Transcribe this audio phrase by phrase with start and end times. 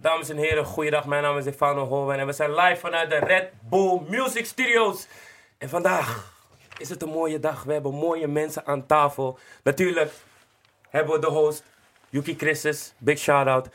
[0.00, 1.06] Dames en heren, goeiedag.
[1.06, 5.06] Mijn naam is Stefano Holwen en we zijn live vanuit de Red Bull Music Studios.
[5.58, 6.32] En vandaag
[6.78, 7.62] is het een mooie dag.
[7.62, 9.38] We hebben mooie mensen aan tafel.
[9.62, 10.12] Natuurlijk
[10.88, 11.64] hebben we de host,
[12.08, 12.92] Yuki Christus.
[12.98, 13.68] Big shout-out.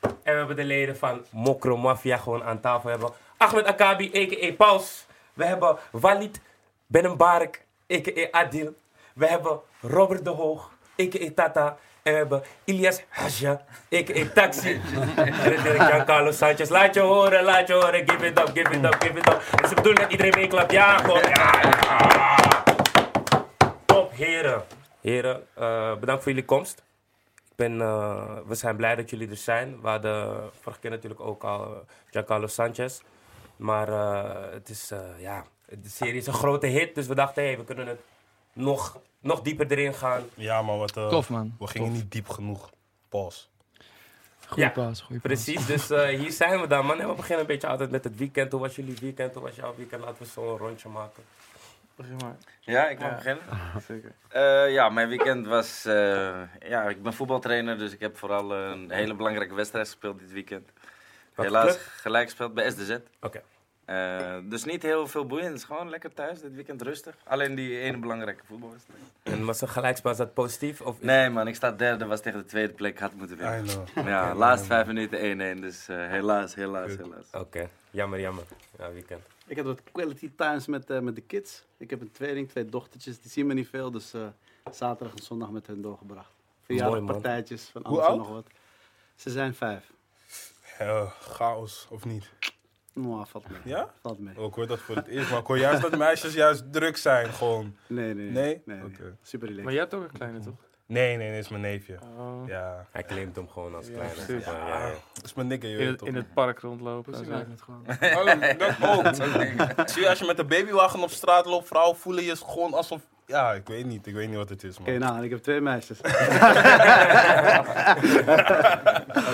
[0.00, 2.84] En we hebben de leden van Mokro Mafia gewoon aan tafel.
[2.84, 4.52] We hebben Ahmed Akabi, a.k.a.
[4.52, 5.06] Paus.
[5.32, 6.40] We hebben Walid
[6.86, 8.28] Benenbark, a.k.a.
[8.30, 8.74] Adil.
[9.14, 10.70] We hebben Robert de Hoog,
[11.00, 11.30] a.k.a.
[11.34, 11.78] Tata.
[12.04, 13.64] Hebben Ilias Hasja,
[13.94, 14.28] a.k.a.
[14.34, 14.80] Taxi.
[15.16, 16.68] en natuurlijk Giancarlo Sanchez.
[16.68, 18.08] Laat je horen, laat je horen.
[18.08, 19.42] Give it up, give it up, give it up.
[19.50, 20.72] Het is de bedoeling dat iedereen meeklapt.
[20.72, 21.22] Ja, gewoon.
[21.22, 22.36] Ja, ja.
[23.84, 24.62] Top, heren.
[25.00, 26.82] Heren, eh, bedankt voor jullie komst.
[27.34, 29.80] Ik ben, eh, we zijn blij dat jullie er zijn.
[29.80, 31.70] We hadden vorige keer natuurlijk ook al eh,
[32.10, 33.00] Giancarlo Sanchez.
[33.56, 33.88] Maar
[34.52, 36.94] het is, ja, de serie is een grote hit.
[36.94, 38.00] Dus we dachten, hey, we kunnen het
[38.52, 40.22] nog, nog dieper erin gaan.
[40.34, 41.56] Ja, maar wat, eh, Tof, man.
[41.58, 42.70] we gingen niet diep genoeg.
[43.08, 43.50] Pas.
[44.46, 45.32] Goeie Ja, paas, goeie paas.
[45.32, 47.00] Precies, dus eh, hier zijn we dan, man.
[47.00, 48.52] En we beginnen een beetje altijd met het weekend.
[48.52, 49.34] Hoe was jullie weekend?
[49.34, 50.02] Hoe was jouw weekend?
[50.02, 51.22] Laten we zo een rondje maken.
[51.96, 52.36] Begin maar.
[52.60, 53.14] Ja, ik mag Ja.
[53.16, 53.42] beginnen.
[53.88, 54.12] Zeker.
[54.28, 55.84] Eh, ja, mijn weekend was...
[55.84, 60.32] eh, ja, ik ben voetbaltrainer, dus ik heb vooral een hele belangrijke wedstrijd gespeeld dit
[60.32, 60.70] weekend.
[61.34, 61.86] Welke Helaas club?
[61.96, 62.96] gelijk gespeeld bij SDZ.
[63.20, 63.42] Oké.
[63.84, 65.48] Eh, dus niet heel veel boeiend.
[65.48, 67.16] Het is gewoon lekker thuis, dit weekend rustig.
[67.24, 69.00] Alleen die ene belangrijke voetbalwedstrijd.
[69.22, 70.80] En was een gelijkspel, is dat positief?
[70.80, 73.64] Of Nee man, ik sta derde, was tegen de tweede plek, had moeten I winnen.
[73.64, 74.06] know.
[74.06, 77.26] Ja, laatste vijf minuten 1-1, dus eh, helaas, helaas, helaas.
[77.32, 78.44] Oké, jammer, jammer.
[78.78, 79.22] Ja, weekend.
[79.46, 81.64] Ik heb wat quality times met, eh, met de kids.
[81.76, 83.20] Ik heb een tweeling, twee dochtertjes.
[83.20, 84.26] Die zien me niet veel, dus eh,
[84.72, 86.30] zaterdag en zondag met hen doorgebracht.
[86.62, 88.46] Verjaardagpartijtjes van alles en nog wat.
[89.14, 89.92] Ze zijn vijf.
[91.20, 92.30] Chaos, of niet?
[92.94, 93.60] Nou, valt mee.
[93.64, 93.94] Ja?
[94.00, 94.38] Valt mee.
[94.38, 96.96] Oh, ik hoor dat voor het eerst, maar ik hoor juist dat meisjes juist druk
[96.96, 97.76] zijn, gewoon.
[97.86, 98.62] Nee, nee, Nee?
[98.64, 98.76] nee.
[98.76, 99.16] nee, Oké.
[99.22, 99.64] Super relaxed.
[99.64, 100.54] Maar jij hebt ook een kleine, toch?
[100.86, 101.98] Nee, nee, nee, is mijn neefje.
[102.18, 102.42] Oh.
[102.46, 104.12] Ja, Hij claimt hem gewoon als kleine.
[104.12, 104.44] precies.
[104.44, 104.92] Ja, ja, ja.
[105.12, 106.08] dat is mijn nigger, je In, het, toch.
[106.08, 107.14] in het park rondlopen.
[107.14, 107.50] En lijkt zo.
[107.50, 107.84] het gewoon.
[108.98, 109.20] Oh, dat
[109.78, 109.88] ook.
[109.88, 113.00] Zie je, als je met een babywagen op straat loopt, vrouwen voelen je gewoon alsof...
[113.26, 114.88] Ja, ik weet niet, ik weet niet wat het is, man.
[114.88, 116.00] Oké, nou, ik heb twee meisjes.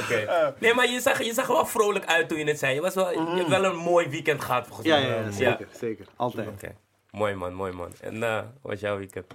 [0.02, 0.54] Oké.
[0.58, 2.74] Nee, maar je zag, je zag er wel vrolijk uit toen je het zei.
[2.74, 5.00] Je, was wel, je hebt wel een mooi weekend gehad, volgens mij.
[5.08, 6.06] ja, ja, zeker, zeker.
[6.16, 6.48] Altijd.
[6.48, 6.74] Oké.
[7.10, 7.92] Mooi man, mooi man.
[8.00, 9.26] En eh, hoe was jouw weekend?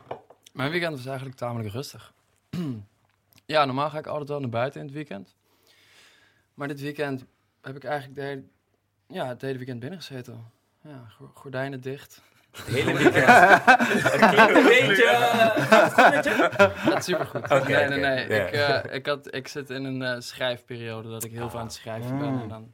[0.55, 2.13] Mijn weekend was eigenlijk tamelijk rustig.
[3.45, 5.35] ja, normaal ga ik altijd wel naar buiten in het weekend.
[6.53, 7.25] Maar dit weekend
[7.61, 8.43] heb ik eigenlijk de hele,
[9.07, 10.51] ja, het hele weekend binnen gezeten.
[10.81, 12.21] Ja, go- gordijnen dicht.
[12.51, 13.25] Het hele weekend.
[13.25, 15.05] het klinkt een beetje...
[15.05, 16.85] eh?
[16.85, 17.49] Dat is supergoed.
[17.67, 18.23] Nee, nee, nee.
[18.25, 21.65] Ik, eh, ik, had, ik zit in een eh, schrijfperiode dat ik heel veel aan
[21.65, 22.41] het schrijven ben.
[22.41, 22.73] En dan,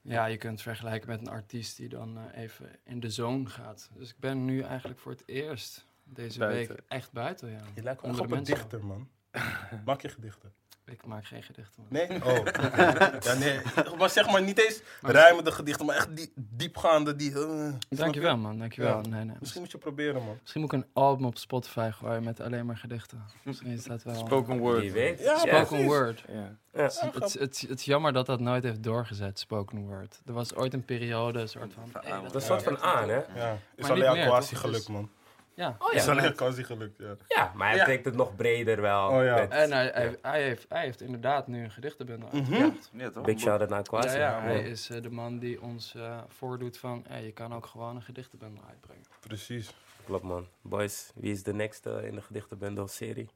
[0.00, 3.46] ja, je kunt het vergelijken met een artiest die dan eh, even in de zone
[3.48, 3.90] gaat.
[3.94, 6.74] Dus ik ben nu eigenlijk voor het eerst deze Buiten.
[6.76, 7.50] week echt buiten.
[7.50, 7.60] Ja.
[7.74, 8.68] Je lijkt wel Onder op de een mensen.
[8.68, 9.08] dichter, man.
[9.84, 10.52] Maak je gedichten?
[10.84, 11.82] Ik maak geen gedichten.
[11.82, 12.06] man.
[12.08, 12.24] Nee?
[12.24, 12.44] Oh.
[13.20, 13.60] ja, nee.
[13.98, 17.32] Maar zeg maar niet eens Maar- rijmende gedichten, maar echt die diepgaande, die...
[17.44, 18.58] eh, Dankjewel, man.
[18.58, 19.00] Dankjewel.
[19.02, 19.08] Ja.
[19.08, 19.36] Nee, nee.
[19.40, 20.38] Misschien moet je proberen, man.
[20.40, 23.22] Misschien moet ik een album op Spotify gooien met alleen maar gedichten.
[23.42, 24.14] Misschien is dat wel...
[24.14, 24.80] Spoken word.
[24.80, 25.20] Wie weet.
[25.20, 26.24] Ja, Spoken word.
[26.28, 26.56] Ja.
[26.72, 26.82] Ja.
[26.82, 30.20] Het, het, het, het is jammer dat dat nooit heeft doorgezet, spoken word.
[30.26, 32.02] Er was ooit een periode, een soort van...
[32.02, 33.14] hey, Dat is een soort van aan, hè?
[33.34, 34.60] Ja, is niet alleen meer, quasi toch?
[34.60, 35.10] gelukt, Dus- man.
[35.54, 35.76] Ja.
[35.78, 36.10] Oh, Is ja.
[36.10, 37.16] alleen quasi gelukt, ja.
[37.28, 37.84] Ja, maar hij Ja.
[37.84, 39.08] trekt het nog breder wel.
[39.08, 39.34] Oh, ja.
[39.34, 40.16] met- En hij, hij, Ja.
[40.30, 42.38] hij, heeft, hij heeft inderdaad nu een gedichtenbundel Mhm.
[42.38, 42.90] uitgebracht.
[42.92, 43.24] Ja, toch?
[43.24, 44.18] Big shout-out naar Kwasi.
[44.18, 47.04] Ja, ja, hij is eh, de man die ons eh, voordoet van...
[47.08, 49.04] hey, je kan ook gewoon een gedichtenbundel uitbrengen.
[49.20, 49.74] Precies.
[50.04, 50.46] Klopt, man.
[50.62, 53.28] Boys, wie is de next in de gedichtenbundel-serie?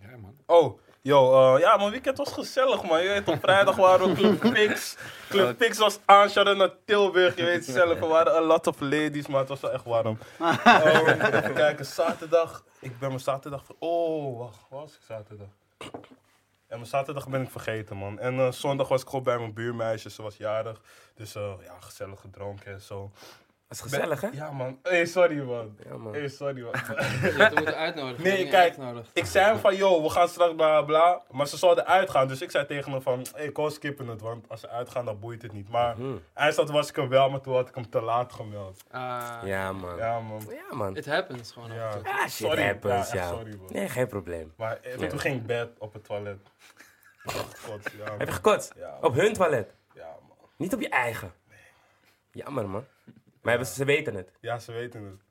[0.00, 0.34] Ja, man.
[0.46, 3.02] Oh, yo, eh, ja, mijn weekend was gezellig, man.
[3.02, 4.96] Je weet, op vrijdag waren we Club Pix.
[5.28, 7.36] Club Pix was aan, shout-out naar Tilburg.
[7.36, 10.18] Je weet zelf, er waren a lot of ladies, maar het was wel echt warm.
[10.40, 12.64] Oh, even kijken, zaterdag.
[12.80, 13.64] Ik ben mijn zaterdag...
[13.64, 15.46] ver- Oh, wacht, waar was ik zaterdag?
[16.68, 18.18] Ja, mijn zaterdag ben ik vergeten, man.
[18.18, 20.80] En eh, zondag was ik gewoon bij mijn buurmeisje, ze was jarig.
[21.14, 23.10] Dus eh, ja, gezellig gedronken en zo.
[23.68, 24.28] Dat is gezellig, hè?
[24.32, 24.78] Ja, man.
[24.82, 25.76] Hey, sorry, man.
[25.88, 26.12] Ja, man.
[26.12, 26.70] Hey, sorry, man.
[27.22, 28.22] Je had moeten uitnodigen.
[28.24, 28.76] Nee, kijk.
[29.12, 31.22] Ik zei hem van, yo, we gaan straks bla bla.
[31.30, 32.28] Maar ze zouden uitgaan.
[32.28, 34.20] Dus ik zei tegen hem van, hey, kom skippen het.
[34.20, 35.68] Want als ze uitgaan, dan boeit het niet.
[35.68, 36.16] Maar Hm.
[36.34, 38.82] eindstand was ik hem wel, maar toen had ik hem te laat gemeld.
[38.90, 39.96] Ah, Ja, man.
[39.96, 40.42] Ja, man.
[40.48, 40.96] Ja, man.
[40.96, 42.12] It happens gewoon af Ja, en toe.
[42.12, 42.62] Ah, shit sorry.
[42.64, 43.20] happens, ja.
[43.22, 43.28] ja.
[43.28, 43.66] sorry, man.
[43.68, 44.52] Nee, geen probleem.
[44.56, 45.06] Maar eh, Ja.
[45.08, 46.38] toen ging ik bed op het toilet.
[47.64, 48.72] God, ja, Heb je gekotst?
[48.76, 48.98] Ja.
[49.00, 49.74] Op hun toilet?
[49.94, 50.36] Ja, man.
[50.56, 51.32] Niet op je eigen?
[52.32, 52.84] Jammer, man.
[53.56, 54.32] Maar ze, ze weten het.
[54.40, 55.27] Ja, ze weten het.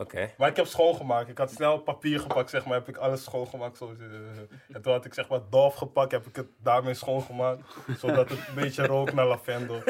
[0.00, 0.30] Oké.
[0.36, 1.28] Maar ik heb schoongemaakt.
[1.28, 2.74] Ik had snel papier gepakt, zeg maar.
[2.74, 3.76] Heb ik alles schoongemaakt.
[3.76, 3.94] Zo.
[4.00, 6.12] eh, En toen had ik zeg maar Dolf gepakt.
[6.12, 7.60] Heb ik het daarmee schoongemaakt.
[7.98, 9.82] zodat het een beetje rook naar lavendel.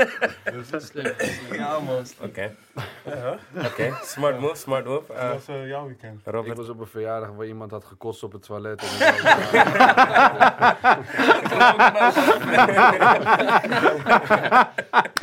[0.52, 1.54] Dus, Slim, slim.
[1.54, 2.04] ja man.
[2.22, 2.54] Oké.
[3.04, 3.96] Ja, Oké.
[4.02, 5.04] Smart move, smart move.
[5.06, 6.20] dat Eh, was eh, jouw weekend.
[6.20, 6.56] Ik Robert.
[6.56, 8.82] was op een verjaardag waar iemand had gekost op het toilet.
[8.82, 8.88] En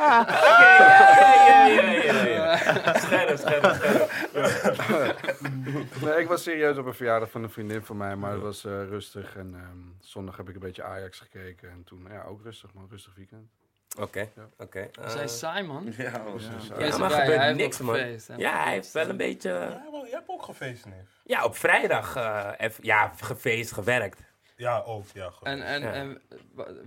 [0.08, 2.56] Oké, ja, ja, ja, ja, ja.
[2.98, 4.10] Scherp, scherp, scherp.
[6.04, 8.64] nee, ik was serieus op een verjaardag van een vriendin van mij, maar het was
[8.64, 9.36] eh, rustig.
[9.36, 11.70] En ehm, zondag heb ik een beetje Ajax gekeken.
[11.70, 12.86] En toen, ja, ook rustig, man.
[12.90, 13.50] Rustig weekend.
[14.00, 14.28] Oké,
[14.58, 14.88] oké.
[14.92, 15.92] We zijn Eh, saai, man.
[15.96, 16.78] Ja, was Ja.
[16.78, 17.94] Ja, is maar gebeurt niks, man.
[17.94, 18.30] gefeest?
[18.36, 19.50] Ja, hij heeft wel een beetje...
[19.50, 21.20] Ja, jij hebt ook gefeest, neef.
[21.24, 24.20] Ja, op vrijdag eh, ja, gefeest, gewerkt.
[24.56, 25.04] Ja, ook.
[25.14, 25.46] Ja, goed.
[25.46, 25.92] En, en, Ja.
[25.92, 26.20] en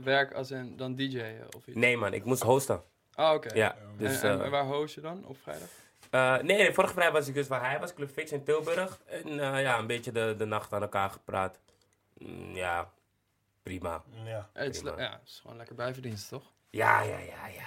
[0.03, 1.21] werk als in dan DJ
[1.55, 1.77] of iets?
[1.77, 2.81] Nee man, ik moest hosten.
[3.13, 3.53] Ah, oké.
[3.53, 4.21] Ja, dus...
[4.21, 5.67] en, en eh, waar host je dan op vrijdag?
[6.11, 8.99] Eh, nee, nee, vorige vrijdag was ik dus waar hij was, Club Fix in Tilburg.
[9.05, 11.59] En eh, ja, een beetje de, de nacht aan elkaar gepraat.
[12.17, 12.91] Mm, ja,
[13.63, 14.03] prima.
[14.23, 14.49] ja.
[14.53, 16.51] Het is, ja, het is gewoon lekker bijverdienst, toch?
[16.71, 17.59] Ja, ja, ja, ja.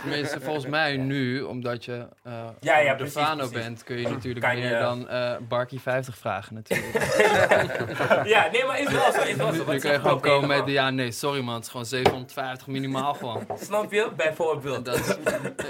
[0.00, 4.44] Tenminste, volgens mij nu, omdat je eh Ja, ja, de Fano bent, kun je natuurlijk
[4.46, 6.92] Kan je- meer dan eh Barkie 50 vragen natuurlijk.
[8.34, 9.58] ja, nee, maar is wel zo, is wel zo.
[9.58, 11.86] Nu Wat kun je gewoon ook komen met, ja nee, sorry man, het is gewoon
[11.86, 13.46] 750 minimaal gewoon.
[13.60, 14.10] Snap je?
[14.16, 14.84] Bijvoorbeeld.
[14.84, 15.16] Dat is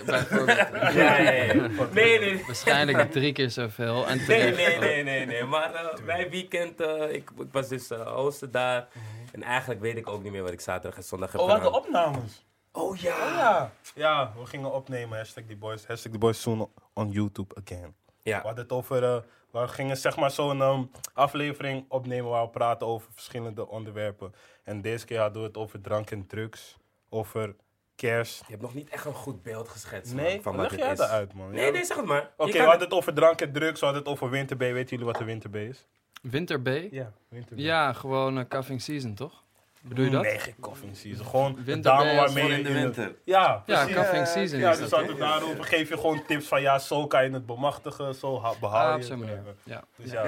[0.05, 0.59] bijvoorbeeld
[0.95, 1.55] Ja, ja, ja.
[1.93, 2.43] Nee, nee.
[2.47, 4.07] waarschijnlijk drie keer zoveel.
[4.07, 5.45] En Nee, nee, nee, nee, nee.
[5.45, 8.87] Maar eh, mijn weekend, eh, ik, ik was dus eh hosten daar.
[9.33, 11.57] En eigenlijk weet ik ook niet meer wat ik zaterdag en zondag heb Oh, wat
[11.57, 11.81] de gedaan.
[11.81, 12.45] opnames.
[12.73, 13.13] Oh ja.
[13.15, 13.73] Oh ja.
[13.95, 15.19] Ja, we gingen opnemen.
[15.19, 15.87] Hashtag die boys.
[15.87, 17.95] Hashtag die boys soon on YouTube again.
[18.23, 19.05] We Ja, hadden het over...
[19.05, 19.17] eh,
[19.51, 20.83] we gingen zeg maar zo'n ehm,
[21.13, 24.35] aflevering opnemen waar we praten over verschillende onderwerpen.
[24.65, 26.77] En deze keer hadden we het over drank en drugs.
[27.09, 27.55] Over
[27.95, 28.39] kerst.
[28.39, 30.81] je hebt nog niet echt een goed beeld geschetst man, Nee, van wat leg het
[30.81, 30.99] jij is.
[30.99, 31.51] eruit man.
[31.51, 32.31] Nee, nee, zeg het maar.
[32.37, 33.79] Oké, we hadden het over drank en drugs.
[33.81, 34.61] We hadden het over winter B.
[34.61, 35.87] Weten jullie wat de winter B is?
[36.23, 36.69] Winter B?
[36.91, 37.59] Ja, winter B.
[37.59, 39.45] Ja, gewoon uh, cuffing season, toch?
[39.83, 40.23] Bedoel je dat?
[40.23, 41.27] Nee, geen coffee season.
[41.27, 43.15] Gewoon is waarmee je in de winter.
[43.25, 43.95] Ja, Ja, precies.
[44.03, 47.31] cuffing season Ja, dus dat, daarover geef je gewoon tips van ja, zo kan je
[47.31, 49.43] het bemachtigen, zo behaal Ah, je op zo'n manier.
[49.63, 49.85] Ja.
[49.97, 50.25] Dus ja,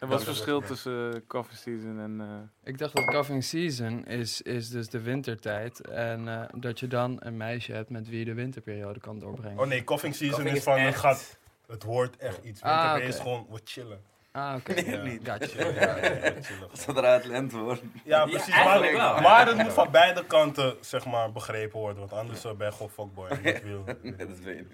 [0.00, 2.20] En wat is het verschil tussen coffee season en...
[2.20, 5.80] eh, Ik dacht dat cuffing season is, is dus de wintertijd.
[5.88, 9.58] En eh, dat je dan een meisje hebt met wie je de winterperiode kan doorbrengen.
[9.58, 12.60] Oh nee, coughing season Coughing is is van het gaat, het wordt echt iets.
[12.62, 13.08] Ah, Winter oké.
[13.16, 14.00] is gewoon wat chillen.
[14.36, 14.80] Ah, oké.
[14.80, 15.02] Ja.
[15.02, 15.28] niet.
[15.28, 15.66] Gotcha.
[15.68, 15.94] Ja,
[16.42, 16.68] chillen.
[16.72, 17.82] Zodra het lente wordt.
[18.04, 18.54] Ja, precies.
[18.54, 19.22] eigenlijk maar, wel.
[19.22, 22.72] maar het moet van beide kanten zeg maar begrepen worden, want anders eh, ben je
[22.72, 23.28] gewoon fuckboy.
[23.42, 23.84] en dat wil-
[24.16, 24.66] Dat weet ik.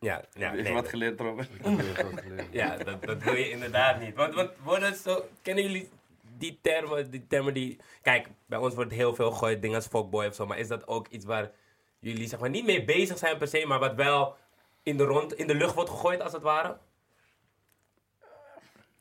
[0.00, 0.72] Ja, ja, Heb je nee.
[0.72, 1.48] wat geleerd, Robert?
[2.50, 4.14] Ja, dat, dat wil je inderdaad niet.
[4.14, 5.90] Want, want worden zo, kennen jullie
[6.38, 7.78] die termen, die termen die...
[8.02, 10.46] Kijk, bij ons wordt heel veel gegooid, dingen als fuckboy of zo.
[10.46, 11.50] Maar is dat ook iets waar
[11.98, 14.36] jullie zeg maar niet mee bezig zijn per se, maar wat wel
[14.82, 16.76] in de, rond, in de lucht wordt gegooid als het ware?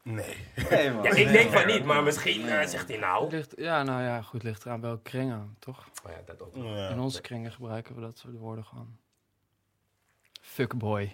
[0.04, 0.38] Nee.
[0.70, 1.04] Nee, man.
[1.04, 3.30] Ja, ik denk van niet, maar misschien eh, zegt hij nou...
[3.30, 5.86] Ligt, ja, nou ja, goed, ligt eraan welke kringen, toch?
[6.06, 6.56] Oh ja, dat ook.
[6.56, 6.90] Ja.
[6.90, 8.98] In onze kringen gebruiken we dat soort woorden gewoon.
[10.42, 11.12] Fuckboy.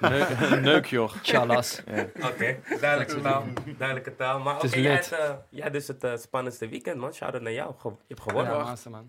[0.00, 1.16] Neu- Neukjoch.
[1.22, 1.80] Chalas.
[2.22, 3.44] Oké, duidelijke taal.
[3.78, 4.38] Duidelijke taal.
[4.40, 5.10] Maar Het oké, is jij, lit.
[5.10, 7.12] hebt, eh, jij hebt dus het eh, spannendste weekend, man.
[7.14, 7.74] Shout-out naar jou.
[7.78, 8.52] Ge- je hebt gewonnen.
[8.56, 9.08] Ja, masterman.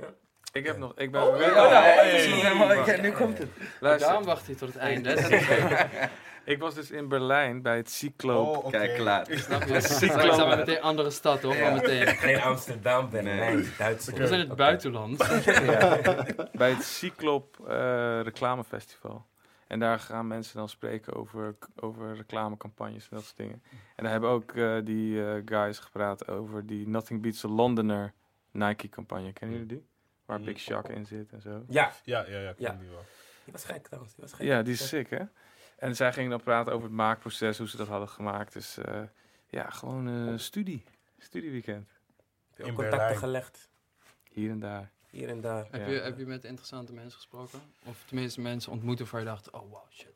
[0.52, 0.94] Ik heb nog...
[0.96, 1.22] Ik ben...
[1.28, 3.00] Oh, Hey.
[3.02, 3.48] nu komt het.
[3.80, 5.16] Luister, Daarom wacht hij tot het einde.
[6.46, 8.58] Ik was dus in Berlijn bij het Cycloop.
[8.58, 8.70] Oh.
[8.72, 9.26] Kijk, klaar.
[9.30, 9.82] Snap je?
[10.00, 11.58] Zijn we meteen andere stad, toch?
[11.58, 12.08] Wel meteen.
[12.26, 13.70] Geen Amsterdam, Berlijn, Nee.
[13.78, 14.20] Duitsland.
[14.20, 15.18] We zijn in het buitenland.
[16.62, 19.26] bij het Cycloop eh, reclamefestival.
[19.68, 23.64] En daar gaan mensen dan spreken over, over reclamecampagnes en dat soort dingen.
[23.96, 28.14] En daar hebben ook eh, die eh, guys gepraat over die Nothing Beats a Londoner
[28.52, 29.34] Nike-campagne.
[29.34, 29.86] Kennen jullie die?
[30.26, 31.64] Waar Big Shaq in zit en zo.
[31.70, 32.72] Ja, Ja, ja, ja, ik Ja.
[32.72, 33.06] die wel.
[33.44, 34.14] die was gek trouwens.
[34.16, 34.46] Die was gek.
[34.46, 35.22] Ja, die is sick, hè?
[35.84, 38.54] En zij gingen dan praten over het maakproces, hoe ze dat hadden gemaakt.
[38.54, 39.02] Dus eh,
[39.48, 40.84] ja, gewoon eh studie.
[41.18, 41.90] Studieweekend.
[42.52, 43.18] Veel In contacten Berlijn.
[43.20, 43.70] gelegd,
[44.30, 44.92] Hier en daar.
[45.10, 45.68] hier en daar.
[45.72, 45.88] Heb, Ja.
[45.94, 47.60] je, heb je met interessante mensen gesproken?
[47.86, 50.14] Of tenminste mensen ontmoet waarvan je dacht, oh wow, shit.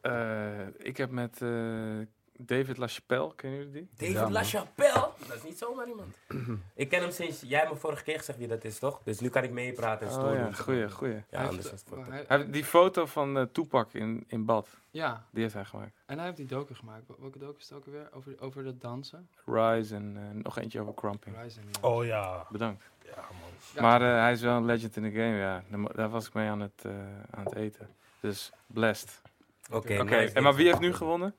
[0.00, 1.98] Eh, ik heb met eh,
[2.38, 3.88] David LaChapelle, kennen jullie die?
[3.96, 4.30] David Ja.
[4.30, 5.08] LaChapelle?
[5.28, 6.16] Dat is niet zomaar iemand.
[6.74, 9.00] ik ken hem sinds jij me vorige keer gezegd wie dat is, toch?
[9.04, 11.14] Dus nu kan ik meepraten en Oh story ja, goeie, goeie.
[11.14, 13.92] Ja, Hij anders heeft- is het wat- hij- Hij heeft die foto van eh Tupac
[13.92, 15.92] in, in bad, Ja, die heeft hij gemaakt.
[16.06, 17.06] en hij heeft die docu gemaakt.
[17.06, 18.08] Wel- Welke docu is het ook alweer?
[18.12, 19.28] Over, over dat dansen?
[19.46, 21.36] Rise en eh, nog eentje over Crumping.
[21.42, 21.66] Rising.
[21.80, 21.88] ja.
[21.88, 22.46] Oh ja.
[22.50, 22.84] Bedankt.
[23.04, 23.50] Ja, man.
[23.74, 23.82] Ja.
[23.82, 25.62] Maar eh, hij is wel een legend in de game, ja.
[25.94, 26.92] Daar, was ik mee aan het, eh,
[27.30, 27.88] aan het eten.
[28.20, 29.20] Dus blessed.
[29.70, 30.34] Oké, Oké, nice.
[30.34, 31.34] en maar wie heeft nu gewonnen?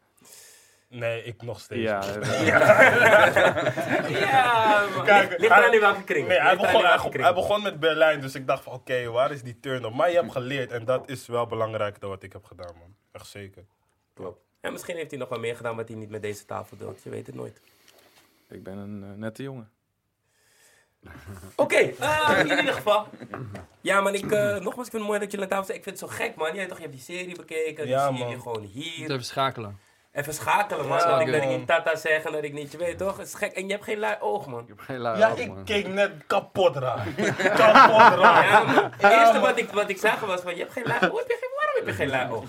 [0.90, 1.82] Nee, ik nog steeds.
[1.82, 2.48] Ja, eh,
[4.20, 5.06] Ja, man.
[5.06, 6.28] Kijk, Ligt- Ligt eraan in welke kring.
[6.28, 7.24] Nee, hij begon, hij, welke kring.
[7.24, 9.94] hij begon met Berlijn, dus ik dacht van oké, waar is die turn op?
[9.94, 12.96] Maar je hebt geleerd en dat is wel belangrijker dan wat ik heb gedaan, man.
[13.12, 13.64] Echt zeker.
[14.14, 14.40] Klopt.
[14.62, 17.04] En misschien heeft hij nog wel meer gedaan wat hij niet met deze tafel doet.
[17.04, 17.62] Je weet het nooit.
[18.50, 19.72] ik ben een eh, nette jongen.
[21.56, 23.08] Oké, eh, in ieder geval.
[23.82, 25.78] Ja, man, ik, eh, nogmaals, ik vind het mooi dat jullie aan tafel zijn.
[25.78, 26.56] Ik vind het zo gek, man.
[26.56, 27.88] Jij toch, je hebt die serie bekeken.
[27.88, 28.42] Ja, Ja, zie je man.
[28.42, 29.12] gewoon Moet hier.
[29.12, 29.80] even schakelen.
[30.18, 30.98] Even schakelen, man.
[30.98, 33.18] Ja, dat, ik, dat ik niet tata zeg en dat ik niet, je weet toch?
[33.18, 33.52] Het is gek.
[33.52, 34.62] En je hebt geen lui oog, man.
[34.62, 35.64] Ik heb geen lui Ja, ik man.
[35.64, 37.08] keek net kapot raar.
[37.62, 38.48] kapot raar.
[38.48, 38.92] Ja, man.
[38.98, 41.38] Het eerste wat ik, wat ik zag was van, je hebt geen lui heb je
[41.40, 42.44] geen, Waarom heb je geen lui oog?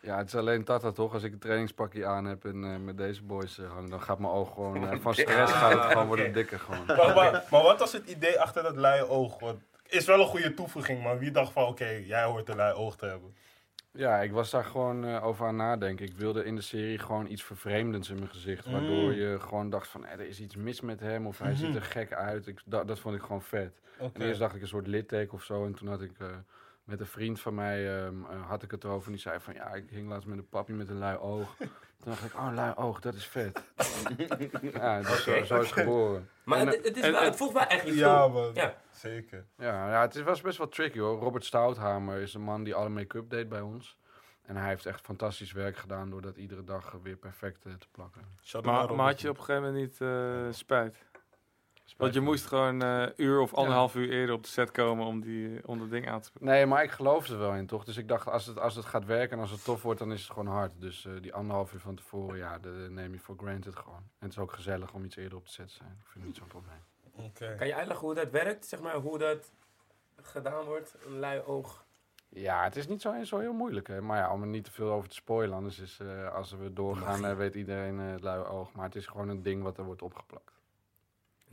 [0.00, 1.12] Ja, het is alleen Tata toch.
[1.12, 4.32] Als ik een trainingspakje aan heb en eh, met deze boys hang, dan gaat mijn
[4.32, 6.86] oog gewoon eh, van stress gaat het gewoon worden dikker gewoon.
[6.86, 9.38] Maar, maar, maar wat was het idee achter dat luie oog?
[9.38, 12.74] Want is wel een goede toevoeging, maar wie dacht van oké, jij hoort een lui
[12.74, 13.34] oog te hebben?
[13.96, 16.06] Ja, ik was daar gewoon eh, over aan nadenken.
[16.06, 18.70] Ik wilde in de serie gewoon iets vervreemdends in mijn gezicht.
[18.70, 19.12] Waardoor Mm.
[19.12, 21.82] je gewoon dacht van, eh, er is iets mis met hem of hij ziet er
[21.82, 22.46] gek uit.
[22.46, 23.80] Ik, dat, dat vond ik gewoon vet.
[24.12, 25.64] En eerst dacht ik een soort litteken of zo.
[25.64, 26.26] En toen had ik eh,
[26.84, 29.06] met een vriend van mij, ehm, eh, had ik het erover.
[29.06, 31.56] En die zei van, ja, ik hing laatst met een papi met een lui oog.
[32.04, 33.62] Toen dacht ik, oh, lui oog, dat is vet.
[34.72, 36.28] ja, dus zo, zo is het geboren.
[36.44, 38.30] Maar En, het, het, is en- wel, het voelt wel echt iets Ja.
[38.54, 38.74] Ja.
[38.90, 39.44] Zeker.
[39.58, 41.18] Ja, ja, het is- was best wel tricky hoor.
[41.18, 43.96] Robert Stouthamer is een man die alle make-up deed bij ons.
[44.42, 47.72] En hij heeft echt fantastisch werk gedaan door dat iedere dag eh, weer perfect eh,
[47.72, 48.22] te plakken.
[48.62, 50.96] Maar, maar had je op een gegeven moment niet eh, spijt?
[51.96, 55.20] Want je moest gewoon een uur of anderhalf uur eerder op de set komen om,
[55.20, 56.48] die, om dat ding aan te spreken.
[56.48, 57.84] Nee, maar ik geloofde er wel in toch.
[57.84, 60.12] Dus ik dacht, als het, als het gaat werken en als het tof wordt, dan
[60.12, 60.72] is het gewoon hard.
[60.78, 63.96] Dus eh, die anderhalf uur van tevoren, ja, dat neem je voor granted gewoon.
[64.18, 65.96] En het is ook gezellig om iets eerder op de set te zijn.
[66.00, 66.82] Ik vind het niet zo'n probleem.
[67.16, 67.54] Oké.
[67.58, 68.66] Kan je uitleggen hoe dat werkt?
[68.66, 69.52] Zeg maar, hoe dat
[70.22, 70.94] gedaan wordt?
[71.06, 71.84] Een lui oog.
[72.28, 73.86] Ja, het is niet zo, zo heel moeilijk.
[73.86, 74.00] Hè.
[74.00, 75.56] Maar ja, om er niet te veel over te spoilen.
[75.56, 78.72] Anders is, eh, als we doorgaan, eh, weet iedereen eh, het luie oog.
[78.72, 80.53] Maar het is gewoon een ding wat er wordt opgeplakt.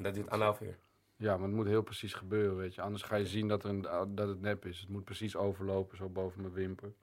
[0.01, 0.77] En dat duurt anderhalf uur.
[1.15, 2.81] Ja, maar het moet heel precies gebeuren, weet je.
[2.81, 3.81] Anders ga je zien dat, er een,
[4.15, 4.79] dat het nep is.
[4.79, 6.93] Het moet precies overlopen, zo boven mijn wimper.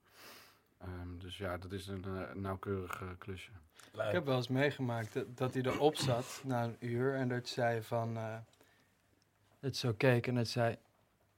[0.79, 3.51] Ehm, dus ja, dat is een eh, nauwkeurig eh, klusje.
[3.93, 7.49] Ik heb wel eens meegemaakt dat, dat hij erop zat na een uur en dat
[7.49, 8.17] zei van...
[8.17, 8.37] eh,
[9.61, 10.77] dat zo keek en dat zei...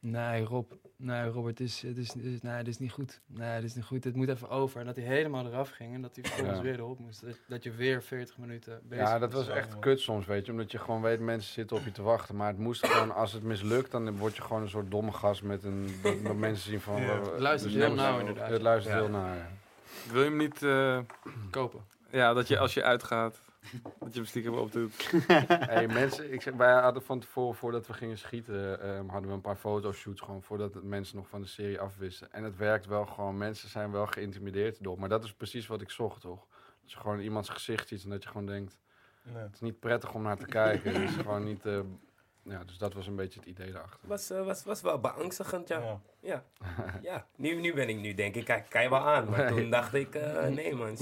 [0.02, 3.20] Nee, Rob, nee, Robert, het is, het is, het is, nee, dit is niet goed.
[3.26, 4.04] Nee, dit is niet goed.
[4.04, 4.80] Het moet even over.
[4.80, 6.62] En dat hij helemaal eraf ging en dat hij vervolgens Ja.
[6.64, 7.20] weer erop moest.
[7.24, 9.46] Dat, dat je weer 40 minuten bezig Ja, dat was.
[9.46, 10.52] was echt kut soms, weet je.
[10.52, 12.36] Omdat je gewoon weet, mensen zitten op je te wachten.
[12.36, 15.42] Maar het moest gewoon, als het mislukt, dan word je gewoon een soort domme gast
[15.42, 15.94] met een...
[16.02, 17.02] Dat, dat mensen zien van...
[17.02, 17.20] Ja.
[17.20, 18.50] Het luistert dus heel nauw, inderdaad.
[18.50, 19.00] Het luistert Ja.
[19.00, 19.48] heel nauw, ja.
[20.12, 20.62] Wil je hem niet...
[20.62, 20.98] eh,
[21.50, 21.80] kopen.
[22.10, 23.40] ja, dat je als je uitgaat,
[24.00, 25.10] dat je hem stiekem opdoet.
[25.26, 29.34] hey, mensen, ik zeg, wij hadden van tevoren, voordat we gingen schieten, ehm, hadden we
[29.34, 32.32] een paar fotoshoots gewoon voordat het mensen nog van de serie afwisten.
[32.32, 34.98] En het werkt wel gewoon, mensen zijn wel geïntimideerd door.
[34.98, 36.46] Maar dat is precies wat ik zocht, toch?
[36.82, 38.78] Dat je gewoon iemands gezicht ziet en dat je gewoon denkt,
[39.22, 39.42] Nee.
[39.42, 40.92] het is niet prettig om naar te kijken.
[40.92, 41.80] Het is gewoon niet, eh,
[42.42, 44.08] ja, dus dat was een beetje het idee daarachter.
[44.08, 45.78] Was, eh, was, was wel beangstigend, ja.
[45.78, 46.00] Ja.
[46.20, 46.44] Ja,
[47.02, 47.26] ja.
[47.36, 49.28] Nu, nu ben ik nu denk ik, kijk, kan je wel aan.
[49.28, 50.96] Maar toen dacht ik, eh, nee man,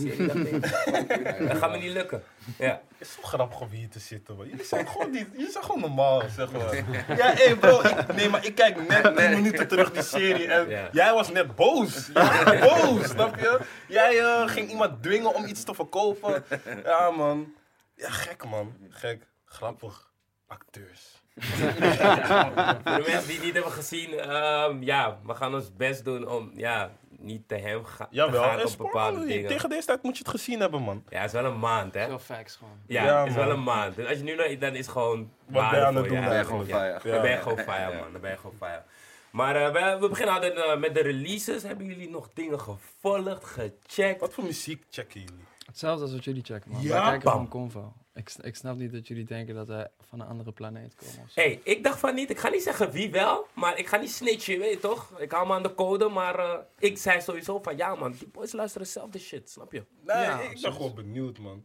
[1.47, 2.23] dat, gaat me niet lukken.
[2.59, 2.83] Ja.
[2.99, 4.49] Het is zo grappig om hier te zitten, man.
[4.49, 6.75] Jullie zijn gewoon, niet, jullie zijn gewoon normaal, zeg maar.
[7.17, 10.69] Ja, hé bro, ik, nee, maar ik kijk net 10 minuten terug die serie en
[10.69, 10.89] Ja.
[10.93, 12.07] jij was net boos.
[12.15, 13.61] Jij was boos, snap je?
[13.89, 16.45] Jij eh, ging iemand dwingen om iets te verkopen.
[16.85, 17.55] Ja, man.
[17.95, 18.77] Ja, gek, man.
[18.89, 19.27] Gek.
[19.45, 20.11] Grappig.
[20.47, 21.18] Acteurs.
[22.85, 26.29] Voor de mensen die het niet hebben gezien, ehm, ja, we gaan ons best doen
[26.29, 29.49] om, ja, niet te hem ga te Jawel, gaan op bepaalde dingen.
[29.49, 31.05] Tegen deze tijd moet je het gezien hebben, man.
[31.09, 32.07] Ja, het is wel een maand, hè?
[32.07, 32.79] Veel facts gewoon.
[32.87, 33.97] Ja, Ja, het is wel een maand.
[33.97, 36.21] Dus als je nu nog, dan is het gewoon Wat ben je aan het doen
[36.21, 36.29] ja.
[36.29, 37.01] Ben je gewoon fire.
[37.11, 38.13] Dan ben je gewoon fire, man.
[38.13, 38.83] Dan ben je gewoon fire.
[39.31, 41.63] Maar eh, we, we beginnen altijd eh, met de releases.
[41.63, 44.21] Hebben jullie nog dingen gevolgd, gecheckt?
[44.21, 45.45] Wat voor muziek checken jullie?
[45.69, 46.83] Hetzelfde als wat jullie checken, man.
[46.83, 47.33] Ja, Wij kijken bam.
[47.33, 47.93] gewoon Convo.
[48.15, 51.29] Ik, ik snap niet dat jullie denken dat wij van een andere planeet komen.
[51.31, 51.41] Zo.
[51.41, 52.31] hey, ik dacht van niet.
[52.31, 55.19] Ik ga niet zeggen wie wel, maar ik ga niet snitchen, je weet toch?
[55.19, 58.29] Ik hou me aan de code, maar eh, ik zei sowieso van ja, man, die
[58.29, 59.85] boys luisteren zelfde shit, snap je?
[60.07, 61.65] Nee, Ja, ik ben gewoon benieuwd, man.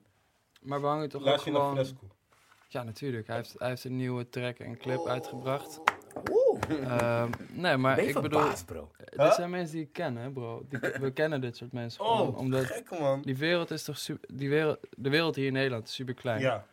[0.62, 1.86] Maar we hangen toch ook Luister je naar gewoon...
[1.86, 2.07] Fresco?
[2.67, 3.27] Ja, natuurlijk.
[3.27, 5.81] Hij heeft, hij heeft een nieuwe track en clip uitgebracht.
[6.70, 8.51] Ehm, nee, maar Ben ik bedoel...
[8.65, 8.91] bro?
[8.98, 10.65] Dit zijn mensen die ik ken, hè, bro.
[10.70, 12.27] Die, we kennen dit soort mensen gewoon.
[12.27, 13.22] Oh, Omdat gek, man.
[13.22, 14.29] die wereld is toch super...
[14.36, 16.41] Die wereld, de wereld hier in Nederland is super klein.
[16.41, 16.65] Ja.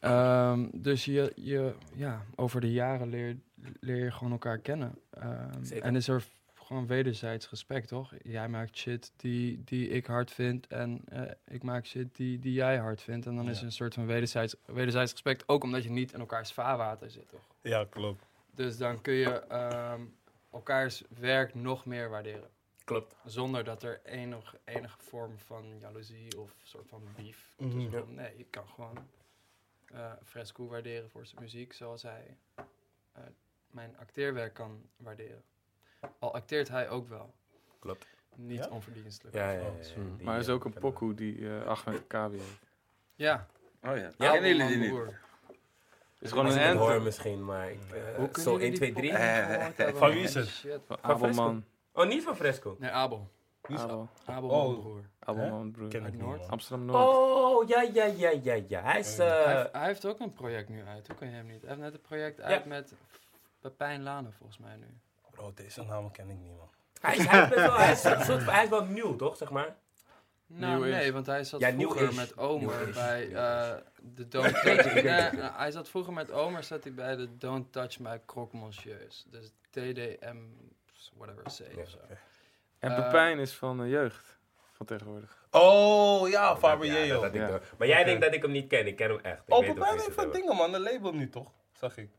[0.00, 3.36] Ehm, dus je, je, ja, over de jaren leer,
[3.80, 4.94] leer je gewoon elkaar kennen.
[5.60, 5.84] Zeker.
[5.84, 6.24] en is er
[6.64, 8.12] gewoon wederzijds respect, toch?
[8.22, 12.52] Jij maakt shit die, die ik hard vind en eh, ik maak shit die, die
[12.52, 13.26] jij hard vindt.
[13.26, 16.20] En dan is er een soort van wederzijds, wederzijds respect, ook omdat je niet in
[16.20, 17.46] elkaars vaarwater zit, toch?
[17.60, 18.24] Ja, klopt.
[18.50, 20.00] Dus dan kun je ehm,
[20.52, 22.50] elkaars werk nog meer waarderen.
[22.84, 23.16] Klopt.
[23.24, 28.14] Zonder dat er enig, enige vorm van jaloezie of soort van beef komt.
[28.14, 28.98] Nee, je kan gewoon
[29.84, 33.22] eh, Fresco waarderen voor zijn muziek zoals hij eh,
[33.70, 35.42] mijn acteerwerk kan waarderen.
[36.18, 37.34] Al acteert hij ook wel.
[37.78, 38.06] Klopt.
[38.36, 38.68] Niet Ja?
[38.70, 39.36] onverdienstelijk.
[39.36, 39.66] Ja, ja, ja.
[39.76, 39.94] Ja, zo.
[40.16, 42.60] die, Maar er is ook een pokoe die uh, Ahmed Kabi heeft.
[43.14, 43.46] Ja.
[43.82, 44.10] Oh ja.
[44.18, 45.12] Ja, Kennen jullie die niet?
[46.20, 47.80] Is gewoon een hoor anthem misschien, maar ik...
[47.92, 49.10] eh, zo jullie 1, 2, die 3.
[49.12, 49.96] pokoe Eh, gehoord hebben?
[49.96, 50.82] van wie is het?
[51.00, 51.64] Abelman.
[51.92, 52.76] Oh, niet van Fresco.
[52.78, 53.30] Nee, Abel.
[53.60, 53.90] Wie is dat?
[53.90, 54.08] Abel.
[54.24, 54.80] Abel, Oh.
[54.80, 55.02] broer.
[55.18, 55.88] Abelman, broer.
[55.88, 56.48] Ken ik Noord?
[56.48, 57.06] Amsterdam Noord.
[57.08, 58.82] Oh, ja, ja, ja, ja, ja.
[58.82, 59.16] Hij is...
[59.16, 61.06] hij, eh heeft, hij heeft ook een project nu uit.
[61.06, 61.60] Hoe kan je hem niet?
[61.60, 62.92] Hij heeft net een project uit met
[63.60, 64.86] Pepijn Lane volgens mij nu.
[65.34, 66.70] Bro, deze namen ken ik niet, man.
[67.00, 69.50] hij, is, hij, is wel, hij, is een soort, hij is wel nieuw, toch, zeg
[69.50, 69.76] maar?
[70.46, 74.94] Nou, nee, want hij zat Ja, vroeger met Omer bij eh, de Don't Touch...
[74.94, 75.02] nee,
[75.52, 79.24] hij zat vroeger met Omer zat hij bij de Don't Touch My Croque Monsieurs.
[79.30, 80.36] Dus TDM,
[81.16, 81.98] whatever, C of zo.
[82.78, 84.38] En Eh, Pepijn is van de jeugd.
[84.72, 85.46] Van tegenwoordig.
[85.50, 87.28] Oh, ja, Faber Ja.
[87.46, 87.62] door.
[87.78, 88.86] Maar jij denkt dat ik hem niet ken.
[88.86, 89.42] Ik ken hem echt.
[89.46, 90.74] Ik Oh, Pepijn heeft een dingen, man.
[90.74, 91.52] Een label nu, toch?
[91.72, 92.10] Zag ik.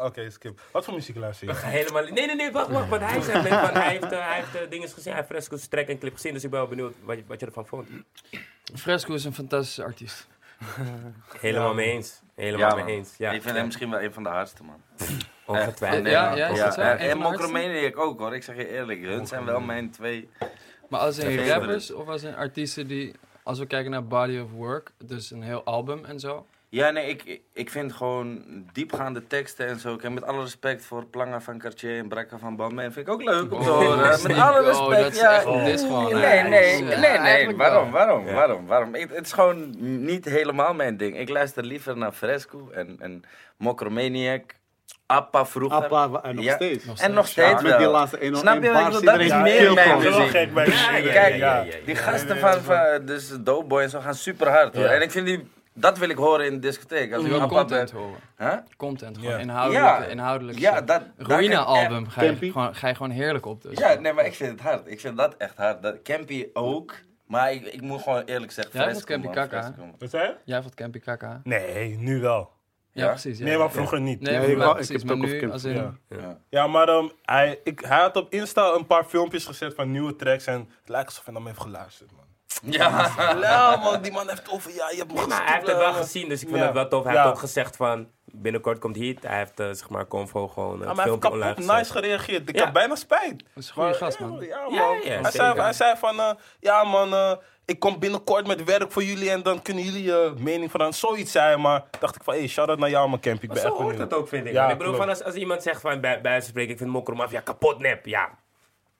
[0.00, 0.60] Oké, skip.
[0.72, 1.58] Wat voor muziek luister We je?
[1.58, 2.02] gaan helemaal...
[2.02, 2.88] Nee, nee, nee, wacht, wacht.
[2.88, 5.12] Want hij zegt net van, hij heeft, eh, hij heeft eh, dingen gezien.
[5.12, 6.32] Hij heeft Fresco's track en clip gezien.
[6.32, 7.88] Dus ik ben wel benieuwd wat, je- wat je ervan vond.
[8.74, 10.26] Fresco is een fantastische artiest.
[11.40, 11.74] Helemaal Ja.
[11.74, 12.20] mee eens.
[12.34, 13.14] Helemaal Ja, mee eens.
[13.18, 14.82] Ja, Ik vind hem misschien wel een van de hardste, man.
[15.46, 16.06] ongetwijfeld.
[16.06, 16.80] Ja, ja, is zo?
[16.80, 17.18] Een En?
[17.18, 18.34] Mokromaniac ook, hoor.
[18.34, 19.00] Ik zeg je eerlijk.
[19.02, 20.28] Hun zijn wel mijn twee...
[20.88, 21.52] Maar als Favorite.
[21.52, 23.14] rappers of als in artiesten die...
[23.42, 26.46] Als we kijken naar body of work, dus een heel album en zo.
[26.68, 28.42] Ja, nee, ik, ik vind gewoon
[28.72, 29.94] diepgaande teksten en zo.
[29.94, 32.92] Ik heb met alle respect voor Planga van Cartier en Brakka van Balmain.
[32.92, 34.22] Vind ik ook leuk om te Oh, horen.
[34.22, 35.02] Met alle Oh, respect.
[35.02, 35.32] dat is ja.
[35.34, 35.42] echt
[35.82, 37.56] gewoon, Nee, nee, Ja, nee, nee.
[37.56, 38.06] Waarom, wel.
[38.06, 38.32] waarom, Ja.
[38.34, 38.94] waarom, waarom?
[38.94, 41.18] Ik- het is gewoon niet helemaal mijn ding.
[41.18, 43.22] Ik luister liever naar Fresco en, en
[43.56, 44.42] Mokromaniac.
[45.06, 45.88] Appa vroeger.
[45.88, 46.54] Appa en nog Ja.
[46.54, 46.84] steeds.
[46.84, 47.62] Nog En nog steeds.
[47.62, 47.90] Met die wel.
[47.90, 49.02] laatste 1 Snap je wat ik bedoel?
[49.02, 50.30] Dat is Ja, meer ik mijn wel muziek.
[50.30, 50.54] Kijk,
[51.04, 51.64] ja, ja, ja.
[51.84, 54.84] die gasten van, van dus Doughboy en zo gaan super hard hoor.
[54.84, 54.90] Ja.
[54.90, 57.12] En ik vind die, dat wil ik horen in de discotheek.
[57.12, 58.00] Als Je ik wil content ben.
[58.00, 58.18] horen.
[58.38, 58.52] Huh?
[58.76, 59.38] Content, gewoon Ja.
[59.38, 59.84] inhoudelijk.
[59.84, 60.04] Ja.
[60.04, 61.02] inhoudelijk Ja, dat...
[61.16, 62.50] Ruïna-album ga, je Campy.
[62.50, 63.78] gewoon- ga je gewoon heerlijk op dus.
[63.78, 64.86] Ja, nee, maar ik vind het hard.
[64.86, 65.82] Ik vind dat echt hard.
[65.82, 66.94] Dat, Campy ook.
[67.26, 69.74] Maar ik, ik moet gewoon eerlijk zeggen, Jij vond Campy Kaka.
[69.98, 70.34] Wat zei je?
[70.44, 71.40] Jij vond Campy Kaka?
[71.44, 72.54] Nee, nu wel.
[72.92, 73.10] Ja, Ja?
[73.10, 73.38] precies.
[73.38, 73.72] Ja, Nee, maar ja.
[73.72, 74.20] vroeger niet.
[74.20, 74.90] Nee, ik precies.
[74.90, 76.18] ik heb Maar het ook nu, over als Campy, in...
[76.18, 76.22] Ja.
[76.28, 76.38] Ja.
[76.48, 80.16] Ja, maar ehm, hij, ik, hij had op Insta een paar filmpjes gezet van nieuwe
[80.16, 82.24] tracks en het lijkt alsof hij naar me heeft geluisterd, man.
[82.62, 83.10] Ja.
[83.40, 85.92] Ja, man, die man heeft over, ja, je hebt me Maar hij heeft het wel
[85.92, 86.64] gezien, dus ik vind Ja.
[86.66, 87.04] het wel tof.
[87.04, 87.22] Hij Ja.
[87.22, 89.16] heeft ook gezegd van, binnenkort komt Heat.
[89.20, 91.64] Hij heeft, eh, zeg maar, Convo gewoon Ja, het maar hij heeft filmpje online kapot
[91.64, 91.78] gezet.
[91.78, 92.48] nice gereageerd.
[92.48, 92.64] Ik Ja.
[92.64, 93.38] heb bijna spijt.
[93.38, 94.40] Dat is een goede Maar, gast, man.
[94.40, 94.72] Ja, man.
[94.74, 95.30] Ja, ja, hij, zeker.
[95.32, 97.32] zei, hij zei van, eh, ja man, eh,
[97.64, 101.08] ik kom binnenkort met werk voor jullie en dan kunnen jullie je mening veranderen.
[101.08, 103.42] Zoiets zei hij, maar dacht ik van, hey, shout-out naar jou, man, Camp.
[103.42, 104.10] Ik Maar ben zo echt hoort benieuwd.
[104.10, 104.52] het ook, vind ik.
[104.52, 104.70] Ja, man.
[104.70, 105.08] ik bedoel, klopt.
[105.08, 107.40] van als, als iemand zegt van, bij, bij wijze van spreken, ik vind Mokro Mafia
[107.40, 108.06] kapot nep.
[108.06, 108.28] Ja,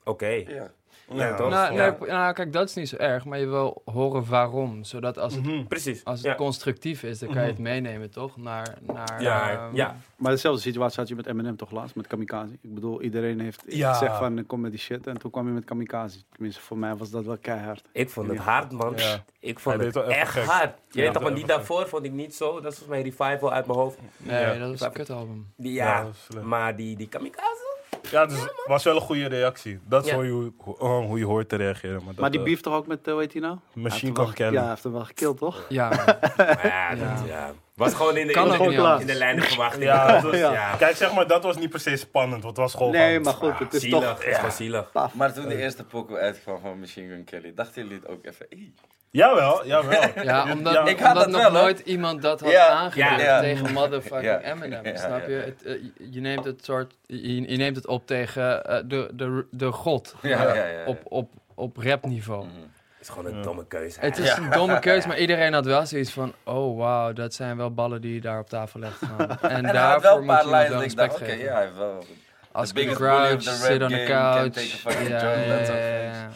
[0.03, 0.27] oké.
[0.27, 0.71] Ja.
[1.07, 1.49] Toch?
[1.49, 1.95] Nou, Ja.
[1.99, 4.83] nee, nou, kijk, dat is niet zo erg, maar je wil horen waarom.
[4.83, 5.63] Zodat als het, Mhm.
[5.67, 6.03] Precies.
[6.05, 6.35] als het ja.
[6.35, 8.37] constructief is, dan kan je het meenemen, toch?
[8.37, 9.95] Naar, naar, Ja, ehm, ja.
[10.17, 12.53] Maar dezelfde situatie had je met Eminem toch laatst, met Kamikaze.
[12.61, 13.93] Ik bedoel, iedereen heeft Ja.
[13.93, 15.07] gezegd van, kom met die shit.
[15.07, 16.19] En toen kwam je met Kamikaze.
[16.31, 17.83] Tenminste, voor mij was dat wel keihard.
[17.91, 18.93] Ik vond het hard, man.
[18.95, 19.23] Ja.
[19.39, 20.43] Ik vond het echt gek.
[20.43, 20.73] hard.
[20.89, 21.47] Je Ja, weet toch, want even die gek.
[21.47, 22.45] daarvoor vond ik niet zo.
[22.61, 23.97] Dat is volgens mij Revival uit mijn hoofd.
[24.17, 24.57] Nee, Ja.
[24.57, 25.51] dat is een kutalbum.
[25.57, 26.05] Die, Ja,
[26.43, 27.66] maar die, die Kamikaze?
[28.11, 29.79] Ja, dus het was wel een goede reactie.
[29.87, 30.15] Dat is Ja.
[30.15, 31.95] hoe, je, hoe, oh, hoe je hoort te reageren.
[31.95, 33.57] Maar, dat, Maar die eh, beef toch ook met, uh, hoe heet hij nou?
[33.73, 34.53] Machine Gun Kelly.
[34.53, 35.65] Ja, hij heeft hem wel gekild, toch?
[35.69, 37.51] Ja, Maar ja, dat, Ja.
[37.77, 39.83] Was gewoon in de, Kan in, de, in, de lijn verwachting.
[39.83, 40.75] Ja, was- ja.
[40.77, 42.43] Kijk, zeg maar, dat was niet per se spannend.
[42.43, 43.99] Want het was gewoon Nee, van- maar goed, het is zielig.
[43.99, 44.17] toch...
[44.17, 44.91] Het is gewoon zielig.
[45.13, 48.45] Maar toen de eerste pokoe uitkwam van Machine Gun Kelly, dachten jullie het ook even...
[48.49, 48.71] "Ey."
[49.09, 50.01] Jawel, jawel.
[50.23, 50.85] ja omdat, Ja.
[50.85, 53.39] Ik had omdat dat nog wel, nooit iemand dat had Ja, ja.
[53.39, 54.41] tegen motherfucking Ja.
[54.41, 54.85] Eminem.
[54.85, 55.27] Ja, snap ja.
[55.27, 55.35] je?
[55.35, 59.09] Het, eh, je- je neemt het soort, je, je neemt het op tegen eh, de,
[59.13, 60.15] de, de god.
[60.21, 60.85] Ja, ja, ja, ja.
[60.85, 62.43] Op, op, op rapniveau.
[62.45, 62.76] Het
[63.07, 63.43] is gewoon een Ja.
[63.43, 63.99] domme keuze.
[63.99, 66.33] Het is een domme keuze, maar iedereen had wel zoiets van...
[66.43, 69.01] Oh, wauw, dat zijn wel ballen die je daar op tafel legt.
[69.01, 69.39] man.
[69.41, 71.43] En, daarvoor moet je wel respect oké, geven.
[71.43, 72.03] ja, wel...
[72.51, 74.83] Als ik crouch, rap on the couch.
[75.07, 76.29] Ja,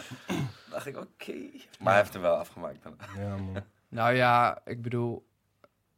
[0.70, 1.34] dacht ik, oké.
[1.80, 2.96] Maar hij heeft hem wel afgemaakt dan.
[3.18, 3.64] Ja, man.
[3.90, 5.30] Nou ja, ik bedoel...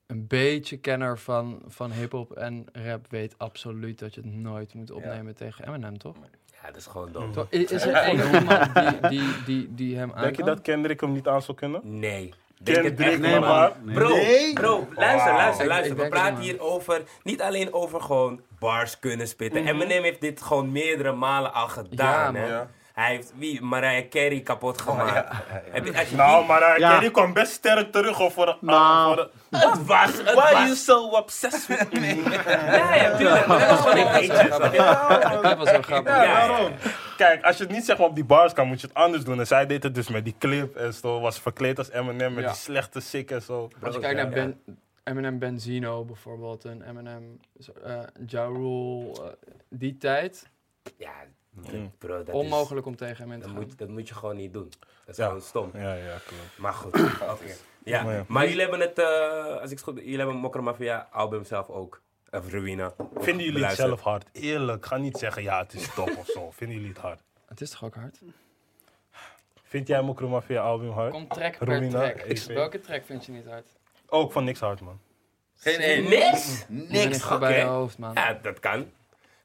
[0.08, 4.92] Een beetje kenner van, van hip-hop en rap weet absoluut dat je het nooit moet
[4.92, 6.16] opnemen tegen Eminem, toch?
[6.64, 7.24] Ja, dat is gewoon dom.
[7.36, 7.46] Mm.
[7.50, 11.12] Is er één iemand die, die, die, die hem aan Denk je dat Kendrick hem
[11.12, 11.82] niet aan zou kunnen?
[11.84, 12.34] Nee.
[12.58, 13.50] Denk het Kendrick, echt nee, niet, man.
[13.58, 13.72] man.
[13.84, 13.96] Nee.
[13.96, 14.08] Bro,
[14.54, 15.96] bro, luister, luister, Ik- luister.
[15.96, 16.42] We het, praten man.
[16.42, 19.62] hier over, niet alleen over gewoon bars kunnen spitten.
[19.64, 19.70] Mhm.
[19.74, 22.48] Eminem heeft dit gewoon meerdere malen al gedaan, Ja, hè.
[22.48, 22.70] Ja.
[22.94, 23.62] Hij heeft wie?
[23.62, 25.36] Mariah Carey kapot gemaakt.
[25.72, 26.90] Heb je, als je Nou, uh, Ja.
[26.94, 28.56] Carey kwam best sterk terug hoor, voor de...
[28.60, 29.16] Nou.
[29.16, 32.22] voor de het was, het Why are you so obsessed with me?
[32.48, 33.48] Ja, ja, tuurlijk.
[33.48, 34.48] Dat was gewoon een eentje.
[35.42, 36.16] Dat was wel grappig.
[36.16, 36.70] Ja.
[37.18, 39.24] Kijk, als je het niet zeg maar op die bars kan, moet je het anders
[39.24, 39.40] doen.
[39.40, 41.20] En zij deed het dus met die clip en zo.
[41.20, 42.50] Was verkleed als Eminem met Ja.
[42.50, 43.70] die slechte sick en zo.
[43.84, 44.62] Als je Ja, kijkt naar ben,
[45.04, 47.40] Eminem Benzino bijvoorbeeld, en Eminem
[47.88, 49.38] uh, Ja Rule,
[49.70, 50.50] die tijd,
[50.98, 51.12] Ja.
[51.98, 52.34] Bro, dat is...
[52.34, 53.66] onmogelijk om tegen hem in te Dat gaan.
[53.66, 54.70] moet, dat moet je gewoon niet doen.
[54.80, 55.26] Dat is Ja.
[55.26, 55.70] gewoon stom.
[55.74, 56.58] Ja, ja, klopt.
[56.58, 56.96] Maar goed.
[57.34, 57.54] oké.
[57.84, 58.26] Ja, Maar ja.
[58.28, 61.70] maar jullie hebben het, eh, als ik het goed jullie hebben Mokro Mafia album zelf
[61.70, 62.02] ook.
[62.32, 62.94] Of Ruïna.
[63.16, 64.30] Vinden jullie het zelf hard?
[64.32, 66.52] Eerlijk, ga niet zeggen ja, het is top of zo.
[66.52, 67.22] Vinden jullie het hard?
[67.46, 68.20] Het is toch ook hard?
[69.64, 71.12] Vind jij Mokro Mafia album hard?
[71.12, 72.16] Kom track per Romina, track.
[72.16, 72.38] EP.
[72.46, 73.68] Welke track vind je niet hard?
[74.08, 75.00] Ook van niks hard, man.
[75.56, 76.04] Geen één.
[76.10, 76.66] Niks?
[76.68, 77.22] Niks.
[77.22, 78.14] gewoon bij je hoofd, man.
[78.14, 78.92] Ja, dat kan.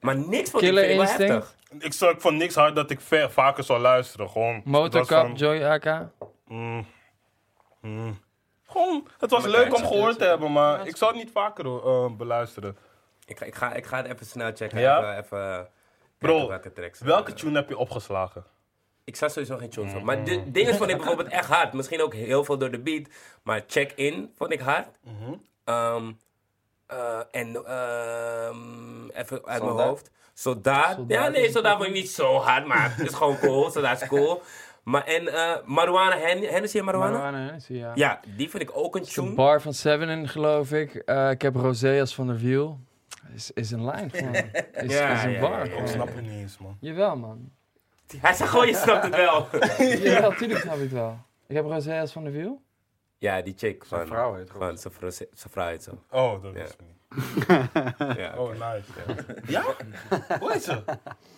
[0.01, 1.57] Maar niks van Killer die vind ik wel Instinct?
[1.69, 1.87] heftig.
[1.87, 4.31] Ik zou ik van niks hard dat ik ver, vaker zou luisteren.
[4.31, 4.63] Gewoon.
[4.65, 6.07] Motorkap, van- Joy AK.
[6.47, 6.87] Mm.
[7.81, 8.19] Mm.
[8.67, 12.11] Gewoon, het was leuk om gehoord te hebben, maar ik zou het niet vaker eh,
[12.17, 12.77] beluisteren.
[13.27, 14.81] Ik ga, ik, ga, ik ga het even snel checken.
[14.81, 14.99] Ja?
[15.01, 15.69] Even, even
[16.19, 17.01] Bro, welke tracks.
[17.01, 18.45] Welke tune heb je opgeslagen?
[19.05, 19.99] Ik zag sowieso geen tunes Mm.
[19.99, 20.05] op.
[20.05, 21.73] Maar de dingen vond ik bijvoorbeeld echt hard.
[21.73, 23.07] Misschien ook heel veel door de beat.
[23.43, 24.89] Maar Check In vond ik hard.
[25.03, 25.35] Mhm.
[25.65, 26.13] Ehm,
[26.89, 30.11] eh, en ehm, even uit mijn hoofd.
[30.35, 30.95] Soldaat.
[30.95, 32.67] Soldaat Ja, nee, soldaat vond ik niet zo hard.
[32.67, 33.71] Maar het is gewoon cool.
[33.71, 34.43] Soldaat is cool.
[34.83, 37.11] Maar en eh Marijuana, Hen Hennessy en Marijuana?
[37.13, 37.93] Marijuana Hennessy, ja.
[37.95, 39.35] Ja, die vind ik ook een Het is een tune.
[39.37, 40.95] bar van Seven in, geloof ik.
[40.95, 42.79] Eh, ik heb Rosé als van der Wiel.
[43.35, 44.33] Is, is een lijn gewoon.
[44.85, 45.67] Is, Ja, is een ja, bar.
[45.67, 45.81] ja, ja.
[45.81, 46.77] Ik snap het niet eens, man.
[46.81, 47.51] Jawel, man.
[48.21, 49.47] Hij zegt gewoon, je snapt het wel.
[50.13, 51.19] Jawel, tuurlijk snap ik het wel.
[51.47, 52.61] Ik heb Rosé als van der Wiel.
[53.19, 53.99] Ja, die chick van...
[53.99, 56.03] Zijn vrouw heet Van zijn vrouw, zijn vrouw heet zo.
[56.11, 56.63] Oh, dat Ja.
[56.65, 56.97] is niet.
[58.19, 58.83] Ja, Oh, nice.
[59.55, 59.65] Ja?
[60.41, 60.83] Hoe heet ze?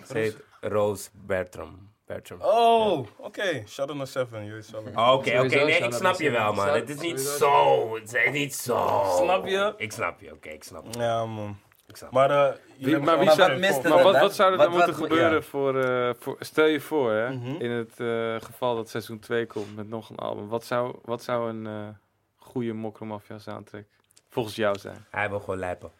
[0.06, 1.88] Ze heet Rose Bertram.
[2.06, 2.40] Bertram.
[2.42, 3.62] Oh, oké.
[3.66, 4.84] Shadow No 7, je weet zelf.
[4.86, 6.64] Oké, oké, Sowieso nee, ik snap je wel, Seven.
[6.66, 6.74] man.
[6.74, 7.94] Het is niet zo.
[7.94, 9.02] Het is niet zo.
[9.16, 9.74] Snap je?
[9.76, 10.98] Ik snap je, oké, ik snap je.
[10.98, 11.58] Ja, man.
[11.90, 12.16] Ik snap je.
[12.16, 14.98] Maar, eh Wie- maar wie zou- wat mist Maar wat, zou er Wat- dan moeten
[14.98, 15.42] wat- gebeuren ja.
[15.42, 16.36] voor, eh, voor...
[16.40, 17.46] Stel je voor, hè, Mhm.
[17.62, 20.48] in het eh, geval dat seizoen 2 komt met nog een album.
[20.48, 21.88] Wat zou, wat zou een eh
[22.36, 23.84] goede Mokromafia soundtrack
[24.28, 25.04] volgens jou zijn?
[25.10, 25.90] Hij wil gewoon lijpen.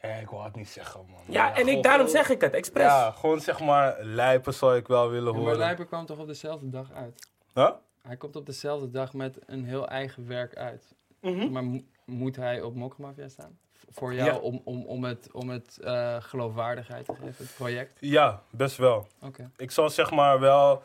[0.00, 1.20] Eh, ik wou het niet zeggen, man.
[1.26, 2.82] Ja, en ik, daarom zeg ik het, expres.
[2.84, 5.58] Ja, gewoon zeg maar lijpen zou ik wel willen maar horen.
[5.58, 7.28] Lijper kwam toch op dezelfde dag uit?
[7.54, 7.70] Huh?
[8.02, 10.94] Hij komt op dezelfde dag met een heel eigen werk uit.
[11.20, 11.50] Mhm.
[11.50, 13.58] Maar mo- moet hij op Mokromafia staan?
[13.88, 14.36] Voor jou Ja.
[14.38, 17.98] om, om, om het, om het eh, geloofwaardigheid te geven, het project?
[18.00, 19.06] Ja, best wel.
[19.20, 19.50] Oké.
[19.56, 20.82] Ik zou zeg maar wel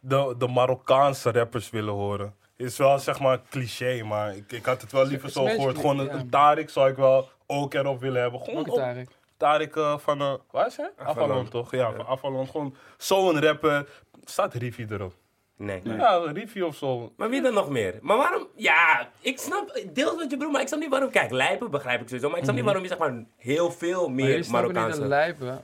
[0.00, 2.34] de, de Marokkaanse rappers willen horen.
[2.56, 5.76] Is wel zeg maar cliché, maar ik, ik had het wel liever zo gehoord.
[5.76, 8.40] Gewoon een, een Tarik zou ik wel ook erop willen hebben.
[8.40, 9.08] Gewoon Ook op Tarek.
[9.36, 10.90] Tarik eh, van, eh waar is hij?
[10.96, 11.22] Avalon.
[11.30, 11.70] Avalon toch?
[11.70, 12.46] Ja, van Avalon.
[12.48, 13.88] Gewoon zo'n rapper.
[14.24, 15.14] Staat Rivi erop?
[15.56, 15.80] Nee.
[15.84, 17.12] Ja, Rivi of zo.
[17.16, 17.98] Maar wie dan nog meer?
[18.00, 18.46] Maar waarom?
[18.56, 21.10] Ja, ik snap deels wat je bedoelt, maar ik snap niet waarom.
[21.10, 24.06] Kijk, lijpen begrijp ik sowieso, maar ik snap niet waarom je zeg maar heel veel
[24.06, 25.06] Maar meer niet dat Marokkaanse.
[25.06, 25.62] Lijpen...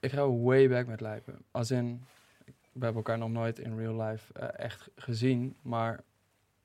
[0.00, 1.38] Ik ga way back met Lijpen.
[1.50, 2.04] Als in...
[2.72, 6.00] We hebben elkaar nog nooit in real life eh, echt gezien, maar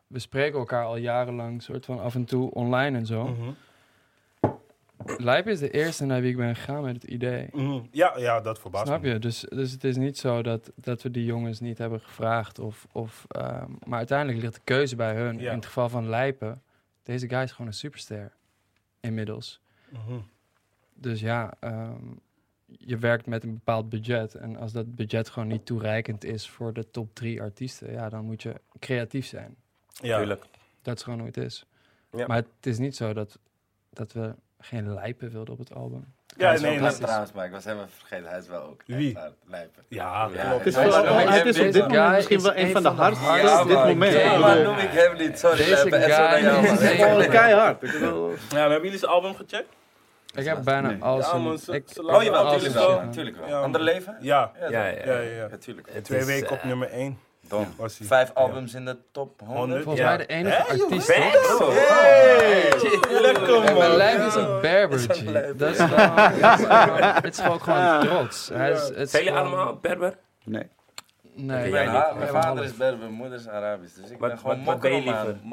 [0.07, 3.23] we spreken elkaar al jarenlang, soort van af en toe online en zo.
[3.27, 3.49] Mhm.
[5.17, 7.47] Lijpen is de eerste naar wie ik ben gegaan met het idee.
[7.51, 7.81] Mhm.
[7.91, 9.09] Ja, ja, dat verbaast Snap me.
[9.09, 9.19] je?
[9.19, 12.59] Dus, dus het is niet zo dat, dat we die jongens niet hebben gevraagd.
[12.59, 15.39] Of, of, ehm, maar uiteindelijk ligt de keuze bij hun.
[15.39, 15.49] Ja.
[15.49, 16.61] In het geval van Lijpen,
[17.03, 18.31] deze guy is gewoon een superster.
[18.99, 19.61] Inmiddels.
[19.89, 20.19] Mhm.
[20.93, 22.05] Dus ja, ehm,
[22.65, 24.35] je werkt met een bepaald budget.
[24.35, 28.25] En als dat budget gewoon niet toereikend is voor de top drie artiesten, ja, dan
[28.25, 29.55] moet je creatief zijn.
[29.93, 30.17] Ja.
[30.17, 30.45] Tuurlijk.
[30.81, 31.65] Dat is gewoon hoe het is.
[32.11, 32.27] Ja.
[32.27, 33.39] Maar het is niet zo dat,
[33.89, 36.13] dat we geen lijpen wilden op het album.
[36.37, 36.79] Ja, Hij nee.
[36.79, 38.29] Dat trouwens, maar ik was helemaal vergeten.
[38.29, 39.17] Hij is wel ook Wie?
[39.47, 39.83] lijpen.
[39.87, 40.41] Ja, Ja.
[40.49, 40.57] klopt.
[40.57, 43.59] Het is, Hij het is op dit moment misschien is wel een van de hardste
[43.61, 44.13] op dit moment.
[44.13, 45.39] Ja, Ik maar noem ik hem niet.
[45.39, 47.81] Sorry, Deze guy is Het is gewoon keihard.
[48.49, 49.69] Ja, hebben jullie zijn album gecheckt?
[50.35, 51.01] Ik heb bijna Nee.
[51.03, 52.89] al Ja, man, ik- Oh jawel, Als tuurlijk een wel.
[52.91, 53.11] shit, man.
[53.11, 53.47] Tuurlijk wel.
[53.47, 54.17] Ja, Ander leven?
[54.21, 54.85] Ja, Ja, ja,
[55.19, 55.47] ja,
[56.01, 57.67] Twee is, weken op eh, nummer 1 Dom.
[57.77, 58.07] was hij.
[58.07, 59.57] Vijf albums in de top 100.
[59.59, 59.83] 100.
[59.83, 60.09] Volgens Ja.
[60.15, 61.07] mij de enige artiest.
[64.41, 65.07] Een berber.
[65.57, 65.77] Dat is.
[67.21, 68.49] Het is is gewoon, trots.
[68.53, 70.13] Hij is, het is Zijn jullie allemaal Berber?
[70.43, 70.67] nee.
[71.35, 71.89] Nee, Mijn,
[72.21, 73.93] Even vader is Berber, mijn moeder is Arabisch.
[73.95, 74.97] Dus ik Wat- ben gewoon mokro,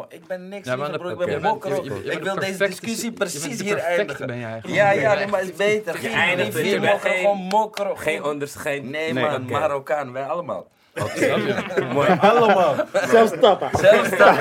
[0.09, 1.27] Ik ben niks Ja, maar liever, dat- bro.
[1.27, 1.83] Ik ben mokro.
[2.05, 4.27] Ik wil deze discussie precies hier eindigen.
[4.27, 4.77] ben jij gewoon.
[4.77, 5.93] Ja, ja, nee, maar het is beter.
[6.03, 7.95] Je Geen eindigt bent mokro, geen- gewoon mokro.
[7.95, 8.83] Geen onderscheid.
[8.85, 9.25] Nee, Nee.
[9.25, 9.45] man.
[9.47, 10.67] Marokkaan, wij allemaal.
[11.93, 12.17] Mooi.
[12.21, 12.75] Allemaal.
[13.09, 13.69] Zelfs Tappa.
[13.79, 14.19] Zelfs dat.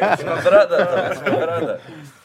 [0.00, 1.80] Dat is mijn brother, dat is mijn brother.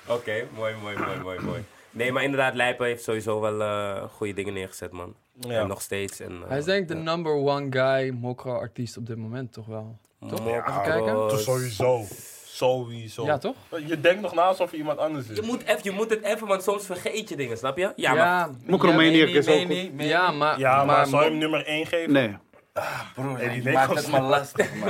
[0.07, 1.63] Oké, mooi, mooi, mooi, mooi, mooi.
[1.91, 5.15] Nee, maar inderdaad, Lijpen heeft sowieso wel eh, goede dingen neergezet, man.
[5.39, 5.59] Ja.
[5.61, 6.19] En nog steeds.
[6.19, 7.01] En, eh, Hij is denk ik de ja.
[7.03, 9.97] number one guy mokro-artiest op dit moment, toch wel?
[10.29, 10.39] Toch?
[10.43, 10.49] Mokro.
[10.49, 11.13] Even kijken.
[11.13, 12.01] Toch sowieso.
[12.45, 13.25] Sowieso.
[13.25, 13.55] Ja, toch?
[13.85, 15.35] Je denkt nog na alsof je iemand anders is.
[15.35, 17.91] Je moet, even, je moet het even, want soms vergeet je dingen, snap je?
[17.95, 18.25] Ja, maar...
[18.25, 19.71] ja, Mokromaniac is ook...
[19.97, 20.59] ja, maar...
[20.59, 22.11] Ja, maar, zou je hem nummer 1 geven?
[22.13, 22.37] Nee.
[23.13, 24.89] Broer, Hey, die maakt het me lastig, man.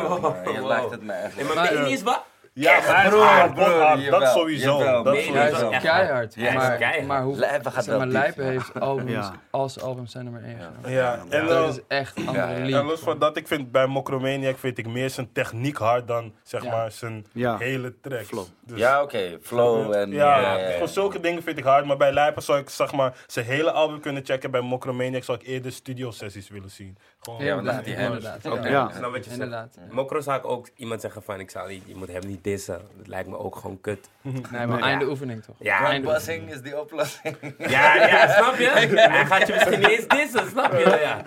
[0.53, 0.67] Je Wow.
[0.67, 1.56] lijkt het me echt lastig.
[1.56, 2.23] maar Meni is wat?
[2.60, 4.78] Ja, maar broer, dat sowieso.
[4.78, 5.70] jawel, dat nee, Hij is sowieso.
[5.70, 6.34] echt keihard.
[6.36, 7.06] Ja, hij is maar, keihard.
[7.08, 7.36] maar hoe...
[7.36, 9.34] Lijpen gaat zeg maar, Lijpen heeft albums, Ja.
[9.52, 10.89] als albums zijn nummer 1 Ja.
[10.89, 12.78] Ja, en, dat is echt andere ja.
[12.80, 16.34] en los van dat, ik vind bij Mokromaniac vind ik meer zijn techniek hard dan
[16.43, 16.72] zeg Ja.
[16.72, 17.58] maar zijn Ja.
[17.58, 18.26] hele track.
[18.26, 18.46] Flow.
[18.65, 19.38] Dus, Ja, oké.
[19.41, 20.12] Flow en...
[20.12, 20.78] ja, ja, ja, ja.
[20.78, 21.86] voor zulke dingen vind ik hard.
[21.86, 24.52] Maar bij Lijpen zou ik zeg maar zijn hele album kunnen checken.
[24.52, 26.98] Bij Mokromaniac zou ik eerder studio sessies willen zien.
[27.20, 28.43] Gewoon, Ja, want dat is die inderdaad.
[28.43, 28.91] Ja.
[29.32, 29.78] Inderdaad.
[29.91, 32.81] Mokro zou ik ook iemand zeggen van, ik zou niet, je moet hem niet dissen.
[32.97, 34.10] Dat lijkt me ook gewoon kut.
[34.51, 35.55] Nee, maar einde oefening toch?
[35.60, 37.38] Ja, einde Passing is die oplossing.
[37.57, 38.69] Ja, ja, snap je?
[39.15, 40.99] Hij gaat je misschien niet eens dissen, snap je?
[41.01, 41.21] Ja.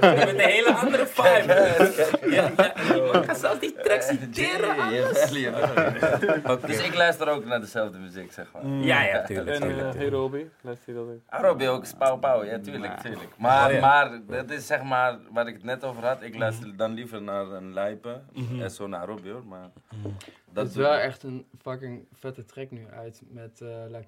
[0.00, 1.52] Met een hele andere vibe.
[2.30, 2.72] Ja, ja.
[2.94, 4.76] Je kan zelfs die track citeren.
[5.40, 6.60] Jawel.
[6.60, 8.66] Dus ik luister ook naar dezelfde muziek, zeg maar.
[8.66, 9.48] Ja, ja, tuurlijk.
[9.48, 9.96] En uh, tuurlijk.
[9.96, 11.20] Hey Robbie, luister je dat ook?
[11.26, 13.30] Arobi ook, Spauw Pauw, ja tuurlijk, tuurlijk.
[13.36, 16.22] Maar, Oh, maar dat is zeg maar waar ik het net over had.
[16.22, 18.26] Ik luister dan liever naar een Lijpen
[18.60, 19.68] en zo naar Arobi hoor, maar...
[20.58, 24.00] Dat is wel echt een fucking vette track nu uit met eh La.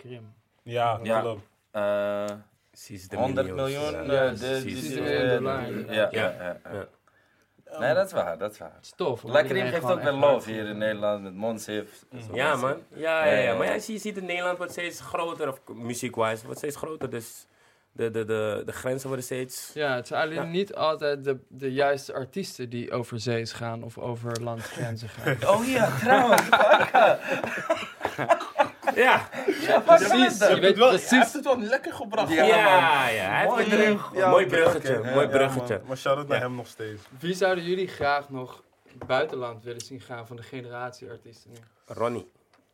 [0.62, 1.20] Ja, Ja.
[1.20, 1.42] klopt.
[1.70, 2.24] eh
[2.70, 4.26] Precies de 100 miljoens, miljoen, ja.
[4.30, 6.88] eh, ja, ja.
[7.78, 8.72] Nee, dat is waar, dat is waar.
[8.74, 9.22] Het is tof.
[9.22, 12.04] La Iedereen geeft ook wel love hier in Nederland met Monsif.
[12.32, 12.82] Ja, man.
[12.94, 16.76] Ja, ja, Ja, Maar je ziet in Nederland wordt steeds groter, of muziek-wise, wordt steeds
[16.76, 17.10] groter.
[17.10, 17.46] Dus
[17.92, 19.70] de, de, de, de grenzen worden steeds...
[19.74, 20.42] Ja, het zijn alleen Ja.
[20.42, 25.36] niet altijd de, de juiste artiesten die over zees gaan of over landgrenzen gaan.
[25.56, 26.42] Oh ja, trouwens.
[28.94, 29.28] Ja,
[29.84, 30.38] precies.
[30.38, 31.32] Je weet Hij heeft precies.
[31.32, 32.32] het wel lekker gebracht.
[32.32, 32.56] Ja, ja,
[33.08, 33.30] ja.
[33.30, 33.98] Hij heeft Mooi.
[34.14, 35.78] Ja, mooi bruggetje, mooi Ja, bruggetje.
[35.78, 35.86] man.
[35.86, 36.42] Maar shout-out naar Ja.
[36.44, 37.02] hem nog steeds.
[37.18, 38.62] Wie zouden jullie graag nog
[39.06, 41.58] buitenland willen zien gaan van de generatieartiesten nu?
[41.86, 42.30] Ronnie.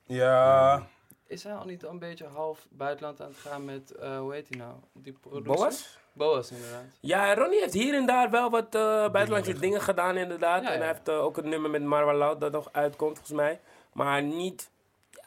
[0.07, 0.87] Ja,
[1.27, 4.33] Is hij al niet al een beetje half buitenland aan het gaan met, eh, hoe
[4.33, 4.73] heet hij nou?
[4.93, 5.57] Die producer?
[5.57, 5.99] Boas?
[6.13, 6.85] Boas, inderdaad.
[7.01, 10.63] Ja, Ronnie heeft hier en daar wel wat eh, buitenlandse dingen gedaan, inderdaad.
[10.63, 10.79] Ja, En ja.
[10.79, 13.61] hij heeft eh, ook een nummer met Marwa Loud dat nog uitkomt, volgens mij.
[13.93, 14.71] Maar niet,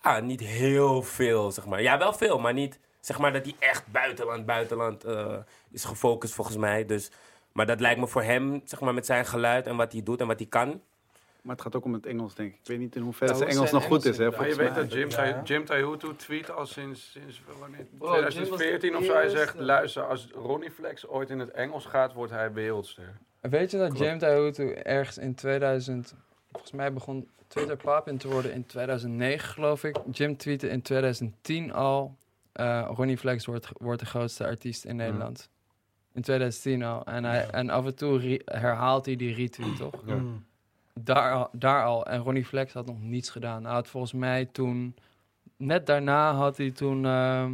[0.04, 1.82] ja, niet heel veel, zeg maar.
[1.82, 5.06] Ja, wel veel, maar niet, zeg maar, dat hij echt buitenland, buitenland
[5.72, 6.86] is gefocust, volgens mij.
[6.86, 7.12] Dus,
[7.52, 10.22] maar dat lijkt me voor hem, zeg maar, met zijn geluid en wat hij doet
[10.22, 10.82] en wat hij kan.
[11.42, 12.60] Maar het gaat ook om het Engels, denk ik.
[12.60, 14.24] Ik weet niet in hoeverre Ja, hoe Engels nog goed is, hè.
[14.24, 15.10] je weet dat Jim,
[15.44, 17.86] Jim Taihutu tweet al sinds, sinds wanneer?
[17.98, 19.14] Bro, Jim was 2014 de of zo.
[19.14, 23.18] Hij zegt, luister, als Ronnie Flex ooit in het Engels gaat, wordt hij wereldster.
[23.42, 26.16] Weet je dat James Tahutu ergens in 2000,
[26.52, 29.98] volgens mij begon Twitter papin te worden in 2009 geloof ik.
[30.12, 32.18] Jim tweette in 2010 al,
[32.52, 35.50] eh, Ronnie Flex wordt, wordt de grootste artiest in Nederland.
[36.14, 37.06] In 2010 al.
[37.06, 40.06] En, hij, en af en toe herhaalt hij die retweet, toch?
[40.06, 40.46] Mm.
[41.04, 42.06] Daar, al- daar al.
[42.06, 43.64] En Ronnie Flex had nog niets gedaan.
[43.64, 44.96] Hij had volgens mij toen,
[45.58, 47.54] net daarna had hij toen ehm,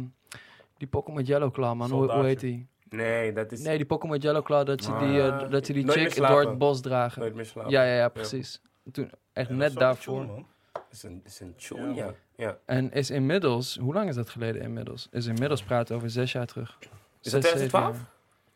[0.76, 1.90] die Pokémon met Yellow Claw, man.
[1.90, 2.66] Hoe, heet die?
[2.88, 5.50] Nee, dat is Nee, die Pokémon met Yellow Claw, dat ze die, eh, Ah.
[5.50, 7.20] dat ze die chick door het bos dragen.
[7.20, 7.70] nooit meer slapen.
[7.70, 8.60] Ja, ja, ja, precies.
[8.92, 10.26] Toen, echt Ja, net is wel een daarvoor.
[10.26, 10.46] man.
[10.90, 11.54] Is een, is een
[11.94, 12.12] ja.
[12.36, 12.58] ja.
[12.64, 15.08] En is inmiddels, hoe lang is dat geleden inmiddels?
[15.10, 16.76] Is inmiddels praten over zes jaar terug.
[16.80, 16.88] Is
[17.20, 17.96] Zes, zeven 2012?
[17.96, 18.06] jaar.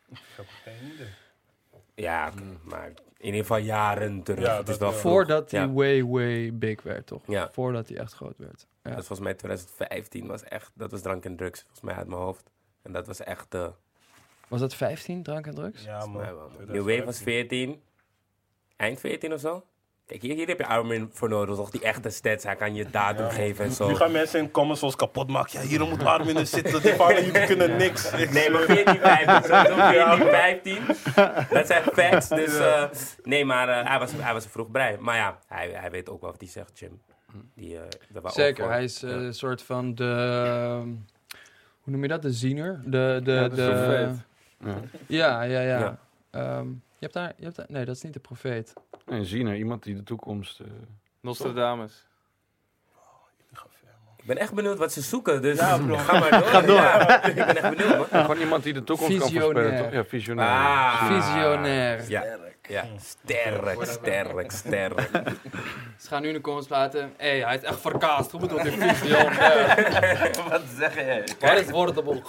[0.09, 1.07] Ik heb geen idee.
[1.95, 4.45] Ja, oké, maar in ieder geval jaren terug.
[4.45, 4.99] Ja, het is dat wel wel.
[4.99, 5.11] vroeg.
[5.11, 5.71] Voordat hij Ja.
[5.71, 7.21] way, way big werd, toch?
[7.27, 7.49] Ja.
[7.51, 8.67] Voordat hij echt groot werd.
[8.83, 8.89] Ja.
[8.89, 12.07] Dat was volgens mij 2015, was echt, dat was drank en drugs, volgens mij uit
[12.07, 12.49] mijn hoofd.
[12.81, 13.67] En dat was echt, eh
[14.47, 15.83] Was dat 15, drank en drugs?
[15.83, 16.13] Ja, man.
[16.21, 16.35] wel.
[16.35, 16.47] man.
[16.49, 16.75] 2015.
[16.75, 17.81] New Wave was 14,
[18.75, 19.63] eind 14 of zo.
[20.11, 21.69] Kijk, hier, hier heb je Armin voor nodig, toch?
[21.69, 23.87] Die echte stats, hij kan je datum geven en zo.
[23.87, 25.61] Nu gaan mensen in comments ons kapot maken.
[25.61, 26.81] Ja, hierom moet Armin er zitten.
[26.81, 28.11] Die vader, jullie kunnen niks.
[28.11, 28.75] Ik Nee, maar zweer.
[28.75, 31.47] 14, 15, sowieso 14, 15.
[31.49, 32.83] Dat zijn facts, dus eh,
[33.23, 34.97] nee, maar eh, hij, was, hij was vroeg bij.
[34.99, 37.01] Maar ja, hij, hij weet ook wel wat hij zegt, Jim.
[37.55, 39.07] Die, eh Zeker, hij is Ja.
[39.07, 40.03] een soort van de...
[40.03, 40.87] ehm,
[41.81, 42.21] hoe noem je dat?
[42.21, 42.81] De ziener?
[42.85, 44.25] De, de, Ja, de de, profeet.
[44.59, 44.81] Ja.
[45.07, 45.79] Ja, ja, ja.
[45.79, 45.97] Ja.
[46.31, 47.65] Ehm, je hebt daar, je hebt daar...
[47.69, 48.73] Nee, dat is niet de profeet.
[49.05, 50.59] Een ziener, iemand die de toekomst...
[50.59, 50.67] eh,
[51.21, 52.05] Nostradamus.
[54.17, 55.95] Ik ben echt benieuwd wat ze zoeken, dus Ja, bro.
[55.97, 56.41] ga maar door.
[56.41, 56.75] Ga door.
[56.75, 58.21] Ja, ik ben echt benieuwd, man.
[58.21, 59.53] gewoon iemand die de toekomst kan Visionair.
[59.53, 59.93] voorspellen, toch?
[59.93, 60.47] Ja, visionair.
[60.49, 61.05] Ah.
[61.07, 62.09] Visionair.
[62.09, 62.37] Ja,
[62.69, 62.85] ja.
[62.99, 64.99] sterk, sterk, sterk.
[65.97, 67.13] Ze gaan nu in de comments platen.
[67.17, 68.31] Hé, hey, hij is echt verkaasd.
[68.31, 70.31] Hoe bedoelt hij visionair?
[70.49, 71.23] Wat zeg jij?
[71.39, 72.21] Wat is wordable?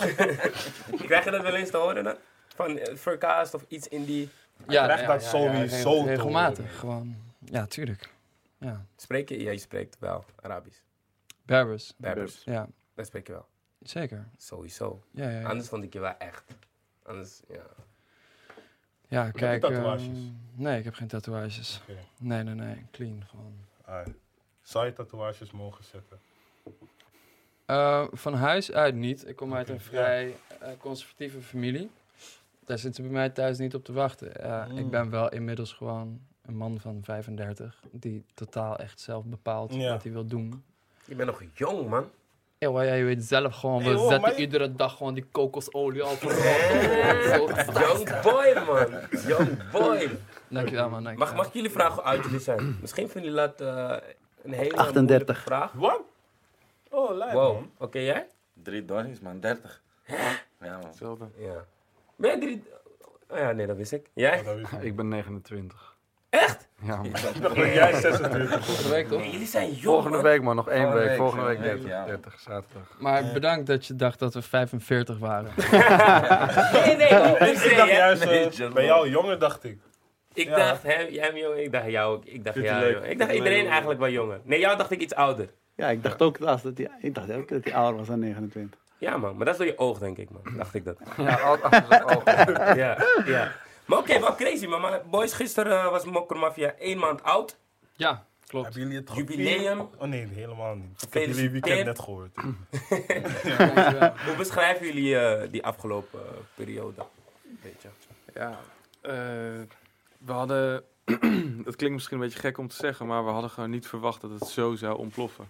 [1.06, 2.14] Krijg je dat wel eens te horen dan?
[2.54, 4.28] Van eh, Verkaasd of iets in die...
[4.68, 7.16] Ja, krijgt dat sowieso Regelmatig, gewoon.
[7.44, 8.12] Ja, tuurlijk.
[8.59, 8.87] Ja.
[8.96, 9.42] Spreek je?
[9.42, 10.79] Ja, je spreekt wel Arabisch.
[11.42, 11.94] Berbers.
[11.96, 12.42] Berbers.
[12.44, 12.68] Ja.
[12.94, 13.46] Dat spreek je wel.
[13.81, 14.29] Zeker.
[14.37, 15.03] Sowieso.
[15.11, 15.48] Ja, ja, ja.
[15.48, 16.44] Anders vond ik je wel echt.
[17.03, 17.62] Anders, ja.
[19.09, 19.61] Ja, je kijk.
[19.61, 20.07] tatoeages?
[20.07, 21.81] ehm, nee, ik heb geen tatoeages.
[21.83, 21.98] Oké.
[22.18, 22.87] Nee, nee, nee.
[22.90, 23.55] Clean gewoon.
[24.62, 26.20] Zou je tatoeages mogen zetten?
[27.66, 29.29] Eh, van huis uit niet.
[29.29, 31.90] Ik kom uit een vrij eh, conservatieve familie.
[32.64, 34.37] Daar zitten ze bij mij thuis niet op te wachten.
[34.42, 34.79] Eh, Mm.
[34.79, 39.92] Ik ben wel inmiddels gewoon een man van 35 die totaal echt zelf bepaalt Ja.
[39.92, 40.64] wat hij wil doen.
[41.05, 42.05] Je bent nog jong, man.
[42.59, 46.03] Ja, jij weet zelf gewoon, we Hey, hoor, zetten maar iedere dag gewoon die kokosolie
[46.03, 46.33] al voor
[47.81, 49.01] Young boy, man.
[49.27, 50.11] Young boy.
[50.48, 51.16] Dankjewel man, dankjewel.
[51.16, 52.79] Mag, mag ik jullie vragen hoe oud jullie zijn?
[52.81, 53.96] Misschien vinden jullie dat eh,
[54.42, 55.03] een hele 38.
[55.03, 55.72] moeilijke vraag.
[55.72, 56.01] Wat?
[56.90, 57.62] Oh, lijp Wow.
[57.79, 58.27] Oké, jij?
[58.62, 59.40] Drie donnies, man.
[59.40, 59.83] 30.
[60.07, 60.81] Ja, man.
[60.85, 61.25] Hetzelfde.
[61.37, 61.64] Ja.
[62.22, 62.62] Ben jij drie...
[63.28, 64.06] Oh ja, nee, dat wist ik.
[64.14, 64.38] Jij?
[64.38, 64.82] Oh, dat wist ik.
[64.82, 65.96] Ik ben 29.
[66.30, 66.68] Echt?
[66.82, 67.04] Ja, man.
[67.06, 69.20] Ik dacht dat jij 26 Volgende week toch?
[69.20, 70.22] Nee, jullie zijn jong, Volgende man.
[70.26, 71.16] week man, nog één week.
[71.16, 72.04] Volgende week volgende 30, week, ja.
[72.06, 72.96] 30 zaterdag.
[72.98, 75.50] Maar bedankt dat je dacht dat we 45 waren.
[76.87, 79.78] Nee, nee, Ik dacht juist, Nee, eh, bij jou jonger dacht ik.
[80.35, 80.56] Ik Ja.
[80.56, 82.24] dacht, hè, jij bent jong, ik dacht jou ook.
[82.24, 82.94] Ik dacht je jou, leuk?
[82.94, 83.06] jong.
[83.06, 84.40] Ik dacht je iedereen eigenlijk wel jonger.
[84.44, 85.48] Nee, jou dacht ik iets ouder.
[85.74, 88.18] Ja, ik dacht ook, als dat hij, ik dacht ook dat hij ouder was dan
[88.18, 88.80] 29.
[89.02, 90.56] Ja, man, maar dat is door je oog, denk ik, man.
[90.56, 90.98] Dacht ik dat.
[91.16, 92.76] Ja, al- achter zijn ogen.
[92.76, 93.52] Ja, ja.
[93.84, 94.80] Maar oké, wel crazy, man.
[94.80, 97.58] Maar boys, gisteren eh, was Mokker Mafia één maand oud.
[97.92, 98.64] Ja, klopt.
[98.64, 99.80] Hebben jullie het Jubileum.
[99.80, 101.02] Oh nee, helemaal niet.
[101.02, 102.30] Ik heb jullie weekend net gehoord.
[104.26, 107.02] Hoe beschrijven jullie eh, die afgelopen eh, periode?
[107.62, 107.88] Weet je.
[108.34, 108.58] Ja,
[109.00, 109.12] eh,
[110.18, 110.84] we hadden.
[111.64, 114.20] dat klinkt misschien een beetje gek om te zeggen, maar we hadden gewoon niet verwacht
[114.20, 115.48] dat het zo zou ontploffen.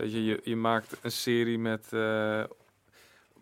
[0.00, 1.92] Weet je, je, je maakt een serie met.
[1.92, 2.44] eh,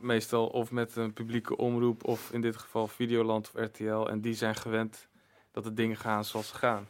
[0.01, 4.09] meestal of met een publieke omroep, of in dit geval Videoland of RTL.
[4.09, 5.09] En die zijn gewend
[5.53, 6.87] dat de dingen gaan zoals ze gaan.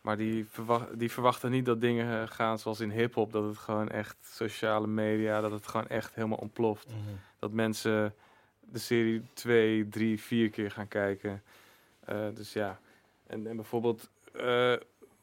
[0.00, 3.32] Maar die, verwacht, die verwachten niet dat dingen eh, gaan zoals in hip-hop.
[3.32, 6.86] Dat het gewoon echt sociale media, dat het gewoon echt helemaal ontploft
[7.38, 8.14] dat mensen
[8.60, 11.42] de serie twee, drie, vier keer gaan kijken.
[12.04, 12.80] Eh, dus ja,
[13.26, 14.74] en, en bijvoorbeeld eh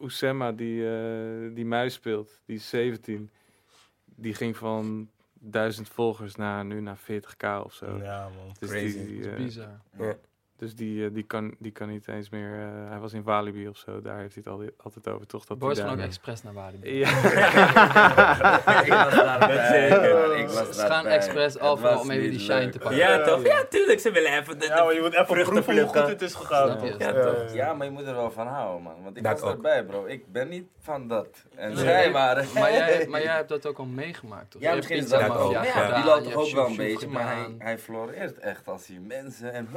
[0.01, 0.83] Usema, die,
[1.53, 3.29] die muis speelt, die is 17,
[4.21, 7.97] die ging van 1000 volgers naar nu naar 40k of zo.
[7.97, 8.55] Ja man.
[8.59, 9.05] Dus Crazy.
[9.05, 9.81] die, eh, is bizar.
[10.59, 12.51] Dus die, eh, die, kan, die kan niet eens meer.
[12.53, 15.27] eh, hij was in Walibi of zo, daar heeft hij het altijd, altijd over.
[15.27, 16.97] Toch dat Boys hij gaan ook daar- expres naar Walibi.
[16.99, 17.09] Ja.
[20.43, 22.71] ik was Ze gaan expres was om even die shine leuk.
[22.71, 22.97] te pakken.
[22.97, 23.45] Ja, toch?
[23.45, 23.99] Ja, tuurlijk.
[23.99, 26.67] Ze willen even de, Ja, maar je moet even proeven hoe goed het is gegaan.
[26.79, 26.95] Snap je.
[26.97, 29.03] Ja, Ja, maar je moet er wel van houden, man.
[29.03, 29.55] Want ik Dat was ook.
[29.55, 30.05] erbij, bro.
[30.05, 31.27] Ik ben niet van dat.
[31.55, 31.77] En Nee.
[31.83, 32.45] zij waren...
[32.53, 34.61] Maar jij, maar jij hebt dat ook al meegemaakt, toch?
[34.61, 35.51] Ja, misschien is dat ook.
[35.51, 38.99] Ja, Ja, toch hebt ook wel een beetje, maar hij, hij floreert echt als die
[38.99, 39.67] mensen en...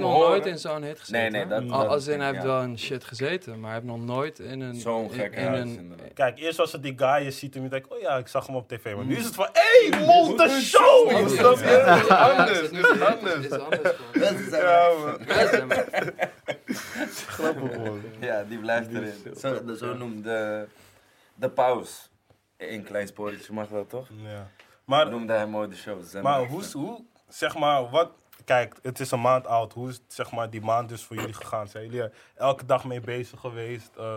[0.00, 1.32] nog nooit in zo'n hit gezeten.
[1.32, 1.70] Nee, nee, dat...
[1.72, 2.46] Al- dat Als in, hij heeft ja.
[2.48, 4.74] wel een shit gezeten, maar hij heeft nog nooit in een...
[4.74, 5.94] Zo'n in- gekke in huis, een-.
[6.14, 8.46] Kijk, eerst was het die guy, je ziet hem, je denkt, oh ja, ik zag
[8.46, 8.94] hem op tv.
[8.94, 11.28] Maar nu is het van, hé, hey, Monte Show!
[11.28, 11.64] Snap je?
[11.64, 13.34] Ja, Het is ja, anders, het het is nu- anders.
[13.34, 13.44] Het
[14.40, 15.00] is anders.
[17.26, 18.00] Grappig, man.
[18.20, 19.12] Ja, die blijft erin.
[19.38, 20.66] Zo, de- zo noemde
[21.34, 22.10] de paus.
[22.56, 24.08] Een klein spoortje mag dat toch?
[24.24, 24.50] Ja.
[24.84, 26.22] Maar, Noemde hij mooi de show.
[26.22, 26.44] Maar.
[26.46, 28.10] hoe, hoe, zeg maar, wat...
[28.50, 29.72] Kijk, het is een maand oud.
[29.72, 31.68] Hoe is zeg maar, die maand dus voor jullie gegaan?
[31.68, 33.96] Zijn jullie er elke dag mee bezig geweest?
[33.96, 34.14] Eh,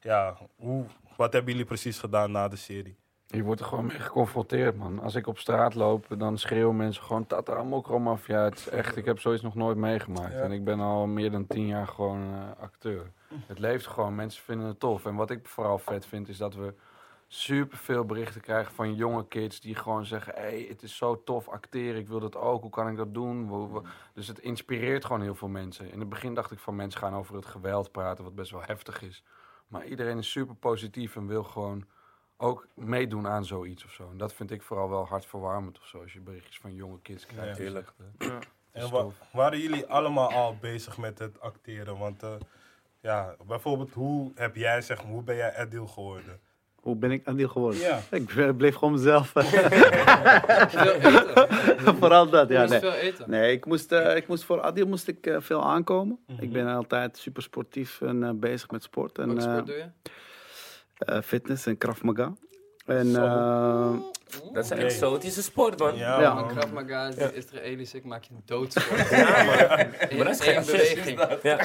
[0.00, 0.84] ja, hoe,
[1.16, 2.96] wat hebben jullie precies gedaan na de serie?
[3.26, 4.98] Je wordt er gewoon mee geconfronteerd, man.
[4.98, 8.44] Als ik op straat loop, dan schreeuwen mensen gewoon Tata Mokro Mafia.
[8.44, 10.32] Het is echt, ik heb zoiets nog nooit meegemaakt.
[10.32, 10.40] Ja.
[10.40, 13.12] En ik ben al meer dan tien jaar gewoon eh, acteur.
[13.46, 15.04] Het leeft gewoon, mensen vinden het tof.
[15.04, 16.74] En wat ik vooral vet vind, is dat we
[17.34, 21.22] super veel berichten krijgen van jonge kids die gewoon zeggen: hé, hey, het is zo
[21.24, 23.48] tof acteren, ik wil dat ook, hoe kan ik dat doen?
[23.48, 23.82] Hoe-
[24.14, 25.90] Dus het inspireert gewoon heel veel mensen.
[25.92, 28.62] In het begin dacht ik van mensen gaan over het geweld praten, wat best wel
[28.66, 29.22] heftig is.
[29.66, 31.84] Maar iedereen is super positief en wil gewoon
[32.36, 34.10] ook meedoen aan zoiets of zo.
[34.10, 37.26] En dat vind ik vooral wel hartverwarmend of zo, als je berichtjes van jonge kids
[37.26, 37.48] krijgt.
[37.48, 37.54] Ja.
[37.54, 37.92] die Tuurlijk.
[38.18, 38.40] zeggen,
[38.72, 41.98] eh, En wa- waren jullie allemaal al bezig met het acteren?
[41.98, 42.34] Want eh,
[43.00, 46.40] ja, bijvoorbeeld, hoe heb jij, zeg maar, hoe ben jij Adil geworden?
[46.82, 47.80] Hoe ben ik Adil geworden?
[47.80, 48.00] Ja.
[48.10, 49.32] Ik bleef gewoon mezelf.
[49.34, 51.46] Veel eten.
[51.98, 52.64] Vooral dat, ja.
[52.64, 52.78] Nee.
[52.80, 53.30] veel eten.
[53.30, 56.18] Nee, ik moest, eh, ik moest voor Adil moest ik, eh, veel aankomen.
[56.26, 56.42] Mhm.
[56.42, 59.18] Ik ben altijd super sportief en eh, bezig met sport.
[59.18, 59.84] En, Welke eh, sport doe je?
[60.98, 62.32] eh, fitness en Krav Maga.
[62.86, 63.90] En eh,
[64.52, 64.86] Dat is een Nee.
[64.86, 65.96] exotische sport, man.
[65.96, 66.34] Ja, Ja.
[66.34, 66.48] Man.
[66.48, 67.06] Krav Maga
[67.62, 69.08] is ik maak je doodsport.
[69.10, 70.16] Ja, man.
[70.16, 71.18] Maar dat is geen beweging.
[71.42, 71.58] Ja.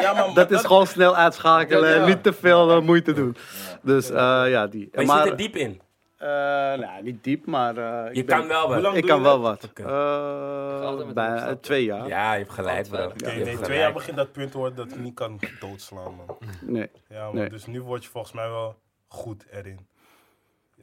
[0.00, 3.36] Ja, dat is gewoon snel uitschakelen en niet te veel eh, moeite doen.
[3.82, 4.88] Dus eh, ja, die.
[4.92, 5.80] Maar je maar, zit er diep in.
[6.16, 8.94] eh, nou, niet diep, maar eh, Je ik ben- kan wel wat.
[8.96, 9.68] Ik kan wel wat.
[9.74, 12.08] Eh, bij, twee jaar.
[12.08, 12.98] Ja, je hebt gelijk, bro.
[12.98, 13.62] Hebt nee, gelijk.
[13.62, 16.36] twee jaar begint dat punt te worden dat je niet kan doodslaan, man.
[16.60, 16.90] Nee.
[17.08, 17.34] Ja, man.
[17.34, 17.48] Nee.
[17.48, 18.74] Dus nu word je volgens mij wel
[19.08, 19.86] goed erin.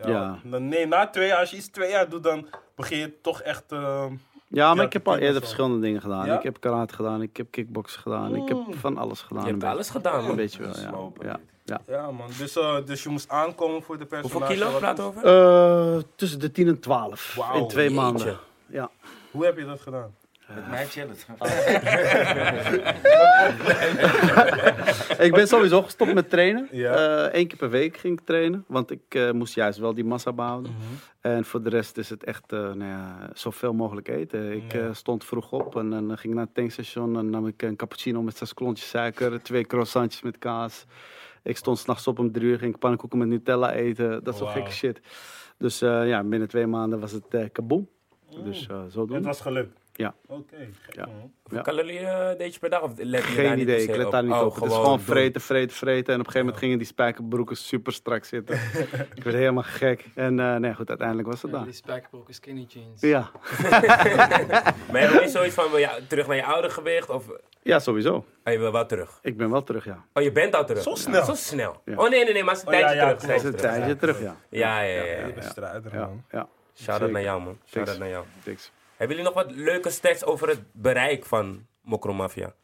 [0.04, 0.40] Ja.
[0.44, 3.64] Nee, na twee jaar, als je iets twee jaar doet, dan begin je toch echt...
[3.72, 4.06] eh,
[4.48, 6.26] Ja, maar Ja, ik heb al eerder verschillende dingen gedaan.
[6.26, 6.38] Ja?
[6.38, 9.44] Ik heb karate gedaan, ik heb kickboksen gedaan, ik heb van alles gedaan.
[9.46, 9.74] Je hebt een beetje.
[9.76, 10.36] alles gedaan, Een man.
[10.36, 10.88] beetje wel, ja.
[10.90, 11.26] Slopen.
[11.28, 11.40] ja.
[11.64, 11.82] ja.
[11.88, 12.28] ja, man.
[12.38, 14.38] Dus, eh, dus je moest aankomen voor de personage.
[14.48, 15.24] Hoeveel kilo we over?
[15.98, 18.02] Eh, tussen de 10 en 12 Wauw, in twee jeetje.
[18.02, 18.38] maanden.
[18.68, 18.90] Ja.
[19.32, 20.16] Hoe heb je dat gedaan?
[20.54, 21.16] Met mij chillen.
[25.26, 26.68] ik ben sowieso gestopt met trainen.
[26.72, 27.30] Ja.
[27.36, 30.34] Eén keer per week ging ik trainen, want ik eh, moest juist wel die massa
[30.34, 30.72] behouden.
[31.22, 34.52] En voor de rest is het echt eh nou ja, zoveel mogelijk eten.
[34.54, 34.80] Ik Ja.
[34.80, 37.76] eh, stond vroeg op en dan ging ik naar het tankstation en nam ik een
[37.76, 40.86] cappuccino met zes klontjes suiker, twee croissantjes met kaas.
[41.44, 44.24] Ik stond s'nachts op om drie uur, ging ik pannenkoeken met Nutella eten.
[44.24, 44.62] Dat soort Wauw.
[44.62, 45.00] gekke shit.
[45.58, 47.90] Dus eh, ja, binnen twee maanden was het eh kaboom.
[48.44, 49.16] Dus eh zo doen.
[49.16, 49.80] Het was gelukt?
[49.98, 50.14] Ja.
[50.28, 50.56] Oké.
[50.82, 51.08] gek, Ja.
[51.42, 52.82] Hoeveel calorieën eh, deed je per dag?
[52.82, 54.56] Of let je daar Geen niet idee, per ik let daar niet Oh, op.
[54.56, 55.00] Het is gewoon doen.
[55.00, 56.14] vreten, vreten, vreten.
[56.14, 58.56] En op een gegeven moment gingen die spijkerbroeken super strak zitten.
[59.16, 60.06] ik werd helemaal gek.
[60.16, 61.66] En eh, nee, goed, uiteindelijk was het Ja, daar.
[61.66, 63.02] die spijkerbroeken, skinny jeans.
[63.02, 63.32] Ja,
[64.92, 67.10] Maar heb je niet zoiets van, wil je terug naar je oude gewicht?
[67.10, 67.26] Of
[67.62, 68.14] ja, sowieso.
[68.44, 69.20] oh, je wil wel terug?
[69.22, 70.06] Ik ben wel terug, ja.
[70.14, 70.84] Oh, je bent al terug?
[70.84, 71.26] Zo snel?
[71.26, 71.82] Zo snel.
[71.86, 71.96] Ja.
[71.96, 73.32] Oh nee, nee, nee, maar het is een Oh, ja, tijdje ja, terug.
[73.32, 73.72] Het is een terug.
[73.76, 74.36] tijdje terug, ja.
[74.50, 75.04] Ja, ja, ja.
[75.04, 75.26] ja.
[75.34, 76.24] Bent Ja, man.
[76.32, 76.48] ja.
[76.76, 77.58] Shout-out naar jou, man.
[77.66, 78.26] Shout-out naar jou.
[78.44, 78.72] Thanks.
[78.98, 82.56] Hebben jullie nog wat leuke stats over het bereik van Mokro Mafia?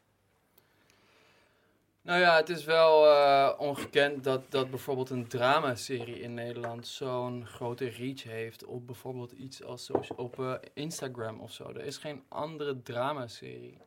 [2.02, 7.46] Nou ja, het is wel eh, ongekend dat, dat bijvoorbeeld een dramaserie in Nederland zo'n
[7.46, 11.68] grote reach heeft op bijvoorbeeld iets als op eh, Instagram of zo.
[11.68, 13.78] Er is geen andere dramaserie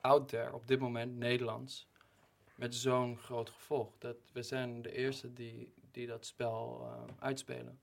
[0.00, 1.88] out there op dit moment Nederlands
[2.54, 3.88] met zo'n groot gevolg.
[3.98, 7.78] Dat, we zijn de eerste die, die dat spel eh, uitspelen.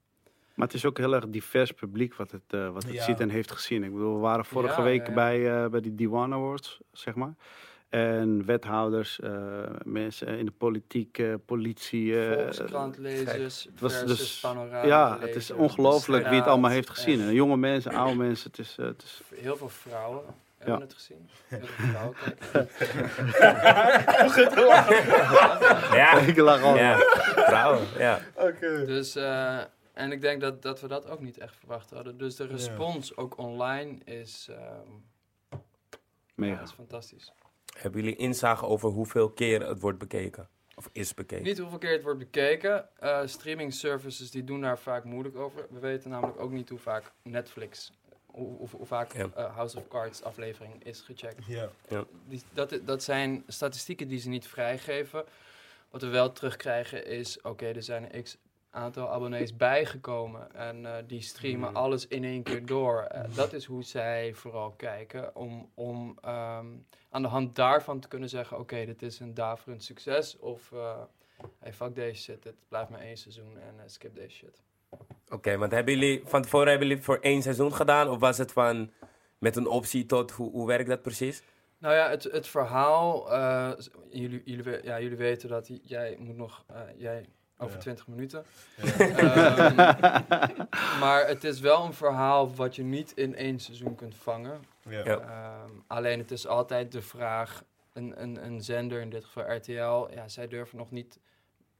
[0.54, 3.02] Maar het is ook heel erg divers publiek wat het, eh, wat het Ja.
[3.02, 3.84] ziet en heeft gezien.
[3.84, 5.14] Ik bedoel, we waren vorige Ja, week ja, ja.
[5.14, 7.34] Bij, eh, bij die Diwan Awards, zeg maar.
[7.88, 9.32] En wethouders, eh,
[9.84, 12.20] mensen in de politiek, eh, politie.
[12.26, 16.90] eh, Volkskrant-lezers het was versus dus- panorama ja, het is ongelooflijk wie het allemaal heeft
[16.90, 17.20] gezien.
[17.20, 18.50] En jonge mensen, oude mensen.
[18.50, 20.22] Het is, het is Heel veel vrouwen
[20.58, 20.82] hebben Ja.
[20.84, 21.28] het gezien.
[21.48, 22.76] Heel veel vrouwen kijken.
[25.96, 26.76] Ja, ik lach al.
[26.76, 26.96] ja.
[27.34, 28.20] Vrouwen, ja.
[28.34, 28.84] Oké.
[28.86, 29.58] Dus, eh,
[29.92, 32.18] en ik denk dat, dat we dat ook niet echt verwacht hadden.
[32.18, 34.90] Dus de respons ook online is, ehm,
[35.50, 35.58] ja,
[36.34, 36.62] Mega.
[36.62, 37.32] is fantastisch.
[37.78, 40.48] Hebben jullie inzage over hoeveel keer het wordt bekeken?
[40.74, 41.44] Of is bekeken?
[41.44, 42.88] Niet hoeveel keer het wordt bekeken.
[43.00, 45.66] Eh, streaming services die doen daar vaak moeilijk over.
[45.70, 47.92] We weten namelijk ook niet hoe vaak Netflix,
[48.26, 49.28] hoe, hoe, hoe vaak Ja.
[49.34, 51.46] eh, House of Cards aflevering is gecheckt.
[51.46, 51.68] Ja.
[52.28, 55.24] Die, dat, dat zijn statistieken die ze niet vrijgeven.
[55.90, 58.36] Wat we wel terugkrijgen is, oké, er zijn x
[58.74, 61.76] aantal abonnees bijgekomen en eh, die streamen Mhm.
[61.76, 63.00] alles in één keer door.
[63.02, 66.66] Eh, dat is hoe zij vooral kijken, om, om ehm,
[67.10, 70.72] aan de hand daarvan te kunnen zeggen, oké, dit is een daverend succes, of
[71.58, 74.62] hey, fuck deze shit, dit blijft maar één seizoen en skip deze shit.
[75.30, 78.08] Oké, want hebben jullie van tevoren hebben jullie het voor één seizoen gedaan?
[78.08, 78.90] Of was het van
[79.38, 81.42] met een optie tot, hoe, hoe werkt dat precies?
[81.78, 83.28] Nou ja, het, het verhaal.
[84.10, 86.64] jullie, jullie, ja, jullie weten dat jij moet nog.
[86.96, 87.26] jij
[87.62, 87.80] over Ja.
[87.80, 88.44] 20 minuten.
[88.98, 89.76] Ehm,
[91.00, 94.60] maar het is wel een verhaal wat je niet in één seizoen kunt vangen.
[95.04, 97.64] Ehm, alleen het is altijd de vraag.
[97.92, 101.18] Een, een, een zender, in dit geval RTL, ja, zij durven nog niet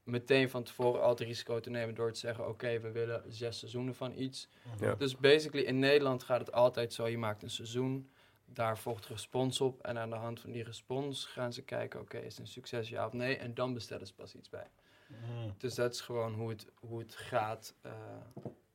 [0.03, 3.59] meteen van tevoren al het risico te nemen door te zeggen: Oké, we willen zes
[3.59, 4.47] seizoenen van iets.
[4.79, 4.95] Ja.
[4.95, 8.09] Dus basically in Nederland gaat het altijd zo: je maakt een seizoen,
[8.45, 9.81] daar volgt respons op.
[9.81, 12.89] En aan de hand van die respons gaan ze kijken: oké, is het een succes
[12.89, 13.37] ja of nee?
[13.37, 14.67] En dan bestellen ze pas iets bij.
[15.21, 15.53] Mm.
[15.57, 17.73] Dus dat is gewoon hoe het, hoe het gaat.
[17.81, 17.91] eh,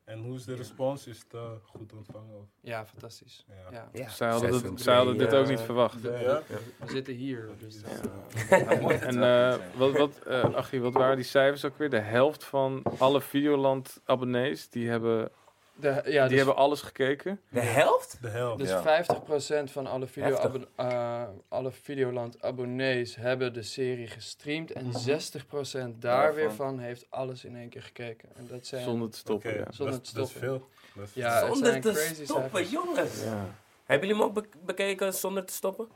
[0.04, 1.06] En hoe is de respons?
[1.06, 2.36] Is het eh, goed ontvangen?
[2.36, 2.44] Of?
[2.60, 3.46] ja, fantastisch.
[3.70, 3.88] Ja.
[3.92, 4.08] Ja.
[4.08, 6.00] Zij hadden, dit, zij hadden dit ook niet verwacht.
[6.00, 6.42] We, Ja?
[6.78, 7.48] we zitten hier.
[7.58, 8.00] Dus dat,
[8.50, 11.90] eh, En eh, wat, wat, eh, Achie, wat waren die cijfers ook weer?
[11.90, 15.30] De helft van alle Videoland abonnees, die hebben,
[15.80, 17.40] de, ja, die dus, hebben alles gekeken.
[17.48, 18.18] De helft?
[18.20, 18.58] De helft.
[18.58, 19.04] dus Ja.
[19.62, 24.72] 50% van alle, video eh, alle Videoland abonnees hebben de serie gestreamd.
[24.72, 26.50] En 60% daar weer Daarvan.
[26.66, 28.28] van heeft alles in één keer gekeken.
[28.36, 28.84] En dat zijn...
[28.84, 29.64] Zonder te stoppen, ja.
[29.70, 30.58] Zonder dat, te dat is stoppen.
[30.58, 30.68] veel.
[30.94, 32.70] Dat is Ja, het zonder zijn te crazy stoppen, cijfers.
[32.70, 33.22] jongens.
[33.24, 33.46] Ja.
[33.84, 35.88] Hebben jullie hem ook be- bekeken zonder te stoppen?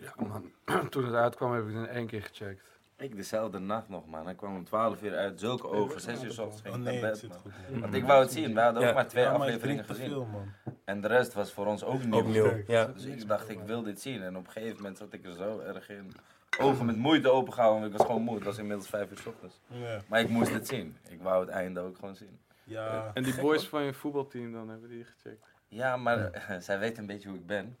[0.00, 0.50] Ja, man.
[0.90, 2.62] Toen het uitkwam heb ik het in één keer gecheckt.
[3.02, 4.24] Ik dezelfde nacht nog, man.
[4.24, 6.00] Hij kwam om 12 uur uit, zulke ogen.
[6.00, 7.80] 6 uur 's ochtends ging Oh ik nee, naar bed, man.
[7.80, 8.54] Want ik wou het zien.
[8.54, 8.88] We hadden Ja.
[8.88, 10.08] ook maar twee Ja, maar je afleveringen gezien.
[10.08, 10.52] veel, man.
[10.84, 12.18] En de rest was voor ons ook nieuw.
[12.18, 12.84] Opnieuw, ja.
[12.86, 14.22] Dus ik dacht, ik wil dit zien.
[14.22, 16.12] En op een gegeven moment zat ik er zo erg in.
[16.60, 18.34] Ogen met moeite opengehouden, want ik was gewoon moe.
[18.34, 19.60] Het was inmiddels 5 uur 's ochtends.
[19.66, 20.00] Ja.
[20.08, 20.96] Maar ik moest het zien.
[21.08, 22.38] Ik wou het einde ook gewoon zien.
[22.64, 23.10] Ja.
[23.14, 25.46] En die boys van je voetbalteam dan, hebben die gecheckt?
[25.74, 27.76] Ja, maar zij weten een beetje hoe ik ben.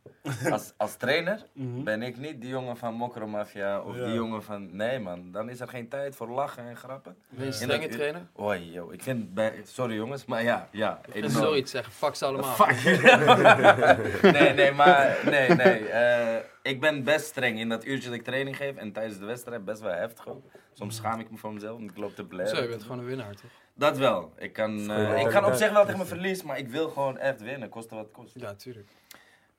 [0.50, 1.82] Als, als trainer Mhm.
[1.82, 4.04] ben ik niet die jongen van Mokromafia of Ja.
[4.04, 4.76] die jongen van...
[4.76, 7.16] Nee man, dan is er geen tijd voor lachen en grappen.
[7.28, 8.20] Ben je strenge trainer?
[8.40, 8.92] Oei, joh.
[8.92, 9.34] Ik vind...
[9.34, 11.00] Bij, sorry jongens, maar ja, ja.
[11.26, 12.56] Sorry te zeggen, fuck ze allemaal.
[14.22, 15.88] nee, nee, maar nee, nee.
[15.88, 18.76] eh, ik ben best streng in dat uurtje dat ik training geef.
[18.76, 20.44] En tijdens de wedstrijd best wel heftig ook.
[20.72, 22.56] Soms schaam ik me voor mezelf, want ik loop te blaren.
[22.56, 23.50] Zo, je bent gewoon een winnaar, toch?
[23.74, 24.32] Dat wel.
[24.38, 26.88] Ik kan, eh, goede ik kan op zich wel tegen mijn verlies, maar ik wil
[26.88, 28.34] gewoon echt winnen, koste wat het kost.
[28.34, 28.90] Ja, tuurlijk.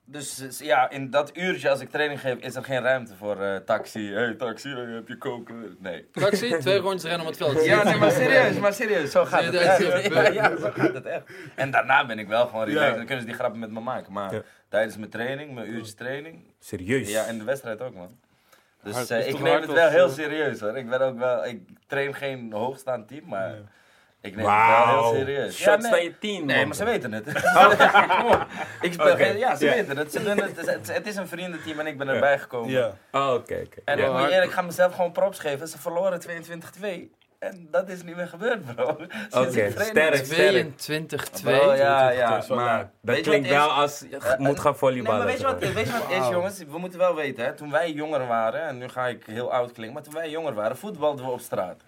[0.06, 3.56] Dus ja, in dat uurtje als ik training geef, is er geen ruimte voor eh,
[3.56, 4.12] taxi.
[4.12, 5.76] hey, taxi, heb je koken?
[5.80, 6.08] Nee.
[6.12, 7.64] Taxi, twee rondjes rennen om het veld.
[7.64, 9.10] Ja, nee, maar serieus, maar serieus.
[9.10, 10.34] Zo gaat het echt.
[10.34, 11.22] Ja, zo gaat het echt.
[11.54, 12.90] En daarna ben ik wel gewoon relaxed.
[12.90, 12.96] Ja.
[12.96, 14.12] Dan kunnen ze die grappen met me maken.
[14.12, 14.42] Maar Ja.
[14.68, 17.10] tijdens mijn training, mijn uurtje training, Serieus.
[17.10, 18.18] ja, en de wedstrijd ook, man.
[18.82, 20.12] Dus eh, ik neem het wel heel eh?
[20.12, 20.76] serieus hoor.
[20.76, 23.62] Ik ben ook wel, ik train geen hoogstaand team, maar Nee.
[24.24, 25.14] Ik neem het wel heel Wauw.
[25.14, 25.56] serieus.
[25.56, 25.90] Shots nee.
[25.90, 26.66] naar je team, Nee, man.
[26.66, 27.26] maar ze weten het.
[28.80, 29.72] Ik speel geen- ja, ze Ja.
[29.74, 30.12] weten het.
[30.12, 30.56] Ze doen het.
[30.56, 32.70] Het is- Het is een vriendenteam en ik ben erbij gekomen.
[32.70, 32.92] Ja.
[33.12, 33.80] Oh, oké, oké.
[33.84, 34.18] En Ja.
[34.18, 35.68] ik eerlijk, ik ga mezelf gewoon props geven.
[35.68, 37.10] Ze verloren 22-2.
[37.38, 38.84] En dat is niet meer gebeurd, bro.
[39.40, 40.74] Oké, sterk, sterk.
[40.76, 41.42] 22-2.
[41.42, 42.42] Bro, ja, ja.
[42.48, 42.90] Maar.
[43.02, 43.72] Dat klinkt wel is?
[43.72, 45.26] als je Eh, moet eh, gaan volleyballen.
[45.26, 46.58] Nee, maar weet je wat, weet je wat is, jongens?
[46.58, 47.52] We moeten wel weten, hè.
[47.54, 50.54] Toen wij jonger waren, en nu ga ik heel oud klinken, maar toen wij jonger
[50.54, 51.80] waren, voetbalden we op straat.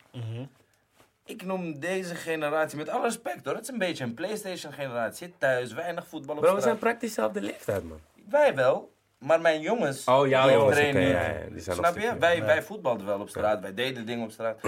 [1.27, 5.27] Ik noem deze generatie, met alle respect hoor, het is een beetje een Playstation generatie.
[5.27, 6.63] Zit thuis, weinig voetbal op Bro, we straat.
[6.63, 8.01] zijn praktisch dezelfde leeftijd, man.
[8.29, 10.05] Wij wel, maar mijn jongens.
[10.05, 12.19] Oh, jongens, oké, ja, ja, die zijn nog Snap je?
[12.19, 14.61] Wij, wij voetbalden wel op straat, wij deden dingen op straat.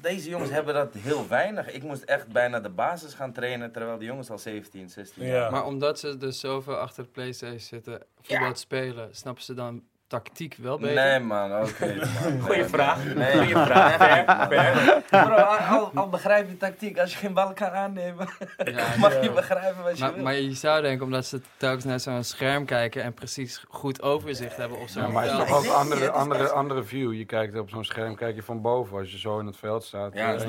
[0.00, 1.70] Deze jongens hebben dat heel weinig.
[1.72, 5.32] Ik moest echt bijna de basis gaan trainen, terwijl die jongens al 17, 16 Ja.
[5.32, 5.50] jaar.
[5.50, 10.56] Maar omdat ze dus zoveel achter de Playstation zitten, voetbal spelen, snappen ze dan tactiek
[10.60, 10.94] wel beter?
[10.94, 11.94] Nee man, oké.
[12.44, 13.14] Goeie Nee, vraag.
[13.14, 14.98] Nee, Goeie vraag.
[15.10, 18.28] Bro, al, begrijp je tactiek, als je geen bal kan aannemen,
[18.64, 20.22] Ja, mag je begrijpen wat je maar, wil.
[20.22, 24.56] maar je zou denken, omdat ze telkens naar zo'n scherm kijken en precies goed overzicht
[24.56, 27.12] hebben op zo'n Ja, maar het is toch ook andere, andere, andere view.
[27.12, 29.84] Je kijkt op zo'n scherm, kijk je van boven als je zo in het veld
[29.84, 30.14] staat.
[30.14, 30.46] Ja, dat is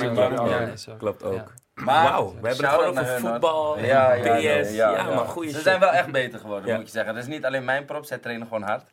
[0.00, 0.98] natuurlijk.
[0.98, 1.34] Klopt ook.
[1.34, 1.44] Ja.
[1.74, 4.74] Maar, Wauw, we hebben het over voetbal, Ja, ja, PS.
[4.74, 6.76] Ja, maar goeie Ze zijn wel echt beter geworden, Ja.
[6.76, 7.14] moet je zeggen.
[7.14, 8.84] Dat is niet alleen mijn props, zij trainen gewoon hard.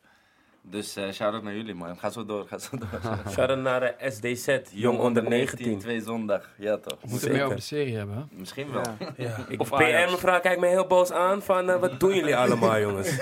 [0.64, 1.98] Dus eh shout-out naar jullie, man.
[1.98, 2.88] Ga zo door, ga zo door.
[3.32, 5.78] Shout-out naar de SDZ, Jong Onder 19.
[5.78, 6.92] Twee zondag, ja toch.
[7.00, 7.34] We moeten Zeker.
[7.36, 8.22] meer over de serie hebben, hè?
[8.30, 8.82] Misschien wel.
[9.16, 9.36] Ja.
[9.48, 10.10] Ik, Of Ajax.
[10.12, 13.16] mevrouw kijkt me heel boos aan van eh, wat doen jullie allemaal jongens.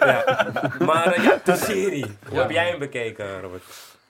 [0.00, 0.46] ja.
[0.78, 2.04] Maar eh, ja, de serie.
[2.28, 2.40] Hoe Ja.
[2.40, 3.62] heb jij hem bekeken Robert?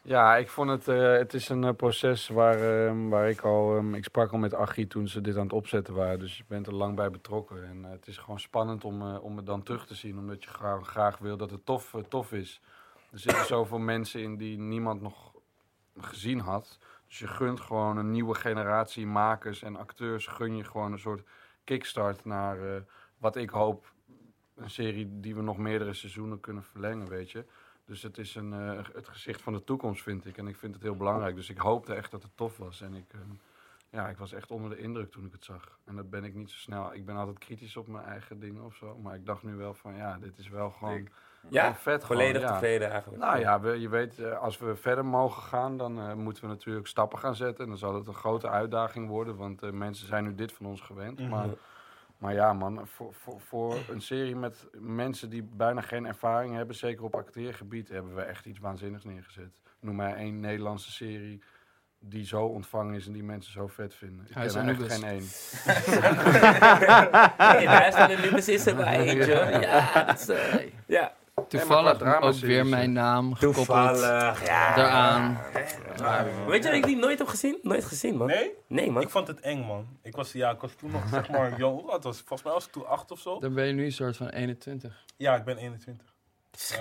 [0.08, 3.76] Ja, ik vond het, eh, het is een eh, proces waar, ehm, waar ik al,
[3.76, 6.44] ehm, ik sprak al met Achie toen ze dit aan het opzetten waren, dus je
[6.46, 7.64] bent er lang bij betrokken.
[7.64, 10.50] En eh, het is gewoon spannend om, om het dan terug te zien, omdat je
[10.50, 12.60] graag, graag wil dat het tof, tof is.
[13.10, 15.32] Er zitten zoveel mensen in die niemand nog
[15.98, 16.78] gezien had.
[17.06, 21.22] Dus je gunt gewoon een nieuwe generatie makers en acteurs, gun je gewoon een soort
[21.64, 22.84] kickstart naar
[23.18, 23.92] wat ik hoop,
[24.56, 27.44] een serie die we nog meerdere seizoenen kunnen verlengen, weet je.
[27.88, 30.36] Dus het is een, eh, het gezicht van de toekomst, vind ik.
[30.36, 31.36] En ik vind het heel belangrijk.
[31.36, 32.80] Dus ik hoopte echt dat het tof was.
[32.80, 33.30] En ik, ehm,
[33.90, 35.78] ja, ik was echt onder de indruk toen ik het zag.
[35.84, 36.94] En dat ben ik niet zo snel.
[36.94, 38.98] Ik ben altijd kritisch op mijn eigen dingen of zo.
[39.02, 41.08] Maar ik dacht nu wel van, ja, dit is wel gewoon,
[41.48, 42.04] Ja, gewoon vet.
[42.04, 42.52] gewoon, volledig ja.
[42.52, 43.22] tevreden eigenlijk.
[43.22, 46.48] Nou ja, we, je weet, eh, als we verder mogen gaan, dan eh, moeten we
[46.48, 47.64] natuurlijk stappen gaan zetten.
[47.64, 50.80] En dan zal het een grote uitdaging worden, want mensen zijn nu dit van ons
[50.80, 51.18] gewend.
[51.18, 51.28] Mhm.
[51.28, 51.48] Maar,
[52.18, 56.76] maar ja, man, voor, voor, voor een serie met mensen die bijna geen ervaring hebben,
[56.76, 59.60] zeker op acteergebied, hebben we echt iets waanzinnigs neergezet.
[59.80, 61.42] Noem mij één Nederlandse serie
[62.00, 64.26] die zo ontvangen is en die mensen zo vet vinden.
[64.28, 65.20] Ik Huis ken er echt geen één.
[67.64, 69.58] Daar staan er nu precies erbij, eentje.
[69.60, 71.12] Ja, dat is, eh, ja.
[71.48, 74.46] Toevallig ook weer mijn naam gekoppeld toevallig.
[74.46, 74.74] Ja.
[74.74, 75.38] daaraan.
[76.46, 77.58] Weet je dat ik die nooit heb gezien?
[77.62, 78.26] Nooit gezien, man.
[78.26, 78.52] Nee?
[78.66, 79.02] Nee, man.
[79.02, 79.86] Ik vond het eng, man.
[80.02, 81.80] Ik was, ja, ik was toen nog, zeg maar, jong.
[81.80, 82.26] Hoe oud was ik?
[82.26, 83.38] Volgens mij was ik toen acht of zo.
[83.38, 85.04] Dan ben je nu een soort van 21.
[85.16, 86.06] Ja, ik ben 21.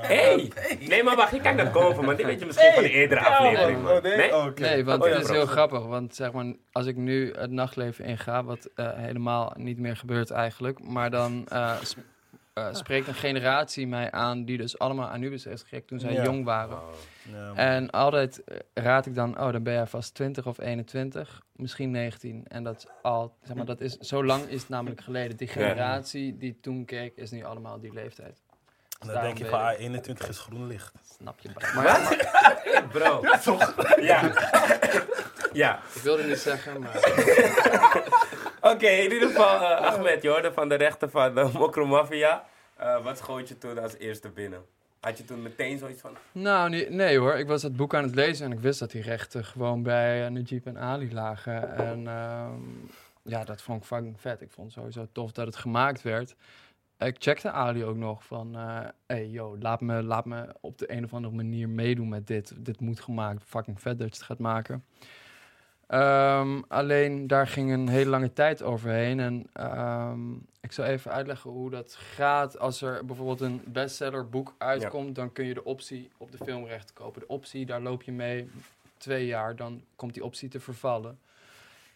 [0.01, 0.51] Hey!
[0.80, 2.15] Nee, maar wacht, je kijkt naar Koven, man.
[2.15, 3.91] Die weet je misschien van de eerdere aflevering, man.
[3.91, 4.18] Oh, nee?
[4.18, 4.36] Nee?
[4.36, 4.61] Oh, oké.
[4.61, 5.86] Nee, want Oh, ja, het is heel grappig.
[5.86, 10.32] Want zeg maar, als ik nu het nachtleven inga, wat eh, helemaal niet meer gebeurt
[10.32, 11.76] eigenlijk, maar dan eh,
[12.57, 16.23] eh, spreekt een generatie mij aan die dus allemaal Anubis heeft gekeken toen zij Ja.
[16.23, 16.77] jong waren.
[17.31, 17.55] Ja, man.
[17.57, 21.91] En altijd eh, raad ik dan, oh, dan ben jij vast 20 of 21, misschien
[21.91, 22.45] 19.
[22.47, 25.37] En dat is al, zeg maar, dat is, zo lang is het namelijk geleden.
[25.37, 28.41] Die generatie die toen keek, is nu allemaal die leeftijd.
[28.99, 30.93] En dan denk je van, ah, 21 is groen licht.
[31.19, 31.49] Snap je?
[31.73, 33.19] Maar ja, maar- Bro.
[33.21, 33.73] Ja, toch?
[34.01, 34.31] Ja.
[35.53, 35.79] Ja.
[35.95, 36.91] ik wilde niet zeggen, maar...
[38.72, 42.45] Oké, in ieder geval, eh, Ahmed, hoorde van de rechten van de Mokro Mafia.
[42.76, 44.61] Eh, wat schoot je toen als eerste binnen?
[44.99, 46.18] Had je toen meteen zoiets van...
[46.32, 47.36] Nou, nee, nee hoor.
[47.36, 50.30] Ik was het boek aan het lezen en ik wist dat die rechten gewoon bij
[50.30, 51.76] Najib en Ali lagen.
[51.78, 52.61] En ehm,
[53.22, 54.41] ja, dat vond ik fucking vet.
[54.41, 56.36] Ik vond het sowieso tof dat het gemaakt werd.
[56.97, 60.91] ik checkte Ali ook nog van, eh hey yo, laat me, laat me op de
[60.91, 62.53] een of andere manier meedoen met dit.
[62.65, 64.84] Dit moet gemaakt, fucking vet dat je het gaat maken.
[65.88, 69.19] Ehm, alleen daar ging een hele lange tijd overheen.
[69.19, 72.59] En ehm, ik zal even uitleggen hoe dat gaat.
[72.59, 76.95] Als er bijvoorbeeld een bestseller boek uitkomt, dan kun je de optie op de filmrechten
[76.95, 77.21] kopen.
[77.21, 78.49] De optie, daar loop je mee
[78.97, 81.19] twee jaar, dan komt die optie te vervallen.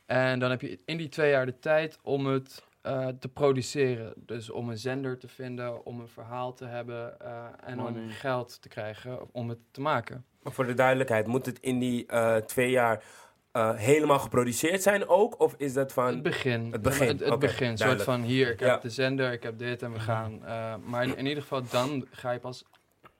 [0.06, 4.14] En dan heb je in die twee jaar de tijd om het eh, te produceren.
[4.16, 8.62] Dus om een zender te vinden, om een verhaal te hebben eh, en om geld
[8.62, 10.26] te krijgen om het te maken.
[10.42, 13.04] Maar voor de duidelijkheid, moet het in die eh, twee jaar
[13.52, 15.40] eh, helemaal geproduceerd zijn ook?
[15.40, 16.06] Of is dat van...
[16.08, 16.72] Het begin.
[16.72, 17.70] Het begin, Het, begin.
[17.70, 18.78] Een soort van hier, ik heb Ja.
[18.78, 20.46] de zender, ik heb dit en we gaan.
[20.46, 22.64] eh, maar in, in ieder geval, dan ga je pas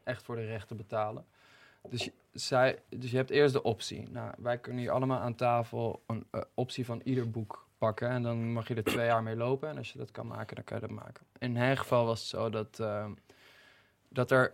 [0.04, 1.26] echt voor de rechten betalen.
[1.90, 4.08] Dus je, zij, dus je hebt eerst de optie.
[4.10, 8.10] Nou, wij kunnen hier allemaal aan tafel een eh, optie van ieder boek pakken.
[8.10, 9.70] En dan mag je er twee jaar mee lopen.
[9.70, 11.26] En als je dat kan maken, dan kan je dat maken.
[11.40, 12.82] In mijn geval was het zo dat,
[14.10, 14.54] dat er,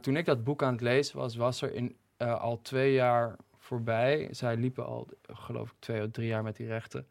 [0.00, 3.36] toen ik dat boek aan het lezen was, was er in, al twee jaar
[3.70, 4.28] voorbij.
[4.30, 7.06] Zij liepen al, geloof ik, twee of drie jaar met die rechten.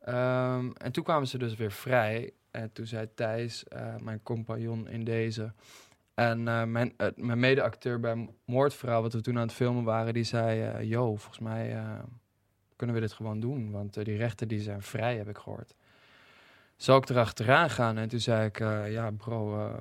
[0.00, 2.32] Ehm, en toen kwamen ze dus weer vrij.
[2.50, 5.52] En toen zei Thijs, eh, mijn compagnon in deze...
[6.14, 10.14] En eh, mijn, eh, mijn mede-acteur bij Moordverhaal, wat we toen aan het filmen waren...
[10.14, 11.76] die zei, yo, volgens mij
[12.76, 13.70] kunnen we dit gewoon doen.
[13.70, 15.74] Want die rechten die zijn vrij, heb ik gehoord.
[16.76, 17.98] Zal ik erachteraan gaan?
[17.98, 19.74] En toen zei ik, eh, ja bro, eh,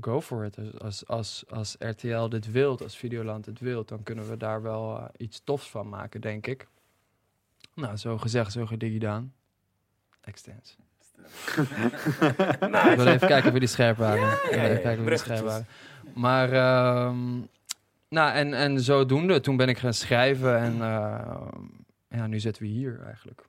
[0.00, 0.54] go for it.
[0.54, 3.88] Dus als, als, als RTL dit wilt, als Videoland dit wilt...
[3.88, 6.66] dan kunnen we daar wel eh, iets tofs van maken, denk ik.
[7.74, 9.32] Nou, zo gezegd, zo gedaan.
[10.20, 10.76] Extens.
[12.90, 14.20] Ik wil even kijken of jullie scherp waren.
[14.20, 15.66] Ja, ja, even kijken of jullie scherp waren.
[16.14, 17.38] Maar, ehm,
[18.08, 21.42] nou, en, en zodoende, toen ben ik gaan schrijven en eh,
[22.08, 23.42] ja, nu zitten we hier eigenlijk.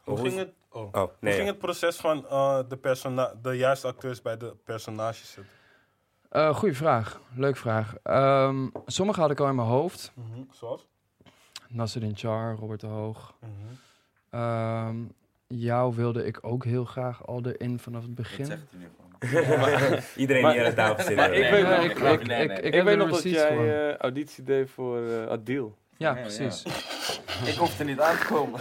[0.00, 0.82] Hoe ging het, oh.
[0.82, 5.32] Oh, Hoe ging het proces van eh, de, persona de juiste acteurs bij de personages
[5.32, 5.52] zetten?
[6.28, 7.94] Eh goeie vraag, leuk vraag.
[8.02, 10.12] Ehm, sommige had ik al in mijn hoofd.
[10.50, 10.86] Zoals?
[11.68, 13.34] Nasruddin Char, Robert de Hoog.
[13.40, 13.50] Mhm.
[14.30, 14.96] Ehm,
[15.46, 18.44] jou wilde ik ook heel graag al erin vanaf het Dat begin.
[18.44, 19.02] zegt hij nu gewoon.
[20.16, 21.16] Iedereen Maar- die aan de tafel zit.
[21.16, 21.50] maar ik
[22.84, 25.76] weet nog- dat jij eh, auditie deed voor Adil.
[25.96, 26.62] Ja, precies.
[27.46, 28.60] Ik hoef er niet aan te komen.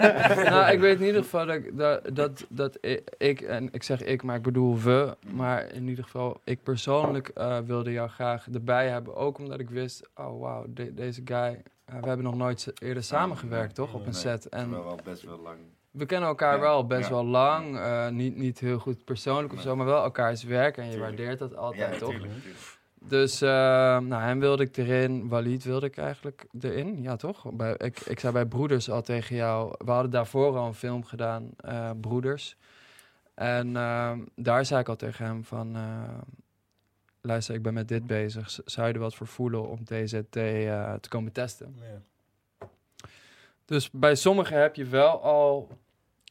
[0.52, 1.76] nou, ik weet in ieder geval dat, ik-
[2.16, 2.78] dat, dat,
[3.18, 7.28] ik, en ik zeg ik, maar ik bedoel we, maar in ieder geval, ik persoonlijk
[7.28, 9.14] eh, wilde jou graag erbij hebben.
[9.16, 12.68] Ook omdat ik wist, oh wauw, de- deze guy, eh, we hebben nog nooit z-
[12.78, 14.48] eerder samengewerkt, toch, op een Nee, set.
[14.48, 15.58] En Terwijl wel best wel lang.
[15.90, 17.14] we kennen elkaar Ja, wel best ja.
[17.14, 19.64] wel lang, eh, niet, niet heel goed persoonlijk of Nee.
[19.66, 21.16] zo, maar wel elkaars werk en je Tuurlijk.
[21.16, 22.10] waardeert dat altijd, Ja, toch?
[22.10, 22.80] tuurlijk, tuurlijk.
[23.08, 23.48] Dus, eh,
[23.98, 25.28] nou, hem wilde ik erin.
[25.28, 27.02] Walid wilde ik eigenlijk erin.
[27.02, 27.52] Ja, toch?
[27.52, 29.74] Bij, ik, ik zei bij Broeders al tegen jou...
[29.78, 32.56] We hadden daarvoor al een film gedaan, eh, Broeders.
[33.34, 35.76] En ehm, daar zei ik al tegen hem van...
[35.76, 36.18] eh,
[37.20, 38.60] luister, ik ben met dit bezig.
[38.64, 41.76] Zou je er wat voor voelen om TZT eh, te komen testen?
[41.80, 42.00] Ja.
[43.64, 45.68] Dus bij sommigen heb je wel al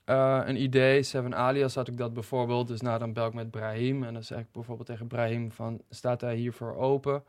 [0.03, 1.03] eh, een idee.
[1.03, 2.67] Seven Alias had ik dat bijvoorbeeld.
[2.67, 4.03] Dus nou, dan bel ik met Brahim.
[4.03, 5.81] En dan zeg ik bijvoorbeeld tegen Brahim van...
[5.89, 7.23] Staat hij hiervoor open?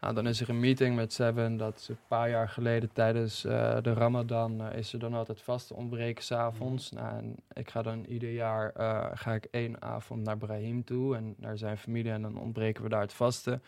[0.00, 1.56] Nou, dan is er een meeting met Seven.
[1.56, 4.60] Dat is een paar jaar geleden tijdens eh, de Ramadan...
[4.60, 6.90] eh, is er dan altijd vast ontbreken s'avonds.
[6.90, 8.72] Nou, en ik ga dan ieder jaar...
[9.14, 11.16] ga ik één avond naar Brahim toe.
[11.16, 12.12] En naar zijn familie.
[12.12, 13.62] En dan ontbreken we daar het vasten.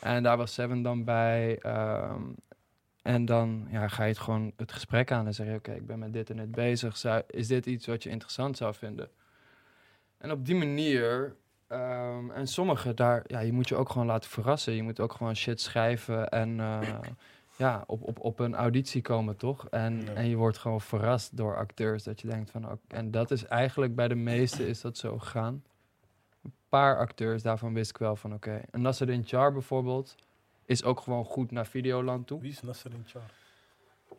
[0.00, 1.58] En daar was Seven dan bij.
[1.58, 2.22] ehm,
[3.02, 5.86] en dan ja, ga je het gewoon het gesprek aan en zeg je: Oké, ik
[5.86, 6.96] ben met dit en dit bezig.
[6.96, 9.08] Zou, is dit iets wat je interessant zou vinden?
[10.18, 11.36] En op die manier.
[11.66, 14.72] ehm, en sommige daar, ja, je moet je ook gewoon laten verrassen.
[14.74, 16.88] Je moet ook gewoon shit schrijven en eh,
[17.56, 19.68] ja, op, op, op een auditie komen, toch?
[19.68, 20.12] En, Ja.
[20.14, 22.02] en je wordt gewoon verrast door acteurs.
[22.02, 25.18] Dat je denkt van, oké, en dat is eigenlijk bij de meeste is dat zo
[25.18, 25.62] gegaan.
[26.42, 28.60] Een paar acteurs, daarvan wist ik wel van, oké.
[28.70, 30.14] En Nasruddin Char bijvoorbeeld,
[30.68, 32.40] is ook gewoon goed naar Videoland toe.
[32.40, 33.30] Wie is Nasserin Char?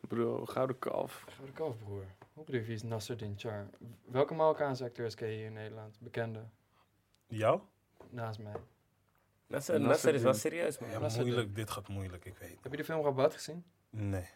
[0.07, 1.23] Bro, gouden kalf.
[1.27, 2.05] Gouden kalfbroer.
[2.33, 3.69] Hoe bedoel je, wie is Nasruddin Char?
[4.05, 5.97] Welke Marokkaanse acteurs ken je hier in Nederland?
[5.99, 6.43] Bekende,
[7.27, 7.61] Jou?
[8.09, 8.53] naast mij.
[9.47, 10.89] Nasser, Nasser is wel serieus, man.
[10.89, 11.55] Ja, Nasser moeilijk.
[11.55, 12.57] Dit gaat moeilijk, ik weet.
[12.61, 13.63] Heb je de film Rabat gezien?
[13.89, 14.27] Nee,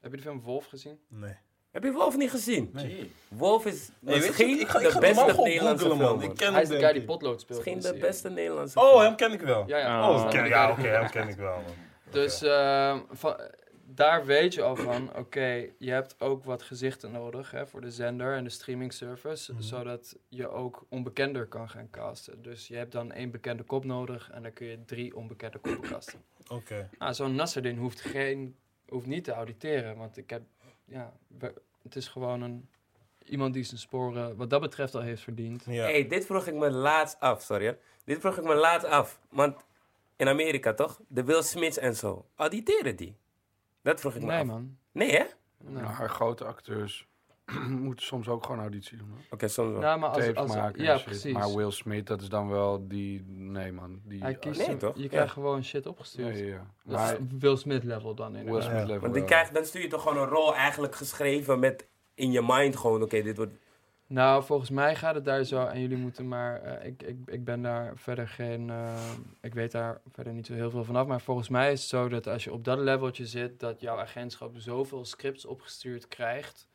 [0.00, 1.00] Heb je de film Wolf gezien?
[1.08, 1.36] nee.
[1.76, 2.70] Heb je Wolf niet gezien?
[2.72, 3.10] Nee.
[3.28, 6.18] Wolf is Hey, weet je, misschien ik ga, ik de beste Nederlandse googlen, film.
[6.18, 6.22] man.
[6.30, 7.58] Ik ken Hij is de guy die potlood speelt.
[7.64, 9.64] Misschien in de beste Nederlandse Oh, hem ken ik wel.
[9.66, 10.10] Ja, ja.
[10.10, 11.74] Oh, Oh, ja, oké, hem ken ik wel, man.
[12.10, 13.36] Dus ehm, van,
[13.84, 17.90] daar weet je al van, oké, je hebt ook wat gezichten nodig hè, voor de
[17.90, 19.62] zender en de streaming service, Mhm.
[19.62, 22.42] zodat je ook onbekender kan gaan casten.
[22.42, 25.88] Dus je hebt dan één bekende kop nodig en dan kun je drie onbekende koppen
[25.92, 26.22] casten.
[26.48, 26.88] Oké.
[26.98, 28.56] Nou, zo'n Nasserdin hoeft, geen,
[28.88, 30.42] hoeft niet te auditeren, want ik heb,
[30.84, 31.54] ja, we-
[31.86, 32.68] het is gewoon een,
[33.24, 35.64] iemand die zijn sporen wat dat betreft al heeft verdiend.
[35.66, 35.82] Ja.
[35.84, 37.66] hey, dit vroeg ik me laatst af, sorry.
[37.66, 37.72] hè.
[38.04, 39.18] Dit vroeg ik me laatst af.
[39.30, 39.64] Want
[40.16, 41.00] in Amerika toch?
[41.08, 42.26] De Will Smiths en zo.
[42.36, 43.16] Auditeren die?
[43.82, 44.46] Dat vroeg ik me Nee, af.
[44.46, 44.76] man.
[44.92, 45.24] Nee, hè?
[45.58, 45.82] Nee.
[45.82, 47.06] Maar grote acteurs
[47.68, 49.14] moeten soms ook gewoon auditie doen.
[49.30, 49.80] Oké, soms wel.
[49.80, 51.32] Nou, maar als, Tapes als, maken ja, precies.
[51.32, 53.24] Maar Will Smith, dat is dan wel die...
[53.28, 54.22] Nee man, die...
[54.22, 54.96] Hij kiest Nee, hem- toch?
[54.96, 55.08] Je Ja.
[55.08, 56.38] krijgt gewoon shit Ja, opgestuurd.
[56.38, 56.66] ja, ja.
[56.84, 58.44] Dat Maar is Will Smith level dan in.
[58.44, 58.84] Will Smith Ja.
[58.86, 62.32] level Want die krijgt, dan stuur je toch gewoon een rol eigenlijk geschreven met in
[62.32, 63.52] je mind gewoon, oké, dit wordt...
[64.08, 65.64] Nou, volgens mij gaat het daar zo.
[65.64, 66.62] En jullie moeten maar.
[66.62, 68.70] eh, ik, ik, ik ben daar verder geen.
[68.70, 68.94] eh,
[69.40, 71.06] ik weet daar verder niet zo heel veel vanaf.
[71.06, 73.60] Maar volgens mij is het zo dat als je op dat leveltje zit.
[73.60, 76.68] dat jouw agentschap zoveel scripts opgestuurd krijgt.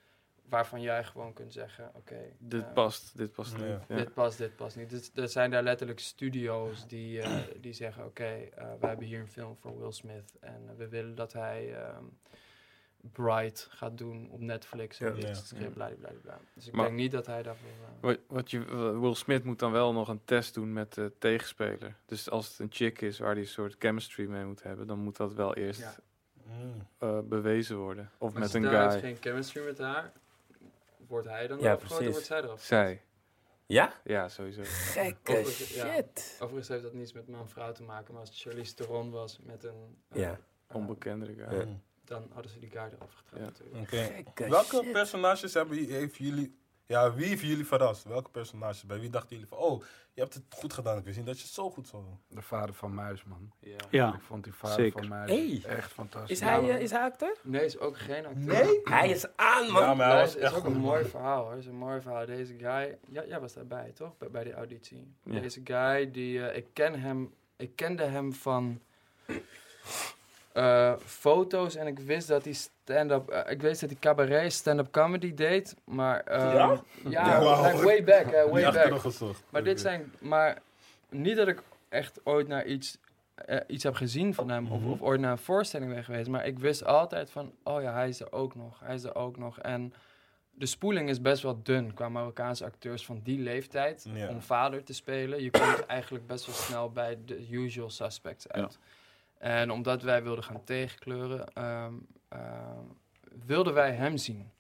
[0.52, 2.20] Waarvan jij gewoon kunt zeggen: oké.
[2.38, 3.66] Dit eh, past, dit past niet.
[3.88, 3.96] Ja.
[3.96, 4.90] Dit past, dit past niet.
[4.90, 9.20] Dus, er zijn daar letterlijk studio's die, eh, die zeggen: Oké, eh, we hebben hier
[9.20, 10.38] een film voor Will Smith.
[10.40, 12.04] En we willen dat hij ehm
[13.12, 15.00] Bright gaat doen op Netflix.
[15.00, 15.28] En Ja.
[15.28, 15.34] Ja.
[15.34, 16.40] script, bla, bla, bla.
[16.54, 17.70] Dus ik Maar- denk niet dat hij daarvoor.
[18.00, 18.66] Wat, wat je,
[19.00, 21.96] Will Smith moet dan wel nog een test doen met de tegenspeler.
[22.06, 25.00] Dus als het een chick is waar hij een soort chemistry mee moet hebben, dan
[25.00, 25.96] moet dat wel eerst Ja.
[27.00, 27.30] Mm.
[27.30, 28.12] bewezen worden.
[28.18, 29.02] Of met een Stel, hij heeft guy.
[29.02, 30.12] geen chemistry met haar.
[31.12, 32.10] Wordt hij dan Ja, precies.
[32.12, 32.62] wordt zij eraf?
[32.64, 33.02] Zij.
[33.66, 33.94] Ja?
[34.04, 34.62] Ja, sowieso.
[34.66, 35.94] Gekke Overigens, ja.
[35.94, 36.36] shit.
[36.40, 38.14] Overigens heeft dat niets met man-vrouw te maken.
[38.14, 39.98] Maar als Charlize Theron was met een...
[40.10, 40.40] eh, Ja.
[40.68, 41.58] eh, Onbekendere guy.
[41.60, 41.66] Ja.
[42.06, 43.66] Dan hadden ze die guy eraf getrapt Ja.
[43.66, 44.38] natuurlijk.
[44.50, 44.92] Welke shit.
[44.92, 46.60] personages hebben, heeft jullie...
[46.92, 48.04] Ja, wie heeft jullie verrast?
[48.04, 48.86] Welke personages?
[48.86, 49.58] Bij wie dachten jullie van...
[49.58, 49.84] Oh,
[50.14, 50.98] je hebt het goed gedaan.
[50.98, 52.20] Ik wist niet dat je het zo goed zou doen.
[52.28, 53.52] De vader van Muis, man.
[53.60, 53.76] Ja.
[53.90, 55.00] Ja, Ik vond die vader zeker.
[55.00, 55.62] van Muis Hey.
[55.78, 56.32] echt fantastisch.
[56.32, 57.36] Is hij, Ja, eh, is hij acteur?
[57.44, 58.66] Nee, is ook geen acteur.
[58.66, 58.80] Nee?
[58.84, 59.82] Hij is aan, man.
[59.82, 60.74] Ja, maar hij het echt is ook goed.
[60.76, 61.52] een mooi verhaal hoor.
[61.52, 62.26] Het is een mooi verhaal.
[62.26, 64.18] Deze guy, ja, jij was daarbij toch?
[64.18, 65.16] Bij, bij die auditie.
[65.24, 65.40] Ja.
[65.40, 68.82] Deze guy, die, eh, ik ken hem, ik kende hem van
[70.54, 74.92] eh, foto's en ik wist dat hij stand-up, eh, ik wist dat hij cabaret stand-up
[74.92, 76.82] comedy deed, maar ehm, Ja?
[77.10, 77.64] ja, Ja, wauw.
[77.72, 79.02] like way back, way back.
[79.50, 80.62] Maar dit zijn, maar
[81.10, 82.98] niet dat ik echt ooit naar iets,
[83.36, 84.90] eh, iets heb gezien van hem of, Mhm.
[84.92, 86.30] of ooit naar een voorstelling ben geweest.
[86.30, 89.16] Maar ik wist altijd van, oh ja, hij is er ook nog, hij is er
[89.16, 89.60] ook nog.
[89.60, 89.94] En
[90.54, 94.28] de spoeling is best wel dun qua Marokkaanse acteurs van die leeftijd Ja.
[94.30, 95.44] om vader te spelen.
[95.44, 98.80] Je komt eigenlijk best wel snel bij de usual suspects uit.
[99.42, 101.94] En omdat wij wilden gaan tegenkleuren, ehm,
[102.30, 102.84] ehm,
[103.46, 104.52] wilden wij hem zien.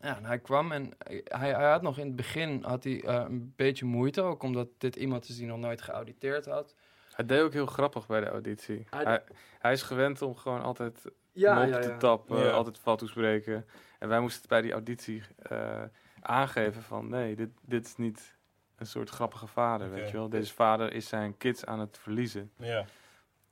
[0.00, 0.90] Ja, en hij kwam en
[1.24, 4.68] hij, hij had nog in het begin had hij, eh, een beetje moeite, ook omdat
[4.78, 6.74] dit iemand is die nog nooit geauditeerd had.
[7.12, 8.86] Hij deed ook heel grappig bij de auditie.
[8.90, 9.22] Hij- Hij,
[9.58, 12.50] hij is gewend om gewoon altijd Ja, mop te tappen, Ja.
[12.50, 13.66] altijd fout toespreken.
[13.98, 15.82] En wij moesten het bij die auditie eh,
[16.20, 18.36] aangeven van nee, dit, dit is niet
[18.76, 20.28] een soort grappige vader, weet je wel.
[20.28, 22.50] Deze vader is zijn kids aan het verliezen.
[22.56, 22.84] Ja.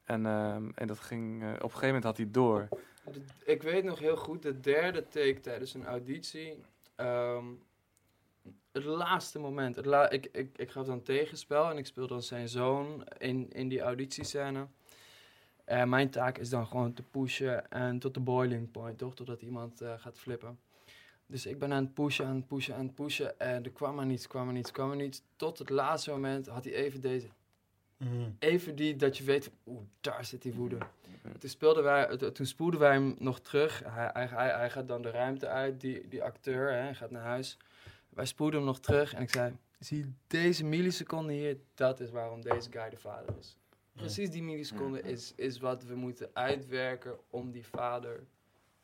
[0.07, 2.69] En, ehm, en dat ging, eh, op een gegeven moment had hij door.
[3.45, 6.63] Ik weet nog heel goed, de derde take tijdens een auditie.
[6.97, 7.45] ehm,
[8.73, 9.77] het laatste moment.
[10.13, 13.81] Ik, ik, ik gaf dan tegenspel en ik speel dan zijn zoon in, in die
[13.81, 14.67] auditiescène.
[15.65, 19.15] En mijn taak is dan gewoon te pushen en tot de boiling point, toch?
[19.15, 20.59] Totdat iemand eh, gaat flippen.
[21.27, 23.41] Dus ik ben aan het pushen, aan het pushen, aan het pushen.
[23.41, 25.23] En er kwam maar niets, kwam maar niets, kwam maar niets.
[25.37, 27.29] Tot het laatste moment had hij even deze
[27.97, 28.37] Mm.
[28.39, 30.79] even die dat je weet, oeh, daar zit die woede.
[31.39, 33.83] Toen, speelden wij, toen spoelden wij hem nog terug.
[33.85, 37.23] Hij, hij, hij, hij gaat dan de ruimte uit, die, die acteur, hè, gaat naar
[37.23, 37.59] huis.
[38.09, 42.41] Wij spoelden hem nog terug en ik zei, zie deze milliseconde hier, dat is waarom
[42.41, 43.57] deze guy de vader is.
[43.93, 48.27] Precies die milliseconde is, is wat we moeten uitwerken om die vader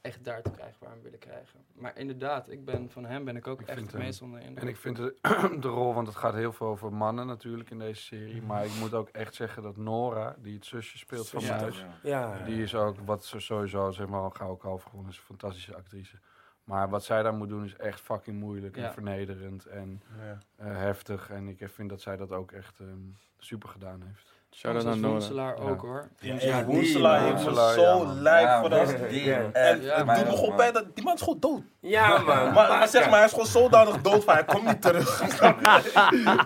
[0.02, 1.64] echt daar te krijgen waar we hem willen krijgen.
[1.74, 4.62] Maar inderdaad, ik ben, van hem ben ik ook Ik echt het meest onder indruk.
[4.62, 5.16] En ik vind de,
[5.60, 8.42] de rol, want het gaat heel veel over mannen natuurlijk in deze serie.
[8.42, 11.56] Maar ik moet ook echt zeggen dat Nora, die het zusje speelt van Ja.
[11.56, 12.44] Muis, Ja.
[12.44, 15.76] die is ook, wat ze sowieso, zeg maar, ga ook half gewoon is een fantastische
[15.76, 16.18] actrice.
[16.64, 18.92] Maar wat zij daar moet doen is echt fucking moeilijk en Ja.
[18.92, 20.38] vernederend en Ja.
[20.56, 21.30] eh, heftig.
[21.30, 22.98] En ik vind dat zij dat ook echt ehm,
[23.38, 24.31] super gedaan heeft.
[24.54, 25.10] Shout-out naar Nora.
[25.12, 25.70] Woenselaar Ja.
[25.70, 26.08] ook hoor.
[26.18, 29.50] Ja, Woenselaar heeft me zo lijp man, die, Ja.
[29.52, 31.62] En me gewoon bij dat die man is gewoon dood.
[31.84, 32.24] Ja, man.
[32.24, 35.20] Maar, maar zeg maar, hij is gewoon zodanig dood van hij komt niet terug.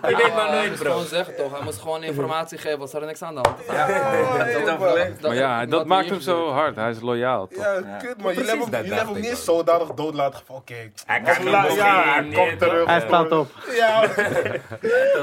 [0.09, 0.91] Je weet maar nooit, bro.
[0.91, 3.67] gewoon zeggen toch, hij moest gewoon informatie geven, was er niks aan de hand.
[5.21, 6.75] Maar ja, dat maakt hem zo hard.
[6.75, 7.63] Hij is loyaal, toch?
[7.63, 10.55] Ja, kut, maar jullie hebben, dat hem ik niet zodanig dood laten gaan.
[10.55, 12.85] Oké, Hij ja, ja, komt terug.
[12.85, 13.47] Hij staat op.
[13.75, 13.99] Ja,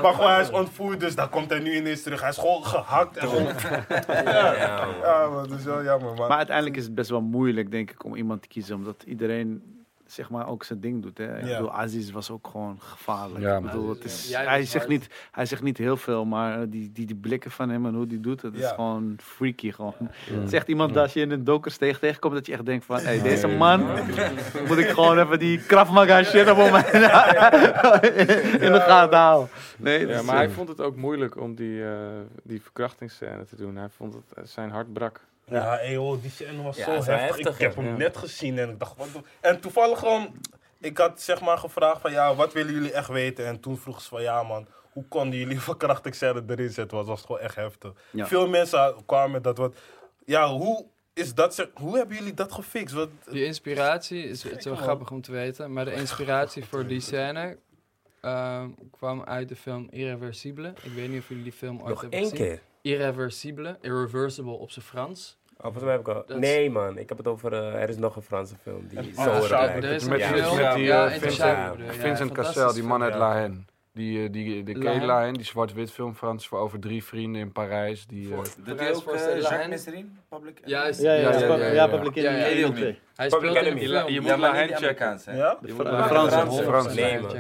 [0.03, 2.21] maar gewoon hij is ontvoerd, dus dan komt hij nu ineens terug.
[2.21, 3.17] Hij is gewoon gehakt.
[3.17, 3.47] En gewoon,
[4.25, 4.55] ja,
[5.03, 6.15] ja, maar dat is wel jammer.
[6.15, 8.75] Maar, Maar uiteindelijk is het best wel moeilijk, denk ik, om iemand te kiezen.
[8.77, 9.74] Omdat iedereen
[10.15, 11.19] zeg maar ook zijn ding doet.
[11.19, 11.39] Hè.
[11.39, 13.45] Ik bedoel, Aziz was ook gewoon gevaarlijk.
[13.45, 16.67] Ja, ik bedoel, het is, hij, zegt niet, hij zegt niet heel veel, maar eh,
[16.69, 19.73] die, die, die blikken van hem en hoe die doet, het is gewoon freaky.
[19.73, 19.95] Gewoon.
[19.99, 22.67] Het is echt iemand dat als je in een donkers tegen tegenkomt, dat je echt
[22.67, 23.81] denkt van, hey, deze man,
[24.69, 26.85] moet ik gewoon even die Krav Maga shit op mij
[28.67, 29.49] in de gaten houden.
[29.79, 31.93] Nee, Ja, maar hij eh, vond het ook moeilijk om die, eh
[32.43, 33.77] die verkrachtingsscène te doen.
[33.77, 35.21] Hij vond het, zijn hart brak.
[35.47, 37.37] Ja, ey, hoor, die scène was Ja, zo dat is wel heftig.
[37.37, 37.97] heftig, Ik heb hem Ja.
[37.97, 40.35] net gezien en ik dacht, wat doe- En toevallig gewoon,
[40.81, 43.47] ik had zeg maar gevraagd van, ja, wat willen jullie echt weten?
[43.47, 46.97] En toen vroeg ze van, ja man, hoe konden jullie verkrachtingsscène erin zetten?
[46.97, 47.93] Want het was gewoon echt heftig.
[48.11, 48.27] Ja.
[48.27, 49.75] Veel mensen kwamen met dat wat,
[50.25, 52.95] ja, hoe is dat, zeg- hoe hebben jullie dat gefixt?
[52.95, 54.83] Wat, Die inspiratie is, het is wel man.
[54.83, 57.59] grappig om te weten, maar de inspiratie voor die scène
[58.21, 60.73] ehm, kwam uit de film Irreversible.
[60.83, 62.47] Ik weet niet of jullie die film ooit Nog hebben één gezien.
[62.47, 62.61] keer.
[62.85, 65.37] Irreversible, Irreversible op zijn Frans.
[65.57, 66.14] Oh, volgens mij heb ik al...
[66.14, 67.53] Dat is- Nee man, ik heb het over...
[67.53, 69.20] eh, er is nog een Franse film die zo.
[69.20, 70.26] Er is een Met, Ja.
[70.28, 73.57] film, met die ja, eh, in Vincent, Vincent Cassel, die man uit La Haine.
[73.93, 75.07] Die, eh, die, de La Kate Haine.
[75.07, 78.07] La Haine, die zwart-wit film Frans voor over drie vrienden in Parijs.
[78.07, 79.89] Die, eh, Voor- Doet hij Parijs ook eh, Jacques?
[80.28, 81.01] Public Juist.
[81.01, 81.87] Ja, ja, Ja, ja, ja, ja, ja, ja, ja.
[81.87, 82.57] Public Ja, ja, Enemy ja.
[82.57, 82.99] 1 en 2.
[83.16, 83.78] Hij speelde in Enemy.
[83.80, 84.09] die film.
[84.09, 85.20] Je moet Ja, La Haine checken.
[85.26, 85.59] Ja?
[85.61, 86.95] De Franse, Franse.
[87.01, 87.30] Nee man,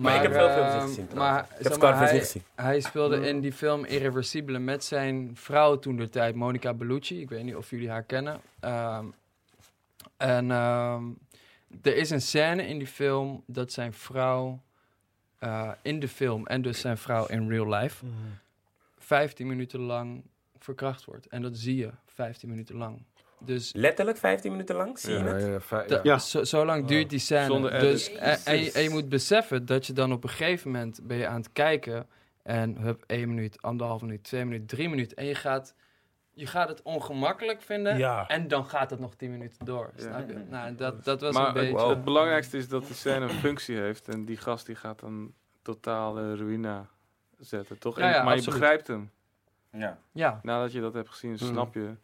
[0.00, 1.48] Maar, Maar ik heb veel films ehm, gezien Maar.
[1.58, 2.42] Ik heb maar, hij, niet gezien.
[2.54, 7.20] hij speelde in die film Irreversibele met zijn vrouw toen de tijd, Monica Bellucci.
[7.20, 8.40] Ik weet niet of jullie haar kennen.
[8.60, 9.04] Ehm,
[10.16, 11.04] en ehm,
[11.82, 14.60] er is een scène in die film dat zijn vrouw
[15.38, 18.04] eh, in de film en dus zijn vrouw in real life
[18.98, 20.22] 15 minuten lang
[20.58, 21.26] verkracht wordt.
[21.26, 23.02] En dat zie je 15 minuten lang.
[23.44, 25.64] Dus Letterlijk 15 minuten lang, zie je ja, het?
[25.70, 26.00] ja, ja.
[26.02, 26.18] Ja.
[26.18, 27.46] Zo, zo lang duurt die scène.
[27.46, 30.70] Zonder dus, en, en, je, en je moet beseffen dat je dan op een gegeven
[30.70, 32.06] moment ben je aan het kijken
[32.42, 35.16] en hup, één minuut, anderhalf minuut, twee minuten, drie minuten.
[35.16, 35.74] En je gaat,
[36.32, 38.26] je gaat het ongemakkelijk vinden Ja.
[38.28, 39.90] en dan gaat het nog tien minuten door.
[39.96, 40.02] Ja.
[40.02, 40.36] Snap je?
[40.48, 41.88] Nou, dat, dat was Maar een het, beetje...
[41.88, 44.08] het belangrijkste is dat de scène een functie heeft.
[44.08, 45.32] En die gast die gaat dan
[45.62, 46.86] totale ruïna
[47.38, 47.98] zetten, toch?
[47.98, 48.44] Ja, En- ja, maar absoluut.
[48.54, 49.10] je begrijpt hem.
[49.72, 49.98] Ja.
[50.12, 51.36] Ja, Nadat je dat hebt gezien, Mm.
[51.36, 51.94] snap je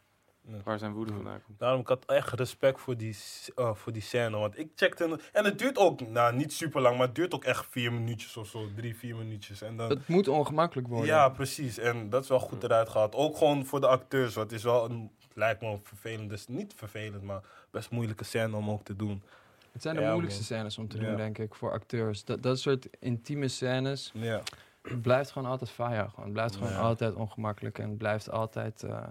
[0.51, 0.57] Ja.
[0.63, 1.59] waar zijn woede vandaan komt.
[1.59, 3.17] Daarom ik had echt respect voor die,
[3.55, 4.37] eh, voor die scène.
[4.37, 5.19] Want ik checkte.
[5.33, 8.37] En het duurt ook, nou niet super lang, maar het duurt ook echt vier minuutjes
[8.37, 8.67] of zo.
[8.75, 9.61] Drie, vier minuutjes.
[9.61, 11.07] En dan, het moet ongemakkelijk worden.
[11.07, 11.77] ja, precies.
[11.77, 13.15] En dat is wel goed eruit gehad.
[13.15, 14.33] Ook gewoon voor de acteurs.
[14.33, 16.29] Want het is wel een, lijkt me een vervelend.
[16.29, 17.41] Dus niet vervelend, maar
[17.71, 19.23] best moeilijke scène om ook te doen.
[19.71, 20.47] Het zijn de Ja, moeilijkste man.
[20.59, 21.03] scènes om te Ja.
[21.07, 22.23] doen, denk ik, voor acteurs.
[22.25, 24.41] Dat, dat soort intieme scènes, Ja.
[24.81, 26.09] het blijft gewoon altijd fire.
[26.09, 26.23] Gewoon.
[26.25, 26.79] Het blijft gewoon Ja.
[26.79, 28.83] altijd ongemakkelijk en het blijft altijd...
[28.83, 29.03] eh,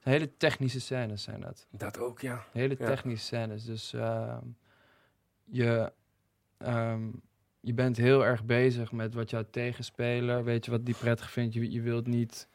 [0.00, 1.66] hele technische scènes zijn dat.
[1.70, 2.44] Dat ook, ja.
[2.52, 2.86] Hele Ja.
[2.86, 3.64] technische scènes.
[3.64, 4.44] Dus ehm,
[5.44, 5.92] je,
[6.58, 7.10] ehm,
[7.60, 11.54] je bent heel erg bezig met wat jouw tegenspeler, weet je wat die prettig vindt.
[11.54, 12.48] Je, je wilt niet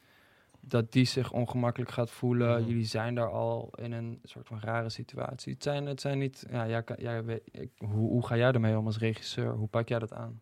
[0.59, 2.59] dat die zich ongemakkelijk gaat voelen.
[2.59, 2.69] Mhm.
[2.69, 5.53] Jullie zijn daar al in een soort van rare situatie.
[5.53, 8.77] Het zijn, het zijn niet, ja, jij, jij weet, ik, hoe, hoe ga jij ermee
[8.77, 9.51] om als regisseur?
[9.51, 10.41] Hoe pak jij dat aan?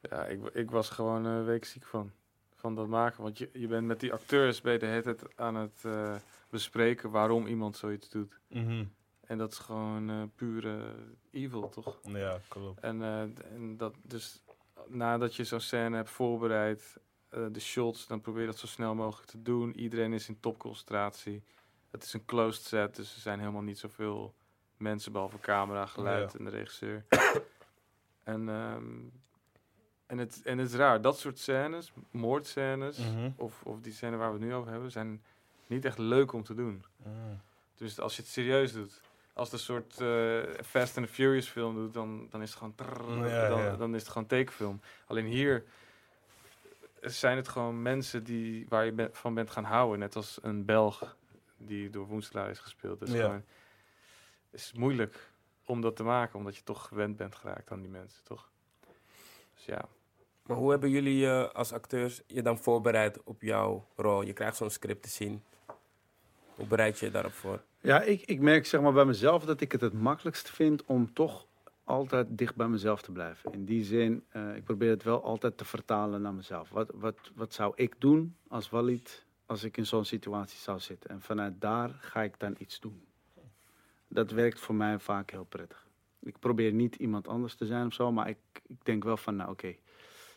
[0.00, 2.10] Ja, ik, ik was gewoon een week ziek van.
[2.64, 3.22] Van dat maken.
[3.22, 6.14] Want je, je bent met die acteurs je de hele aan het eh,
[6.50, 8.40] bespreken waarom iemand zoiets doet.
[8.48, 8.84] Mhm.
[9.20, 10.94] En dat is gewoon eh, pure
[11.30, 11.98] evil, toch?
[12.02, 12.80] Ja, klopt.
[12.80, 14.42] En, eh, en dat dus
[14.86, 16.96] nadat je zo'n scène hebt voorbereid,
[17.28, 19.74] de shots, dan probeer je dat zo snel mogelijk te doen.
[19.74, 21.42] Iedereen is in topconcentratie.
[21.90, 24.34] Het is een closed set, dus er zijn helemaal niet zoveel
[24.76, 26.38] mensen behalve camera, geluid Ja.
[26.38, 27.04] en de regisseur.
[28.34, 29.08] en, ehm,
[30.14, 33.30] en, het, en het is raar, dat soort scènes, moordscènes, Mhm.
[33.36, 35.22] of, of die scène waar we het nu over hebben, zijn
[35.66, 36.84] niet echt leuk om te doen.
[36.96, 37.10] Mhm.
[37.76, 39.00] Dus als je het serieus doet,
[39.32, 42.74] als een soort eh, Fast and Furious film doet, dan, dan is het gewoon
[43.28, 43.76] Ja, dan, ja.
[43.76, 44.80] dan is het gewoon tekenfilm.
[45.06, 45.64] Alleen hier
[47.00, 49.98] zijn het gewoon mensen die, waar je ben- van bent gaan houden.
[49.98, 51.16] Net als een Belg
[51.56, 52.98] die door Woenselaar is gespeeld.
[53.00, 53.20] Dus Ja.
[53.20, 53.44] gewoon,
[54.50, 55.32] het is moeilijk
[55.64, 58.50] om dat te maken, omdat je toch gewend bent geraakt aan die mensen, toch?
[59.54, 59.88] Dus ja.
[60.46, 64.22] Maar hoe hebben jullie eh, als acteurs je dan voorbereid op jouw rol?
[64.22, 65.42] Je krijgt zo'n script te zien.
[66.54, 67.62] Hoe bereid je je daarop voor?
[67.80, 71.12] Ja, ik, ik merk zeg maar bij mezelf dat ik het het makkelijkst vind om
[71.12, 71.46] toch
[71.84, 73.52] altijd dicht bij mezelf te blijven.
[73.52, 76.70] In die zin, eh, ik probeer het wel altijd te vertalen naar mezelf.
[76.70, 81.10] Wat, wat, wat zou ik doen als Walid als ik in zo'n situatie zou zitten?
[81.10, 83.04] En vanuit daar ga ik dan iets doen.
[84.08, 85.86] Dat werkt voor mij vaak heel prettig.
[86.20, 89.36] Ik probeer niet iemand anders te zijn of zo, maar ik, ik denk wel van,
[89.36, 89.74] nou oké,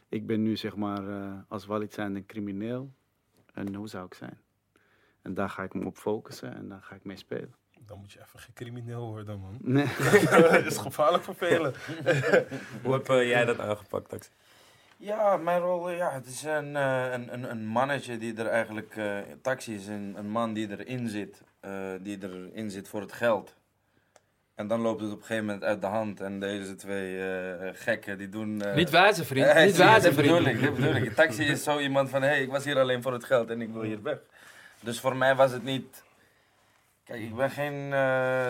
[0.10, 2.93] ik ben nu zeg maar eh, als Walid zijn een crimineel.
[3.53, 4.39] En hoe zou ik zijn?
[5.22, 7.55] En daar ga ik me op focussen en daar ga ik mee spelen.
[7.80, 9.58] Dan moet je even geen crimineel worden, man.
[9.62, 9.86] Nee.
[10.58, 11.78] Het is gevaarlijk vervelend.
[12.84, 14.30] Hoe heb eh, jij dat aangepakt, Tax?
[14.97, 18.47] Ja, mijn rol, eh, ja, het is een, eh, een, een, een mannetje die er
[18.47, 18.95] eigenlijk...
[18.95, 23.12] eh, taxi is een, een man die erin zit, eh, die erin zit voor het
[23.12, 23.55] geld.
[24.58, 26.22] En dan loopt het op een gegeven moment uit de hand.
[26.22, 28.62] En deze twee eh, gekken die doen...
[28.62, 30.47] eh, Niet wijze vriend, eh, niet wijze bedoel vriend.
[30.47, 31.05] ik, dit bedoel ik.
[31.05, 33.49] Een taxi is zo iemand van, hé, hey, ik was hier alleen voor het geld
[33.49, 34.18] en ik wil hier weg.
[34.80, 36.03] Dus voor mij was het niet...
[37.03, 38.49] Kijk, ik ben geen eh,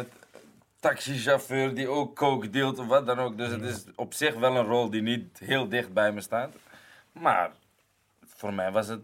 [0.80, 3.38] taxichauffeur die ook coke deelt of wat dan ook.
[3.38, 6.55] Dus het is op zich wel een rol die niet heel dicht bij me staat.
[7.12, 7.51] Maar
[8.26, 9.01] voor mij was het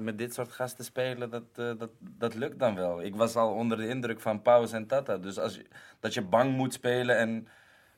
[0.00, 3.02] met dit soort gasten spelen, dat, eh, dat, dat lukt dan wel.
[3.02, 5.16] Ik was al onder de indruk van Paus en Tata.
[5.18, 5.66] Dus als je,
[6.00, 7.48] dat je bang moet spelen en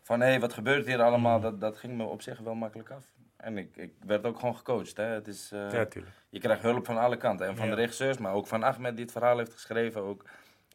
[0.02, 2.90] van hé, hey, wat gebeurt hier allemaal, dat, dat ging me op zich wel makkelijk
[2.90, 3.04] af.
[3.36, 4.96] En ik, ik werd ook gewoon gecoacht.
[4.96, 5.04] Hè.
[5.04, 6.14] Het is, eh, Ja, tuurlijk.
[6.28, 7.46] je krijgt hulp van alle kanten.
[7.46, 7.74] En van Ja.
[7.74, 10.02] de regisseurs, maar ook van Ahmed die het verhaal heeft geschreven.
[10.02, 10.24] Ook.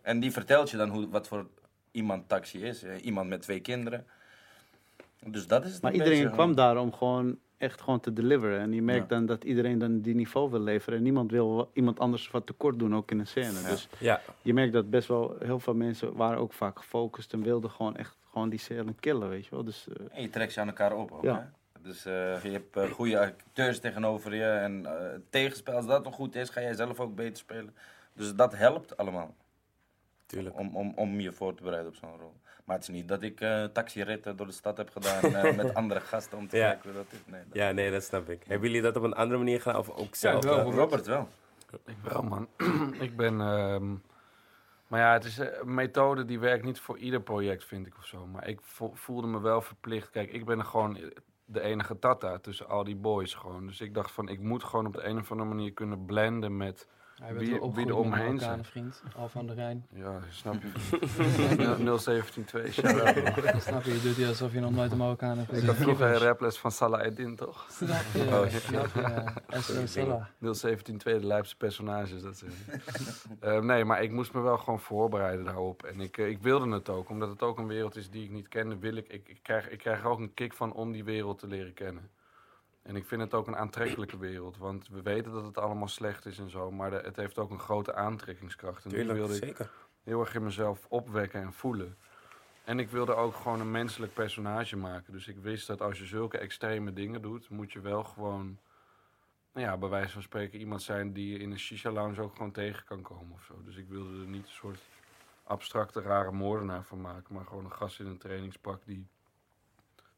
[0.01, 1.47] En die vertelt je dan hoe, wat voor
[1.91, 2.83] iemand taxi is.
[2.83, 4.05] Eh, Iemand met twee kinderen.
[5.25, 6.35] Dus dat is het Maar een iedereen beetje.
[6.35, 8.59] kwam daar om gewoon echt gewoon te deliveren.
[8.59, 9.15] En je merkt Ja.
[9.15, 10.97] dan dat iedereen dan die niveau wil leveren.
[10.97, 13.59] En niemand wil iemand anders wat tekort doen, ook in een scène.
[13.61, 13.69] Ja.
[13.69, 17.43] Dus Ja, je merkt dat best wel heel veel mensen waren ook vaak gefocust en
[17.43, 19.63] wilden gewoon echt gewoon die scène killen, weet je wel.
[19.63, 21.35] Dus eh, En je trekt ze aan elkaar op ook, Ja.
[21.35, 21.45] hè?
[21.81, 24.43] Dus eh, je hebt eh, goede acteurs tegenover je.
[24.43, 27.75] En eh tegenspel, als dat nog goed is, ga jij zelf ook beter spelen.
[28.13, 29.35] Dus dat helpt allemaal.
[30.25, 30.59] tuurlijk.
[30.59, 32.33] Om, om, om je voor te bereiden op zo'n rol.
[32.67, 35.73] Maar het is niet dat ik eh taxiritten door de stad heb gedaan eh, met
[35.73, 36.69] andere gasten om te Ja.
[36.69, 37.19] kijken hoe dat is.
[37.25, 38.43] Nee, dat- Ja, nee, dat snap ik.
[38.47, 40.43] Hebben jullie dat op een andere manier gedaan of ook zelf?
[40.43, 40.55] wel.
[40.57, 41.29] laten- Robert wel.
[41.85, 42.47] Ik wel, man.
[42.99, 43.41] ik ben.
[43.41, 43.93] ehm,
[44.87, 47.97] maar ja, het is eh, een methode die werkt niet voor ieder project, vind ik
[47.97, 48.25] of zo.
[48.25, 50.09] Maar ik vo- voelde me wel verplicht.
[50.09, 51.13] Kijk, ik ben gewoon
[51.45, 53.67] de enige tata tussen al die boys gewoon.
[53.67, 56.57] Dus ik dacht van, ik moet gewoon op de een of andere manier kunnen blenden
[56.57, 56.87] met.
[57.21, 58.65] Hij werd Wie- wie er omheen een zijn.
[58.65, 59.85] Vriend, Al van de Rijn.
[59.93, 60.71] Ja, snap je?
[61.85, 63.43] 0172, shout-out.
[63.53, 63.61] man.
[63.61, 65.67] Snap je, je doet hier alsof je nog nooit een Marokkaan hebt Ik gezien.
[65.69, 67.65] had vroeger een raples van Salah Eddin, toch?
[67.71, 68.99] Snap je, Oh, snap je.
[69.01, 69.33] ja.
[69.47, 70.25] Esther Salah.
[70.51, 72.21] 017 de lijpste personages.
[72.21, 72.51] Dat zijn.
[73.39, 75.83] Eh, nee, maar ik moest me wel gewoon voorbereiden daarop.
[75.83, 78.31] En ik, eh, ik wilde het ook, omdat het ook een wereld is die ik
[78.31, 78.77] niet kende.
[78.77, 81.39] Wil ik, ik, ik, krijg, ik krijg er ook een kick van om die wereld
[81.39, 82.09] te leren kennen.
[82.87, 84.57] En ik vind het ook een aantrekkelijke wereld.
[84.57, 86.71] Want we weten dat het allemaal slecht is en zo.
[86.71, 88.83] Maar de- het heeft ook een grote aantrekkingskracht.
[88.83, 89.71] En die Tuurlijk, wilde ik zeker.
[90.03, 91.97] heel erg in mezelf opwekken en voelen.
[92.63, 95.13] En ik wilde ook gewoon een menselijk personage maken.
[95.13, 98.57] Dus ik wist dat als je zulke extreme dingen doet, moet je wel gewoon,
[99.53, 102.51] nou ja, bij wijze van spreken, iemand zijn die je in een shisha-lounge ook gewoon
[102.51, 103.61] tegen kan komen of zo.
[103.63, 104.79] Dus ik wilde er niet een soort
[105.43, 109.07] abstracte, rare moordenaar van maken, maar gewoon een gast in een trainingspak die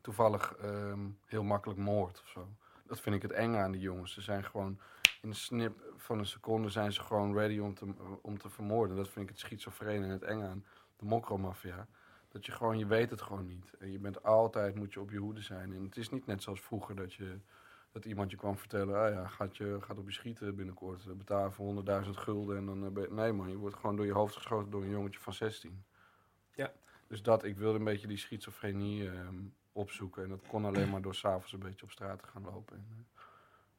[0.01, 2.47] toevallig ehm, heel makkelijk moordt of zo.
[2.89, 4.13] Dat vind ik het enge aan die jongens.
[4.13, 4.79] Ze zijn gewoon
[5.21, 8.95] in een snip van een seconde zijn ze gewoon ready om te, om te vermoorden.
[8.97, 10.65] Dat vind ik het schizofrene en het enge aan
[10.97, 11.87] de mokromafia.
[12.27, 13.73] Dat je gewoon, je weet het gewoon niet.
[13.79, 15.73] En je bent altijd, moet je op je hoede zijn.
[15.73, 17.39] En het is niet net zoals vroeger dat je,
[17.91, 21.51] dat iemand je kwam vertellen, ah ja, gaat, je, gaat op je schieten binnenkort, betaal
[21.51, 21.65] voor
[22.03, 22.57] 100.000 gulden.
[22.57, 24.83] En dan, eh, ben je- nee man, je wordt gewoon door je hoofd geschoten door
[24.83, 25.83] een jongetje van 16.
[26.53, 26.73] Ja.
[27.07, 29.35] Dus dat, ik wilde een beetje die schizofrenie ehm,
[29.80, 30.23] opzoeken.
[30.23, 32.75] En dat kon alleen maar door s'avonds een beetje op straat te gaan lopen.
[32.75, 33.21] En, eh,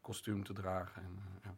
[0.00, 1.02] kostuum te dragen.
[1.02, 1.54] En, eh, ja.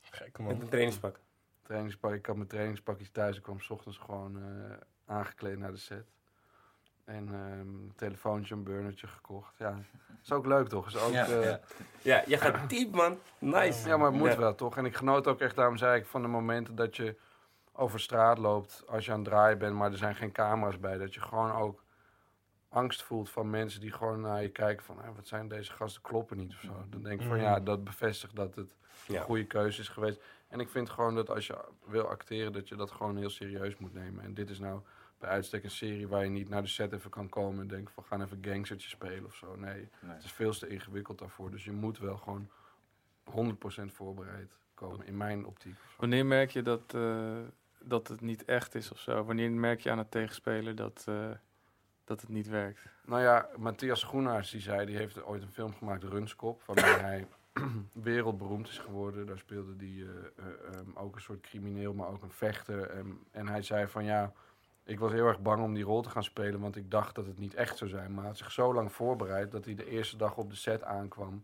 [0.00, 0.60] Gek Met man.
[0.60, 1.20] een trainingspak.
[1.62, 2.12] trainingspak.
[2.12, 3.36] Ik had mijn trainingspakjes thuis.
[3.36, 6.06] Ik kwam 's ochtends gewoon eh, aangekleed naar de set.
[7.04, 9.58] En ehm, een telefoontje, een burnertje gekocht.
[9.58, 9.78] Ja,
[10.22, 10.86] is ook leuk toch?
[10.86, 11.60] Is ook, Ja, eh, ja.
[12.02, 13.18] Ja, je gaat diep, man.
[13.38, 13.88] Nice.
[13.88, 14.36] ja, maar het moet Ja.
[14.38, 14.76] wel toch?
[14.76, 17.16] En ik genoot ook echt, daarom zei ik, van de momenten dat je
[17.72, 20.98] over straat loopt als je aan het draaien bent, maar er zijn geen camera's bij.
[20.98, 21.84] Dat je gewoon ook
[22.68, 26.02] angst voelt van mensen die gewoon naar je kijken van, "Hé, wat zijn deze gasten,
[26.02, 26.84] kloppen niet of zo.
[26.90, 29.18] Dan denk ik van, ja, dat bevestigt dat het Ja.
[29.18, 30.22] een goede keuze is geweest.
[30.48, 33.76] En ik vind gewoon dat als je wil acteren, dat je dat gewoon heel serieus
[33.76, 34.24] moet nemen.
[34.24, 34.80] En dit is nou
[35.18, 37.92] bij uitstek een serie waar je niet naar de set even kan komen en denken
[37.94, 39.56] van, gaan even gangstertje spelen of zo.
[39.56, 40.14] Nee, Nee.
[40.14, 41.50] het is veel te ingewikkeld daarvoor.
[41.50, 42.48] Dus je moet wel gewoon
[43.24, 45.74] 100% voorbereid komen, in mijn optiek.
[45.96, 47.36] Wanneer merk je dat, eh,
[47.80, 49.24] dat het niet echt is of zo?
[49.24, 51.30] Wanneer merk je aan het tegenspeler dat, eh,
[52.08, 52.80] dat het niet werkt?
[53.04, 57.26] Nou ja, Matthias Groenaars die zei, die heeft ooit een film gemaakt, Runskop, waarmee hij
[57.92, 59.26] wereldberoemd is geworden.
[59.26, 62.90] Daar speelde hij eh, eh, ehm, ook een soort crimineel, maar ook een vechter.
[62.90, 64.32] Ehm, en hij zei van ja,
[64.84, 67.26] ik was heel erg bang om die rol te gaan spelen, want ik dacht dat
[67.26, 68.10] het niet echt zou zijn.
[68.10, 70.82] Maar hij had zich zo lang voorbereid dat hij de eerste dag op de set
[70.82, 71.40] aankwam.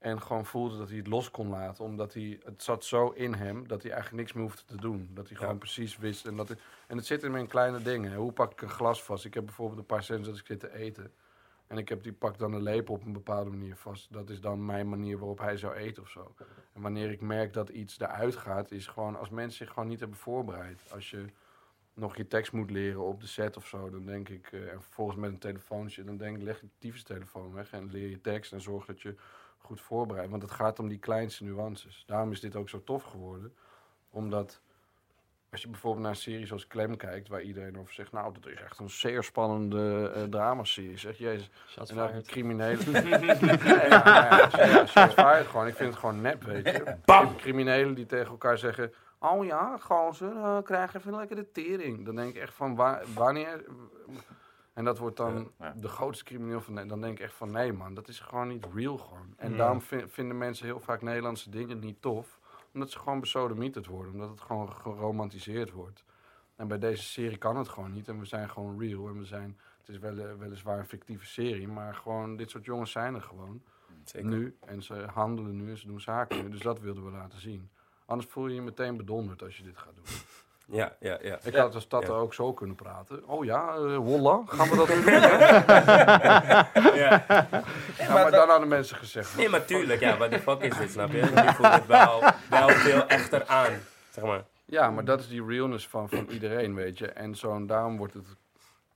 [0.00, 1.84] En gewoon voelde dat hij het los kon laten.
[1.84, 5.10] Omdat hij, het zat zo in hem dat hij eigenlijk niks meer hoefde te doen.
[5.14, 6.26] Dat hij gewoon precies wist.
[6.26, 8.14] En, dat het, en het zit in kleine dingen.
[8.14, 9.24] Hoe pak ik een glas vast?
[9.24, 11.12] Ik heb bijvoorbeeld een paar cents dat ik zit te eten.
[11.66, 14.12] En ik heb die pak dan een lepel op een bepaalde manier vast.
[14.12, 16.34] Dat is dan mijn manier waarop hij zou eten of zo.
[16.72, 20.00] En wanneer ik merk dat iets eruit gaat, is gewoon als mensen zich gewoon niet
[20.00, 20.80] hebben voorbereid.
[20.92, 21.24] Als je
[21.94, 24.82] nog je tekst moet leren op de set of zo, dan denk ik, eh, en
[24.82, 28.20] vervolgens met een telefoontje, dan denk ik, leg je tyfus telefoon weg en leer je
[28.20, 29.14] tekst en zorg dat je
[29.62, 30.30] goed voorbereidt.
[30.30, 32.04] Want het gaat om die kleinste nuances.
[32.06, 33.54] Daarom is dit ook zo tof geworden,
[34.10, 34.60] omdat
[35.50, 38.46] als je bijvoorbeeld naar een serie zoals Clem kijkt, waar iedereen over zegt, nou, dat
[38.46, 40.98] is echt een zeer spannende eh dramaserie.
[40.98, 41.50] Zeg, jezus.
[41.68, 42.26] Shots En dan fired.
[42.26, 42.92] criminelen.
[42.92, 43.18] nee,
[43.88, 45.66] ja, ja, ja, gewoon.
[45.66, 46.96] Ik vind het gewoon nep, weet je.
[47.04, 47.36] Bam!
[47.36, 52.04] Criminelen die tegen elkaar zeggen, oh ja, gozer, uh, krijg even lekker de tering.
[52.04, 53.64] Dan denk ik echt van, wa- wanneer...
[54.72, 55.72] En dat wordt dan Ja, ja.
[55.80, 56.88] de grootste crimineel van.
[56.88, 59.34] Dan denk ik echt van, nee man, dat is gewoon niet real gewoon.
[59.36, 59.56] En Ja.
[59.56, 62.38] daarom vi- vinden mensen heel vaak Nederlandse dingen niet tof.
[62.74, 64.12] Omdat ze gewoon besodemieterd worden.
[64.12, 66.04] Omdat het gewoon geromantiseerd wordt.
[66.56, 68.08] En bij deze serie kan het gewoon niet.
[68.08, 69.08] En we zijn gewoon real.
[69.08, 71.68] En we zijn, het is wel, weliswaar een fictieve serie.
[71.68, 73.62] Maar gewoon, dit soort jongens zijn er gewoon.
[74.04, 74.28] Zeker.
[74.28, 74.56] Nu.
[74.60, 76.48] En ze handelen nu en ze doen zaken nu.
[76.50, 77.70] Dus dat wilden we laten zien.
[78.06, 80.04] Anders voel je je meteen bedonderd als je dit gaat doen.
[80.70, 81.38] Ja, ja, ja.
[81.42, 83.28] Ik had als stad ook zo kunnen praten.
[83.28, 85.04] Oh ja, eh wolla, gaan we dat doen?
[87.00, 87.24] Ja.
[87.98, 89.36] Ja, maar dan hadden mensen gezegd.
[89.36, 91.20] Nee, maar tuurlijk, ja, wat de fuck is dit, snap je?
[91.20, 93.72] Die voelt het wel, wel veel echter aan,
[94.10, 94.44] zeg maar.
[94.64, 97.06] Ja, maar dat is die realness van, van iedereen, weet je.
[97.08, 98.26] En zo'n, daarom wordt het,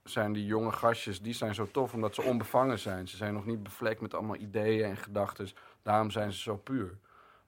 [0.03, 3.07] zijn die jonge gastjes, die zijn zo tof omdat ze onbevangen zijn.
[3.07, 5.47] Ze zijn nog niet bevlekt met allemaal ideeën en gedachten.
[5.83, 6.97] Daarom zijn ze zo puur.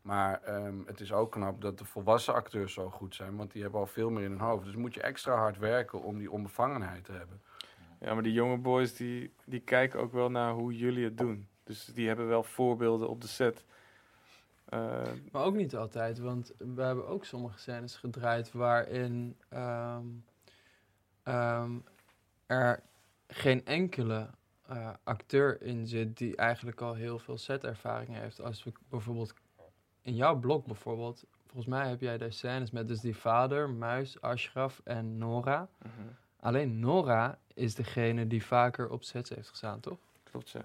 [0.08, 3.62] Maar ehm, het is ook knap dat de volwassen acteurs zo goed zijn, want die
[3.62, 4.66] hebben al veel meer in hun hoofd.
[4.66, 7.41] Dus moet je extra hard werken om die onbevangenheid te hebben.
[7.99, 11.47] Ja, maar die jonge boys die, die kijken ook wel naar hoe jullie het doen.
[11.64, 13.66] Dus die hebben wel voorbeelden op de set.
[14.66, 15.01] Eh,
[15.32, 20.05] Maar ook niet altijd, want we hebben ook sommige scènes gedraaid waarin ehm,
[21.24, 21.72] ehm,
[22.45, 22.84] er
[23.28, 24.30] geen enkele
[24.68, 28.41] eh, acteur in zit die eigenlijk al heel veel setervaring heeft.
[28.41, 29.34] Als we bijvoorbeeld
[30.08, 34.22] in jouw blog bijvoorbeeld, volgens mij heb jij daar scènes met dus die vader, Muis,
[34.22, 35.68] Ashraf en Nora.
[35.82, 35.91] mhm,
[36.39, 39.97] Alleen Nora is degene die vaker op sets heeft gestaan, toch?
[40.24, 40.60] klopt, ja.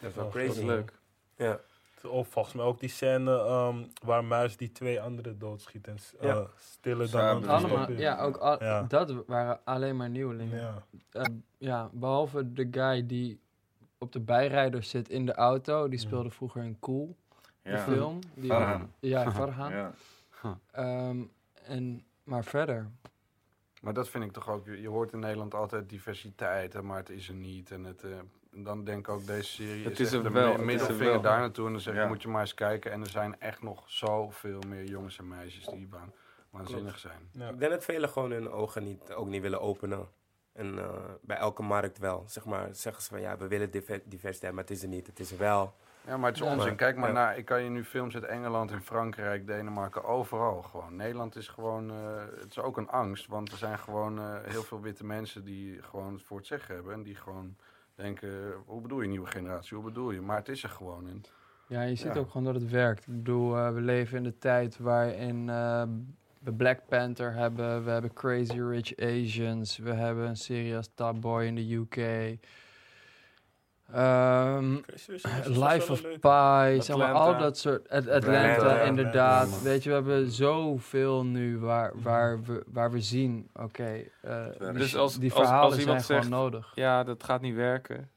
[0.00, 0.46] Dat is wel Ja, crazy.
[0.48, 0.92] Dat is leuk.
[1.36, 1.60] Ja.
[2.08, 6.14] Of volgens mij ook die scène ehm, waar Muis die twee anderen doodschiet en s-
[6.20, 6.28] Ja.
[6.36, 8.82] eh, stiller dan Allemaal, ja, ook al- Ja.
[8.82, 10.58] dat waren alleen maar nieuwelingen.
[10.60, 10.82] Ja.
[11.10, 11.24] Eh,
[11.58, 13.40] ja, behalve de guy die
[13.98, 15.88] op de bijrijder zit in de auto.
[15.88, 17.16] Die speelde vroeger in Cool,
[17.62, 17.78] de Ja.
[17.78, 18.18] film.
[18.34, 18.92] Die Farhan.
[19.00, 19.72] Ja, Farhan.
[19.72, 19.92] Ja.
[20.70, 21.22] Ehm,
[21.64, 22.90] en, maar verder.
[23.82, 24.66] Maar dat vind ik toch ook.
[24.66, 27.70] Je je hoort in Nederland altijd diversiteit, hè, maar het is er niet.
[27.70, 28.10] En het, eh,
[28.50, 29.84] dan denk ik ook deze serie.
[29.84, 31.66] Het is er de wel, mi- het is er middelvinger daar naartoe.
[31.66, 32.06] En dan zeg ik, Ja.
[32.06, 32.92] moet je maar eens kijken.
[32.92, 36.12] En er zijn echt nog zoveel meer jongens en meisjes die waan-
[36.50, 37.28] waanzinnig zijn.
[37.32, 37.48] Ja.
[37.48, 40.08] Ik denk dat velen gewoon hun ogen niet, ook niet willen openen.
[40.52, 44.02] En eh, bij elke markt wel, zeg maar, zeggen ze van ja, we willen diver-
[44.04, 45.06] diversiteit, maar het is er niet.
[45.06, 45.74] Het is er wel.
[46.06, 46.76] Ja, maar het is onzin.
[46.76, 50.96] Kijk maar naar, ik kan je nu films uit Engeland, in Frankrijk, Denemarken, overal gewoon.
[50.96, 51.96] Nederland is gewoon, eh,
[52.40, 55.82] het is ook een angst, want er zijn gewoon eh, heel veel witte mensen die
[55.82, 56.92] gewoon het voor het zeggen hebben.
[56.92, 57.56] En die gewoon
[57.94, 58.30] denken,
[58.66, 60.20] hoe bedoel je nieuwe generatie, hoe bedoel je?
[60.20, 61.08] Maar het is er gewoon.
[61.08, 61.22] En
[61.66, 62.20] Ja, je ziet Ja.
[62.20, 63.06] ook gewoon dat het werkt.
[63.06, 65.46] Ik bedoel, eh, we leven in de tijd waarin
[66.38, 67.84] we Black Panther hebben.
[67.84, 69.76] We hebben Crazy Rich Asians.
[69.78, 71.96] We hebben een serie als Top Boy in de UK.
[73.92, 74.74] Ehm,
[75.46, 77.88] Life of Pi, zeg maar, al dat soort...
[77.88, 79.42] At- Atlanta, Atlanta, inderdaad.
[79.44, 79.64] Atlanta.
[79.64, 84.72] Weet je, we hebben zoveel nu waar, waar, we, waar we zien, oké, eh, die,
[84.72, 86.72] Dus als- die als- als verhalen iemand zijn zegt- gewoon nodig.
[86.74, 88.10] Ja, dat gaat niet werken.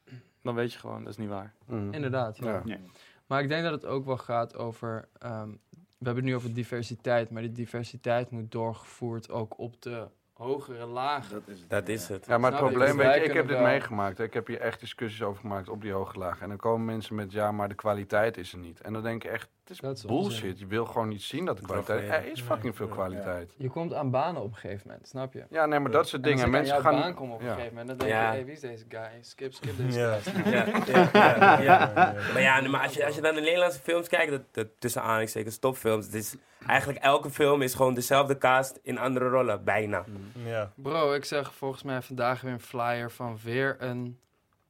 [0.44, 1.54] Dan weet je gewoon, dat is niet waar.
[1.92, 2.62] Inderdaad, ja.
[2.66, 2.78] Ja.
[3.26, 5.08] Maar ik denk dat het ook wel gaat over...
[5.20, 5.50] ehm,
[5.98, 10.06] we hebben het nu over diversiteit, maar die diversiteit moet doorgevoerd ook op de
[10.38, 11.34] hogere lagen.
[11.34, 11.70] Dat is het.
[11.70, 12.26] Dat is het.
[12.26, 14.20] Ja, maar het probleem, Dus weet je, ik heb dit wel- meegemaakt.
[14.20, 16.42] Ik heb hier echt discussies over gemaakt op die hoge laag.
[16.42, 18.82] En dan komen mensen met, ja, maar de kwaliteit is er niet.
[18.82, 20.32] En dan denk ik echt, het is Dat is bullshit.
[20.44, 20.56] onzin.
[20.58, 22.10] Je wil gewoon niet zien dat de is kwaliteit...
[22.26, 23.54] Er is fucking veel kwaliteit.
[23.58, 25.44] Je komt aan banen op een gegeven moment, snap je?
[25.50, 26.52] Ja, nee, maar dat soort En als dingen.
[26.52, 27.00] Mensen jouw gaan...
[27.02, 27.54] baan kom op een ja.
[27.54, 28.28] gegeven moment, dan denk Ja.
[28.30, 29.10] je, hey, wie is deze guy?
[29.22, 30.18] Skip, skip deze Ja.
[30.22, 30.54] guy.
[30.54, 32.14] Ja, ja, ja, ja.
[32.34, 35.02] Maar ja, maar als je, als je dan de Nederlandse films kijkt, dat, dat, tussen
[35.02, 36.36] aanhalingstekens topfilms, het is,
[36.68, 40.04] eigenlijk elke film is gewoon dezelfde cast in andere rollen, bijna.
[40.46, 40.72] Ja.
[40.76, 44.20] Bro, ik zag volgens mij vandaag weer een flyer van weer een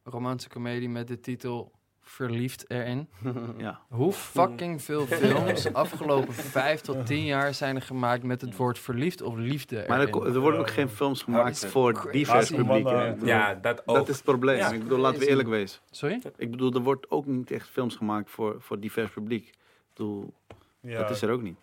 [0.03, 1.71] romantische komedie met de titel
[2.07, 3.07] Verliefd erin.
[3.57, 3.79] Ja.
[3.89, 8.79] Hoe fucking veel films afgelopen vijf tot tien jaar zijn er gemaakt met het woord
[8.79, 10.33] verliefd of liefde Maar er, erin?
[10.33, 12.87] er worden ook geen films gemaakt is voor divers publiek.
[13.23, 13.95] Ja, dat ook.
[13.95, 14.57] dat is het probleem.
[14.57, 14.71] Ja.
[14.71, 15.79] Ik bedoel, laten we eerlijk wezen.
[15.91, 16.21] Sorry?
[16.37, 19.47] Ik bedoel, er wordt ook niet echt films gemaakt voor, voor divers publiek.
[19.47, 19.53] Ik
[19.93, 20.33] bedoel,
[20.81, 20.99] Ja.
[20.99, 21.57] dat is er ook niet.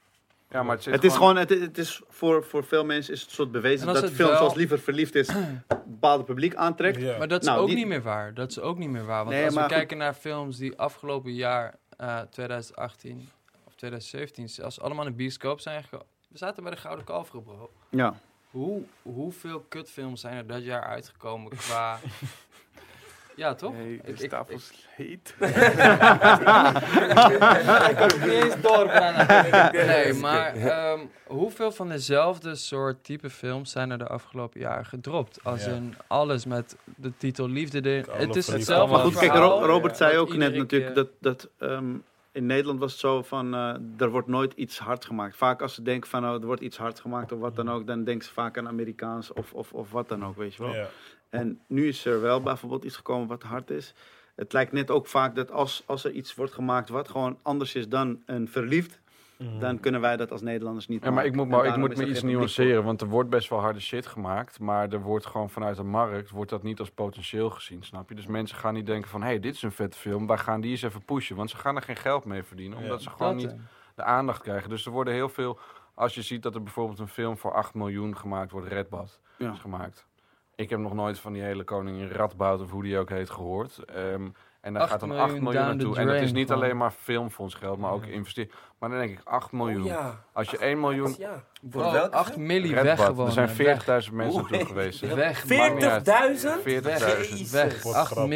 [0.53, 3.35] Ja, maar het, is gewoon, het, het is voor, voor veel mensen is het een
[3.35, 7.01] soort bewezen dat films wel- zoals Liever Verliefd is, een bepaalde publiek aantrekt.
[7.01, 7.19] Ja.
[7.19, 8.35] Maar dat is Nou, ook die- niet meer waar.
[8.35, 9.25] Dat is ook niet meer waar.
[9.25, 13.29] Want Nee, als we maar kijken naar films die afgelopen jaar, eh 2018
[13.67, 16.07] of 2017, zelfs allemaal in de bioscoop zijn gekomen.
[16.29, 17.71] We zaten bij de Gouden Kalveren, bro.
[17.89, 18.15] Ja.
[18.51, 21.99] Hoe, hoeveel kutfilms zijn er dat jaar uitgekomen qua...
[23.37, 23.73] Ja, toch?
[23.73, 25.35] Nee, Ik- de ik- tafel is heet.
[27.91, 29.27] Ik kan het niet eens doorbrengen.
[29.87, 35.39] Nee, maar ehm, hoeveel van dezelfde soort type films zijn er de afgelopen jaren gedropt?
[35.45, 35.71] Als Ja.
[35.73, 38.05] in alles met de titel liefde.
[38.13, 39.61] Alle Het is hetzelfde Maar goed, kijk, verhaal.
[39.61, 41.95] Ro- Robert zei ook net natuurlijk keer- dat, dat ehm,
[42.33, 45.37] in Nederland was het zo van, eh, er wordt nooit iets hard gemaakt.
[45.37, 47.87] Vaak als ze denken van, oh, er wordt iets hard gemaakt of wat dan ook,
[47.87, 50.75] dan denken ze vaak aan Amerikaans of, of, of wat dan ook, weet je wel.
[50.75, 50.87] Ja.
[51.33, 53.95] En nu is er wel bijvoorbeeld iets gekomen wat hard is.
[54.35, 57.75] Het lijkt net ook vaak dat als, als er iets wordt gemaakt wat gewoon anders
[57.75, 59.01] is dan een verliefd,
[59.39, 59.59] Mhm.
[59.59, 61.49] dan kunnen wij dat als Nederlanders niet Ja, maar ik maken.
[61.49, 64.59] moet, maar, ik moet me iets nuanceren, want er wordt best wel harde shit gemaakt,
[64.61, 68.15] maar er wordt gewoon vanuit de markt wordt dat niet als potentieel gezien, snap je?
[68.15, 70.61] Dus mensen gaan niet denken van, hé, hey, dit is een vette film, wij gaan
[70.61, 73.11] die eens even pushen, want ze gaan er geen geld mee verdienen, omdat Ja.
[73.11, 73.65] ze gewoon Dat, niet eh,
[73.95, 74.69] de aandacht krijgen.
[74.69, 75.59] Dus er worden heel veel,
[75.95, 79.53] als je ziet dat er bijvoorbeeld een film voor 8 miljoen gemaakt wordt, Redbad Ja.
[79.53, 80.07] is gemaakt.
[80.55, 83.79] Ik heb nog nooit van die hele koningin Radboud of hoe die ook heet gehoord.
[83.85, 84.29] Ehm,
[84.61, 85.97] en daar 8 gaat dan miljoen 8 miljoen naartoe.
[85.97, 86.63] En het is niet gewoon.
[86.63, 88.51] alleen maar filmfondsgeld, maar ook investeren.
[88.79, 89.81] Maar dan denk ik 8 miljoen.
[89.83, 90.25] Oh, ja.
[90.33, 91.43] Als je 1 miljoen Ja.
[91.61, 93.27] welke 8 milli weg gewoon.
[93.27, 95.01] er zijn eh, 40.000 mensen naartoe geweest.
[95.01, 95.75] Weg, Maakt man.
[95.75, 96.05] niet uit.
[96.05, 96.63] 40.000?
[96.63, 97.51] 40.000.
[97.51, 97.83] Weg.
[97.83, 98.29] Wat 8 grappig.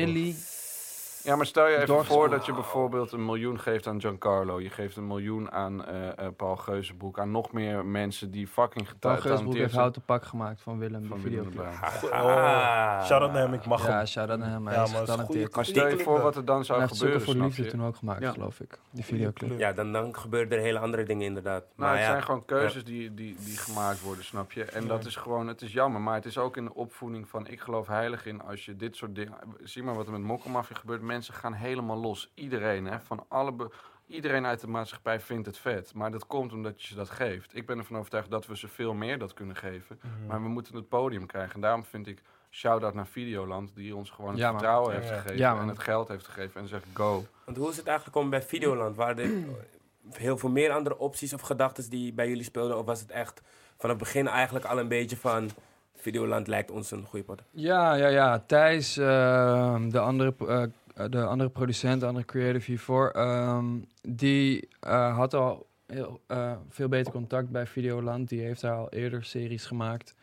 [1.26, 4.60] Ja, maar stel je even voor dat je bijvoorbeeld een miljoen geeft aan Giancarlo.
[4.60, 7.18] Je geeft een miljoen aan eh, eh, Paul Geuzenbroek.
[7.18, 10.78] Aan nog meer mensen die fucking Paul geta- Geusbroek getalenteerd heeft houten pak gemaakt van
[10.78, 12.00] Willem, Van de Willem de videoclip.
[12.10, 12.24] Bruin.
[12.24, 14.06] Oh, shout-out naar hem, ik mag Ja, hem.
[14.06, 14.66] shout-out naar hem.
[14.66, 15.54] Hij Ja, is getalenteerd.
[15.56, 17.68] Maar stel je voor wat er dan zou Hij heeft gebeuren, voor Liefde je?
[17.70, 18.30] toen ook gemaakt, Ja.
[18.32, 18.78] geloof ik.
[18.90, 19.58] Die videoclip.
[19.58, 21.60] Ja, dan, dan gebeuren er hele andere dingen inderdaad.
[21.62, 24.64] Nou, maar het ja, zijn gewoon keuzes die, die, die gemaakt worden, snap je?
[24.64, 27.46] En dat is gewoon, het is jammer, maar het is ook in de opvoeding van,
[27.46, 30.76] ik geloof heilig in als je dit soort dingen, zie maar wat er met Mokkelmafia
[30.76, 32.30] gebeurt, mensen gaan helemaal los.
[32.34, 33.70] Iedereen, hè, van alle, be-
[34.06, 37.56] iedereen uit de maatschappij vindt het vet, maar dat komt omdat je ze dat geeft.
[37.56, 40.26] Ik ben ervan overtuigd dat we ze veel meer dat kunnen geven, Mhm.
[40.26, 41.54] maar we moeten het podium krijgen.
[41.54, 45.08] En daarom vind ik, shout-out naar Videoland, die ons gewoon het Ja, vertrouwen Ja, heeft
[45.10, 45.16] ja.
[45.16, 47.24] gegeven Ja, en het geld heeft gegeven en zegt go.
[47.44, 48.96] Want hoe is het eigenlijk om bij Videoland?
[48.96, 49.30] Waren er
[50.26, 52.78] heel veel meer andere opties of gedachten die bij jullie speelden?
[52.78, 53.42] Of was het echt
[53.78, 55.50] van het begin eigenlijk al een beetje van...
[55.98, 57.42] Videoland lijkt ons een goede pot.
[57.50, 58.38] Ja, ja, ja.
[58.46, 60.62] Thijs, ehm, de, andere, eh,
[61.04, 63.66] de andere producent, de andere creative hiervoor, ehm,
[64.02, 68.28] die eh, had al heel, eh, veel beter contact bij Videoland.
[68.28, 70.14] Die heeft daar al eerder series gemaakt.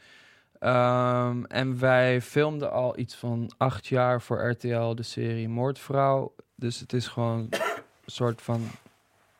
[0.59, 6.35] Ehm, en wij filmden al iets van acht jaar voor RTL de serie Moordvrouw.
[6.55, 7.59] Dus het is gewoon een
[8.05, 8.61] soort van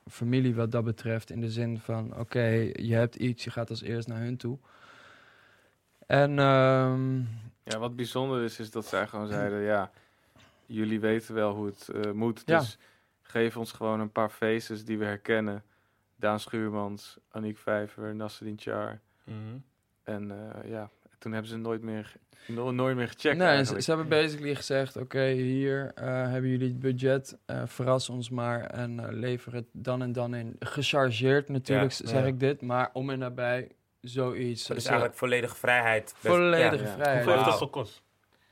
[0.10, 1.30] familie wat dat betreft.
[1.30, 4.58] In de zin van, oké, je hebt iets, je gaat als eerst naar hun toe.
[6.08, 7.18] En ehm,
[7.64, 9.92] Ja, wat bijzonder is, is dat zij gewoon zeiden, ja,
[10.66, 12.42] jullie weten wel hoe het eh, moet.
[12.46, 12.60] Ja.
[12.60, 12.78] Dus
[13.22, 15.64] geef ons gewoon een paar faces die we herkennen.
[16.16, 19.00] Daan Schuurmans, Aniek Vijver, Nasreddin Char.
[19.24, 19.38] Mhm.
[20.04, 22.14] En eh, ja, toen hebben ze nooit meer,
[22.48, 26.80] no- nooit meer gecheckt Nee, ze, hebben basically gezegd: Oké, hier eh, hebben jullie het
[26.80, 30.56] budget, eh, verras ons maar en eh, lever het dan en dan in.
[30.60, 32.26] Gechargeerd natuurlijk, Ja, zeg ja.
[32.28, 33.72] ik dit, maar om en nabij
[34.02, 34.68] zoiets.
[34.68, 36.14] Dus eigenlijk volledige vrijheid.
[36.18, 36.92] Volledige ja.
[36.94, 37.16] vrijheid.
[37.16, 37.68] Hoeveel heeft het Wauw.
[37.68, 38.03] gekost?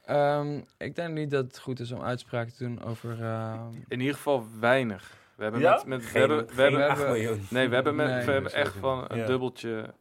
[0.06, 3.22] Ehm, ik denk niet dat het goed is om uitspraken te doen over.
[3.24, 5.14] ehm, In ieder geval weinig.
[5.36, 5.74] We hebben Ja?
[5.76, 7.46] met, met we Geen, hebben, we hebben, 8 miljoen.
[7.50, 9.26] nee, we hebben, met, Nee, we hebben echt van een Ja.
[9.26, 9.94] dubbeltje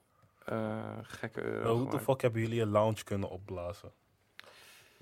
[0.44, 3.92] eh, gekke euro Nou, hoe de fuck hebben jullie een lounge kunnen opblazen?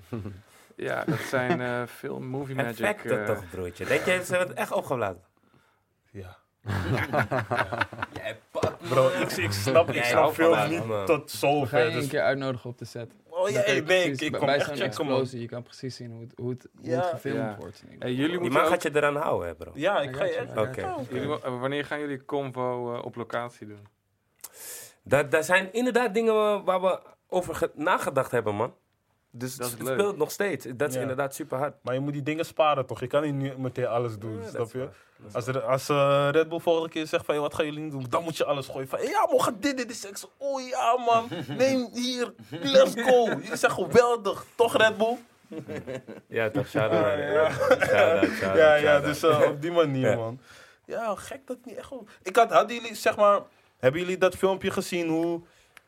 [0.76, 2.78] Ja, dat zijn eh veel movie magic.
[2.78, 3.84] Effecten eh, toch, broertje.
[3.84, 5.22] Denk je, ze hebben het echt opgeblazen?
[6.10, 6.36] Ja.
[8.12, 11.06] Jij pakt Bro, ik, ik snap, ik snap mij, niet man.
[11.06, 11.78] tot we zover.
[11.78, 13.12] je een Dus, keer uitnodigen op de set.
[13.48, 15.14] Oh ja, ik, precies- ik kom bij echt zo'n checken, man.
[15.14, 17.56] explosie, je kan precies zien hoe het, hoe het, hoe het gefilmd Ja.
[17.58, 17.82] wordt.
[17.98, 19.70] Hey, jullie Die moeten man ook- gaat je eraan houden, hè, bro.
[19.74, 21.48] Ja, ik ga je Oké.
[21.58, 23.86] wanneer gaan jullie convo eh, op locatie doen?
[25.02, 28.74] Dat, dat zijn inderdaad dingen waar we over ge- nagedacht hebben, man.
[29.30, 30.66] Dus Dat het speelt nog steeds.
[30.74, 31.00] Dat is Ja.
[31.00, 31.74] inderdaad super hard.
[31.82, 33.00] Maar je moet die dingen sparen, toch?
[33.00, 34.88] Je kan niet nu meteen alles doen, snap je?
[35.32, 38.06] Als, er, als eh, Red Bull volgende keer zegt van, hey, wat gaan jullie doen?
[38.08, 38.88] Dan moet je alles gooien.
[38.88, 40.26] Van, ja man, ga dit, dit is seks.
[40.36, 43.24] Oh ja man, neem hier, let's go.
[43.24, 45.16] Jullie zijn geweldig, toch Red Bull?
[46.26, 46.68] Ja, toch?
[46.68, 47.04] Shout-out.
[47.04, 47.50] Ja, ja.
[47.50, 49.04] Shout-out, shout-out, ja, ja, shout-out.
[49.04, 50.40] dus eh, op die manier, man.
[50.84, 51.92] Ja, gek dat niet echt.
[52.22, 53.40] Ik had, hadden jullie, zeg maar,
[53.78, 55.40] hebben jullie dat filmpje gezien hoe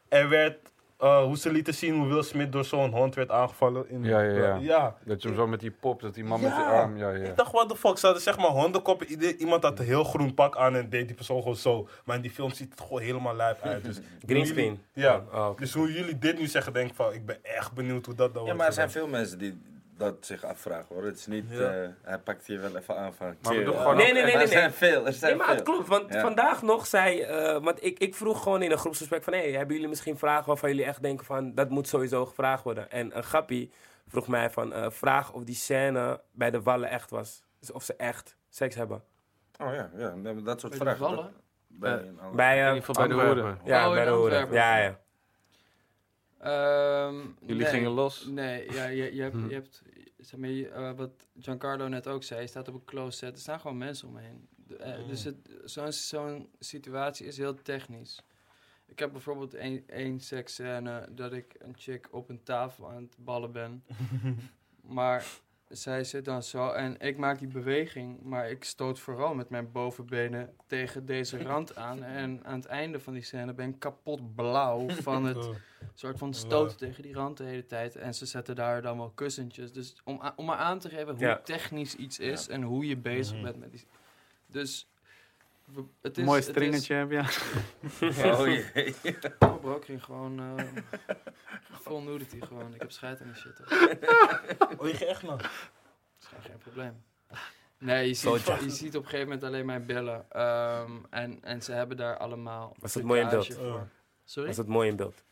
[0.08, 0.69] er werd,
[1.00, 3.88] eh, hoe ze lieten zien hoe Will Smith door zo'n hond werd aangevallen?
[3.90, 4.56] In, Ja, ja, ja.
[4.56, 4.96] ja.
[5.04, 6.80] Dat je hem zo met die pop, dat die man met die Ja.
[6.80, 7.24] arm, ja, ja.
[7.28, 9.22] Ik dacht, what the fuck, ze hadden zeg maar hondenkoppen.
[9.38, 11.88] Iemand had een heel groen pak aan en deed die persoon gewoon zo.
[12.04, 13.84] Maar in die film ziet het gewoon helemaal lijp uit.
[13.84, 14.80] Dus Greenscreen.
[14.92, 15.24] Ja.
[15.32, 15.60] Oh, oké.
[15.60, 18.34] Dus hoe jullie dit nu zeggen, denk ik van, ik ben echt benieuwd hoe dat
[18.34, 19.62] dan Ja, wordt maar er zijn veel mensen die
[20.00, 21.04] dat zich afvragen hoor.
[21.04, 21.58] Het is niet, Ja.
[21.82, 23.36] eh, hij pakt hier wel even aan van.
[23.42, 24.46] Maar we doen gewoon Nee, ook- nee, nee, er nee.
[24.46, 24.70] zijn nee.
[24.72, 25.74] veel, er zijn Nee, maar het veel.
[25.74, 25.88] klopt.
[25.88, 26.20] Want Ja.
[26.20, 27.20] vandaag nog zei...
[27.20, 29.32] eh, want ik, ik vroeg gewoon in een groepsgesprek van...
[29.32, 31.54] Hey, hebben jullie misschien vragen waarvan jullie echt denken van...
[31.54, 32.90] Dat moet sowieso gevraagd worden.
[32.90, 33.72] En een grappie
[34.08, 37.42] vroeg mij van, eh, vraag of die scène bij de Wallen echt was.
[37.58, 39.02] Dus of ze echt seks hebben.
[39.60, 40.98] Oh ja, ja, dat- dat soort Bij de vragen.
[40.98, 41.16] vallen?
[41.24, 41.32] dat-
[41.66, 43.58] Bij, een ander- Bij, In eh, geval bij de hoeren.
[43.64, 44.52] ja, Oh, bij de hoeren.
[44.52, 44.98] Ja, ja.
[46.40, 47.72] Ehm, Jullie nee.
[47.72, 48.26] gingen los.
[48.26, 49.82] Nee, ja, je, je hebt, je hebt
[50.20, 53.40] zeg maar, eh, wat Giancarlo net ook zei, je staat op een close set, er
[53.40, 54.48] staan gewoon mensen omheen.
[54.78, 55.06] Eh, Mm.
[55.08, 58.22] Dus het- zo'n zo'n situatie is heel technisch.
[58.86, 63.16] Ik heb bijvoorbeeld één één seksscène dat ik een chick op een tafel aan het
[63.18, 63.84] ballen ben.
[64.98, 65.26] maar
[65.70, 69.72] zij zit dan zo en ik maak die beweging, maar ik stoot vooral met mijn
[69.72, 72.02] bovenbenen tegen deze rand aan.
[72.02, 75.48] En aan het einde van die scène ben ik kapot blauw van het
[75.94, 77.96] soort van stoten tegen die rand de hele tijd.
[77.96, 79.72] En ze zetten daar dan wel kussentjes.
[79.72, 81.40] Dus om, om maar aan te geven hoe Ja.
[81.40, 83.44] technisch iets is en hoe je bezig Mhm.
[83.44, 83.84] bent met die...
[84.46, 84.88] Dus...
[86.02, 87.22] Het is, Mooi het is- stringetje heb je.
[88.38, 88.94] Oh jee.
[89.38, 90.40] Oh bro, ik ging gewoon...
[90.58, 90.64] eh
[91.80, 92.74] full nudity gewoon.
[92.74, 93.58] Ik heb scheid aan die shit.
[93.64, 94.78] hoor.
[94.78, 95.36] Oh, je ging echt nog?
[95.40, 95.50] Dat
[96.38, 97.02] is geen probleem.
[97.78, 100.24] Nee, je ziet, je ziet op een gegeven moment alleen mijn billen.
[100.30, 102.76] Ehm, en, en ze hebben daar allemaal...
[102.78, 103.54] Was het mooi in beeld?
[103.54, 103.64] voor.
[103.64, 103.80] Oh.
[104.24, 104.48] Sorry?
[104.48, 105.22] Was het mooi in beeld?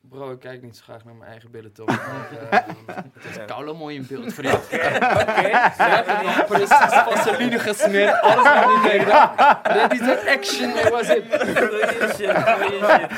[0.00, 1.88] Bro, ik kijk niet zo graag naar mijn eigen billen toch.
[2.50, 4.54] Ehm, het is koude mooi in beeld, vriend.
[4.64, 5.50] Oké, oké.
[5.76, 9.34] Ze hebben nog precies vaseline gesmeerd, alles nog niet meegedaan.
[9.62, 11.24] Ready to action, dat was het.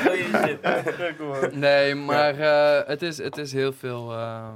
[0.05, 1.55] Goeie shit.
[1.55, 4.55] Nee, maar eh, het, is, het is heel veel, ehm,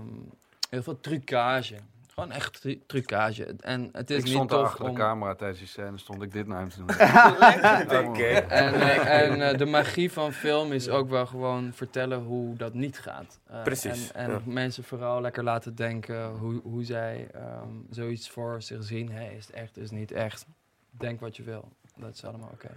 [0.69, 1.75] heel veel trucage.
[2.15, 3.55] Gewoon echt tru- trucage.
[3.59, 4.91] En het is Ik niet stond daar tof achter om...
[4.93, 6.89] de camera tijdens die scène, stond ik dit naar hem te doen.
[8.09, 8.23] Oké.
[8.27, 12.73] En, eh, en eh, de magie van film is ook wel gewoon vertellen hoe dat
[12.73, 13.39] niet gaat.
[13.47, 14.41] Eh, Precies, En, en ja.
[14.45, 19.11] mensen vooral lekker laten denken hoe, hoe zij ehm, zoiets voor zich zien.
[19.11, 20.45] Hey, is het echt, is het niet echt?
[20.91, 21.71] Denk wat je wil.
[21.95, 22.69] Dat is allemaal oké.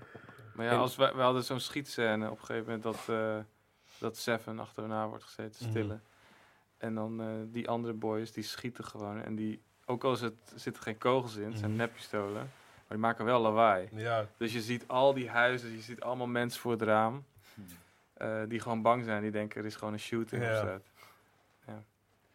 [0.55, 3.36] Maar ja, als we, we hadden zo'n schietscène op een gegeven moment dat, eh,
[3.98, 5.70] dat Seven achter me na wordt gezeten, Mhm.
[5.70, 6.02] stillen.
[6.78, 9.22] En dan eh, die andere boys, die schieten gewoon.
[9.22, 11.80] En die, ook al is het, zitten geen kogels in, het zijn Mhm.
[11.80, 13.88] neppistolen, maar die maken wel lawaai.
[13.92, 17.24] Ja, Dus je ziet al die huizen, je ziet allemaal mensen voor het raam.
[18.14, 20.50] eh, die gewoon bang zijn, die denken er is gewoon een shooting Ja.
[20.50, 20.80] of zo.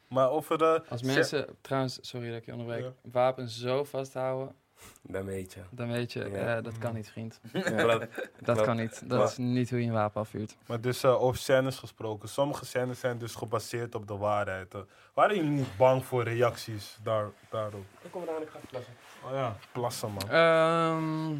[0.08, 0.84] maar over de...
[0.90, 2.94] Als mensen, trouwens, sorry dat ik je onderbreek, Ja.
[3.12, 4.56] wapens zo vasthouden,
[5.02, 5.60] Dan weet je.
[5.70, 6.56] dan weet je, Ja.
[6.58, 7.40] eh, dat kan niet, vriend.
[8.42, 9.10] Dat kan niet.
[9.10, 10.56] Dat is niet hoe je een wapen afvuurt.
[10.66, 12.30] Maar dus eh, over scènes gesproken.
[12.30, 14.74] Sommige scènes zijn dus gebaseerd op de waarheid.
[14.74, 14.82] eh.
[15.14, 17.86] waren jullie niet bang voor reacties daar, daarop?
[18.02, 18.94] Ik kom eraan, ik ga plassen.
[19.26, 20.30] Oh ja, plassen man.
[20.30, 21.32] Ehm,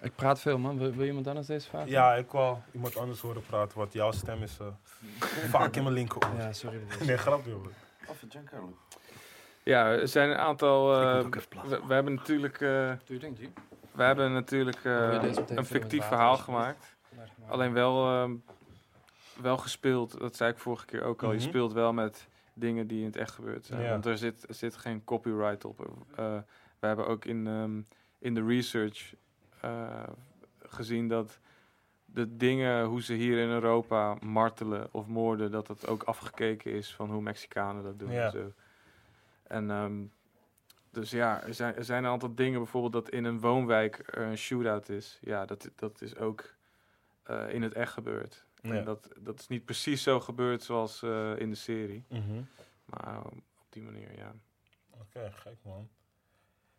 [0.00, 0.78] ik praat veel, man.
[0.78, 1.88] Wil, wil iemand anders deze vraag?
[1.88, 4.56] Ja, ik wil iemand anders horen praten, want jouw stem is
[5.54, 6.36] vaak in mijn linkeroor.
[6.38, 6.80] Ja, sorry.
[7.06, 7.70] Nee, grapje hoor.
[8.06, 8.76] Of Giancarlo.
[9.70, 11.00] Ja, er zijn een aantal.
[11.00, 11.80] Ik moet eh, ook even plassen.
[11.80, 12.92] we, we hebben natuurlijk, eh,
[13.92, 16.96] we hebben natuurlijk eh, meteen een fictief verhaal gemaakt.
[17.48, 18.34] Alleen wel, ehm,
[19.40, 21.28] wel gespeeld, dat zei ik vorige keer ook al.
[21.28, 21.36] Mhm.
[21.36, 23.82] Je speelt wel met dingen die in het echt gebeurd zijn.
[23.82, 23.90] Ja.
[23.90, 25.80] Want er zit, er zit geen copyright op.
[26.16, 26.38] Eh,
[26.78, 27.80] we hebben ook in, ehm,
[28.18, 29.14] in de research
[29.60, 30.02] eh,
[30.58, 31.38] gezien dat
[32.04, 36.94] de dingen, hoe ze hier in Europa martelen of moorden, dat het ook afgekeken is
[36.94, 38.10] van hoe Mexicanen dat doen.
[38.10, 38.24] Ja.
[38.24, 38.52] En, zo.
[39.50, 40.02] En ehm,
[40.90, 44.22] dus ja, er zijn, er zijn een aantal dingen, bijvoorbeeld dat in een woonwijk er
[44.22, 45.18] een shootout is.
[45.20, 46.54] Ja, dat, dat is ook
[47.22, 48.44] eh, in het echt gebeurd.
[48.62, 48.72] Ja.
[48.72, 52.04] En dat, dat is niet precies zo gebeurd zoals eh, in de serie.
[52.08, 52.42] Mhm.
[52.84, 53.24] Maar eh,
[53.60, 54.32] op die manier, ja.
[54.90, 55.88] Oké, gek man.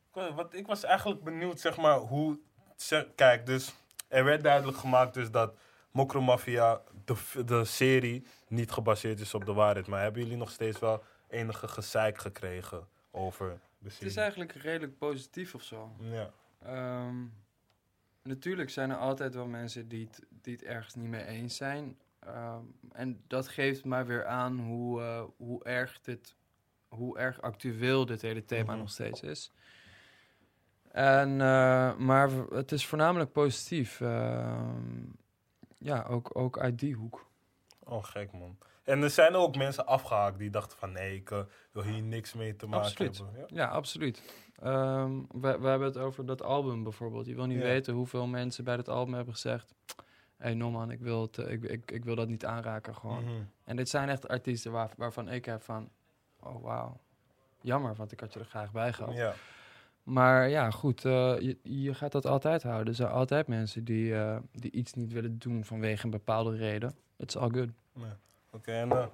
[0.07, 2.39] Ik wa- Wat, ik was eigenlijk benieuwd, zeg maar, hoe...
[2.75, 3.73] zeg- kijk, dus
[4.07, 5.53] er werd duidelijk gemaakt dus dat
[5.91, 9.87] Mokro Mafia, de, de serie, niet gebaseerd is op de waarheid.
[9.87, 14.97] Maar hebben jullie nog steeds wel enige gezeik gekregen over de Het is eigenlijk redelijk
[14.97, 15.95] positief of zo.
[15.99, 16.31] Ja.
[16.63, 17.15] Ehm,
[18.23, 21.97] natuurlijk zijn er altijd wel mensen die het, die het ergens niet mee eens zijn.
[22.19, 26.35] Ehm, en dat geeft maar weer aan hoe, eh, hoe, erg dit,
[26.87, 28.79] hoe erg actueel dit hele thema Mhm.
[28.79, 29.51] nog steeds is.
[30.91, 34.01] En, eh, maar het is voornamelijk positief.
[34.01, 35.03] Ehm,
[35.77, 37.29] ja, ook, ook uit die hoek.
[37.79, 38.57] Oh, gek man.
[38.83, 41.39] En er zijn ook mensen afgehaakt die dachten van nee, ik eh,
[41.71, 43.17] wil hier niks mee te maken Absoluut.
[43.17, 43.39] hebben.
[43.39, 43.45] Ja?
[43.47, 44.21] Ja, absoluut.
[44.61, 47.25] Ehm, we, we hebben het over dat album bijvoorbeeld.
[47.25, 47.63] Je wil niet Ja.
[47.63, 49.73] weten hoeveel mensen bij dat album hebben gezegd...
[50.37, 53.23] Hé hey, Norman, ik wil, het, eh, ik, ik, ik wil dat niet aanraken gewoon.
[53.23, 53.41] Mhm.
[53.63, 55.89] En dit zijn echt artiesten waar, waarvan ik heb van...
[56.39, 56.99] Oh, wauw.
[57.61, 59.13] Jammer, want ik had je er graag bij gehad.
[59.15, 59.33] ja.
[60.03, 62.87] Maar ja, goed, eh, je, je gaat dat altijd houden.
[62.87, 64.13] Er zijn altijd mensen die,
[64.51, 66.95] die iets niet willen doen vanwege een bepaalde reden.
[67.17, 67.69] It's all good.
[67.93, 68.11] Nee.
[68.51, 69.05] Oké, en eh,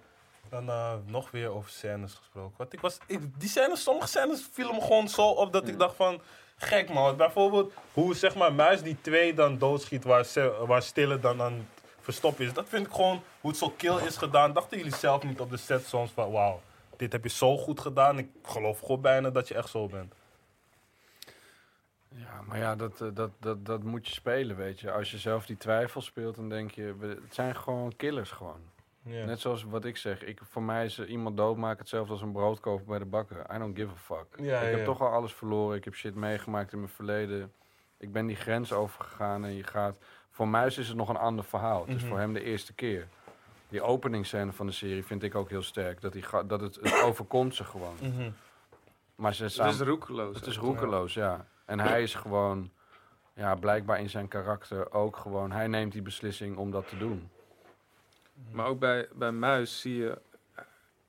[0.49, 2.53] dan eh, nog weer over scènes gesproken.
[2.57, 5.79] Want ik was, ik, die scènes, sommige scènes vielen me gewoon zo op dat ik
[5.79, 6.21] dacht van...
[6.59, 11.19] Gek man, bijvoorbeeld hoe zeg maar Muis die twee dan doodschiet waar, ze, waar Stille
[11.19, 12.53] dan aan het verstoppen is.
[12.53, 14.53] Dat vind ik gewoon, hoe het zo kill is gedaan.
[14.53, 16.61] Dachten jullie zelf niet op de set soms van wauw,
[16.95, 18.17] dit heb je zo goed gedaan.
[18.17, 20.13] Ik geloof God bijna dat je echt zo bent.
[22.09, 24.91] Ja, maar ja, dat, eh, dat, dat, dat moet je spelen, weet je.
[24.91, 26.95] Als je zelf die twijfel speelt, dan denk je...
[26.95, 28.61] we- Het zijn gewoon killers gewoon.
[29.07, 30.23] Net zoals wat ik zeg.
[30.23, 33.45] Ik, voor mij is iemand doodmaken hetzelfde als een brood kopen bij de bakker.
[33.55, 34.25] I don't give a fuck.
[34.45, 35.77] Ja, ik ja, heb toch al alles verloren.
[35.77, 37.51] Ik heb shit meegemaakt in mijn verleden.
[37.97, 39.95] Ik ben die grens overgegaan en je gaat...
[40.31, 41.79] Voor Muis is het nog een ander verhaal.
[41.85, 42.07] Het is Mhm.
[42.09, 43.07] voor hem de eerste keer.
[43.69, 46.01] Die openingsscène van de serie vind ik ook heel sterk.
[46.01, 47.95] Dat, hij ga- dat het, het overkomt ze gewoon.
[48.01, 48.29] Mhm.
[49.15, 50.35] Maar ze Het is roekeloos.
[50.35, 51.45] het is roekeloos, ja.
[51.65, 52.71] En hij is gewoon,
[53.33, 55.51] ja, blijkbaar in zijn karakter ook gewoon...
[55.51, 57.29] Hij neemt die beslissing om dat te doen.
[58.51, 60.21] Maar ook bij, bij Muis zie je...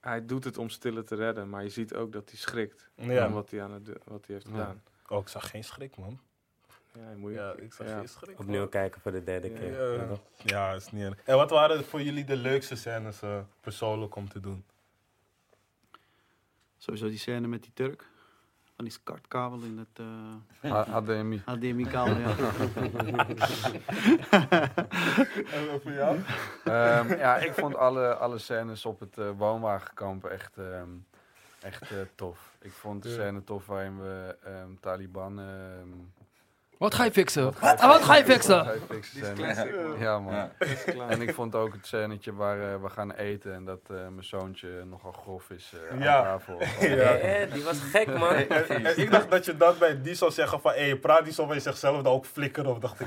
[0.01, 2.89] Hij doet het om Stille te redden, maar je ziet ook dat hij schrikt.
[2.95, 3.27] Ja.
[3.27, 4.51] Om wat hij, aan het, wat hij heeft Ja.
[4.53, 4.83] gedaan.
[5.09, 6.21] Oh, ik zag geen schrik, man.
[6.93, 7.99] Ja, moet je- Ja, ik zag Ja.
[7.99, 8.39] geen schrik.
[8.39, 8.69] Opnieuw man.
[8.69, 9.73] kijken voor de derde Ja, keer.
[9.73, 10.21] Ja, Ja, toch?
[10.45, 11.19] ja, is niet erg.
[11.25, 14.65] En wat waren voor jullie de leukste scènes eh, persoonlijk om te doen?
[16.79, 18.05] Sowieso die scène met die Turk.
[18.79, 19.99] Van die skartkabel in het
[20.63, 21.43] eh Ha- HDMI.
[21.45, 22.29] HDMI-kabel, ja.
[25.55, 26.19] En voor jou?
[26.65, 30.89] Ehm, ja, ik vond alle, alle scènes op het eh, woonwagenkamp echt, ehm,
[31.61, 32.57] echt eh, tof.
[32.61, 33.15] Ik vond de Ja.
[33.15, 35.41] scène tof waarin we ehm, Taliban...
[36.79, 37.45] Wat ga je fixen?
[37.45, 38.57] wat Wat, wat ga je fixen?
[38.57, 39.95] Wat ga je fixen scène.
[39.99, 40.35] Ja, man.
[40.35, 40.51] Ja.
[41.09, 44.25] En ik vond ook het scènetje waar eh, we gaan eten en dat eh, mijn
[44.25, 46.17] zoontje nogal grof is eh, Ja.
[46.17, 46.63] aan tafel.
[46.97, 47.47] Ja.
[47.47, 48.35] Die was gek, man.
[48.35, 51.25] En, en ik dacht dat je dat bij die zou zeggen van, hé, je praat
[51.25, 52.71] die zo bij zichzelf dan ook flikkeren.
[52.71, 53.07] Of dacht ik.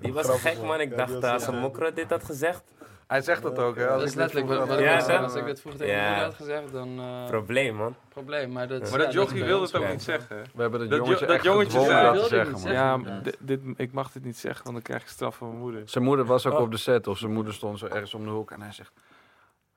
[0.00, 0.80] Die was Grappig, gek, man.
[0.80, 2.62] Ik dacht, als een mokro dit had gezegd,
[3.10, 3.88] Hij zegt dat ook, hè?
[3.88, 5.22] Als Dat is letterlijk wat, Ja, ik dat-.
[5.22, 6.22] Als ik dit vroeger tegen Ja.
[6.22, 6.98] had gezegd, dan...
[6.98, 7.96] eh probleem, man.
[8.08, 8.80] probleem, maar dat...
[8.80, 10.36] Maar ja, dat jochie wilde het ook niet zeggen.
[10.36, 10.42] hè?
[10.54, 12.72] We hebben dat, Dat jongetje jo- dat echt jongetje dat ik zeggen.
[12.72, 15.82] Ja, dit, ik mag dit niet zeggen, want dan krijg ik straf van mijn moeder.
[15.84, 16.60] Zijn moeder was ook Oh.
[16.60, 18.92] op de set, of zijn moeder stond zo ergens om de hoek en hij zegt...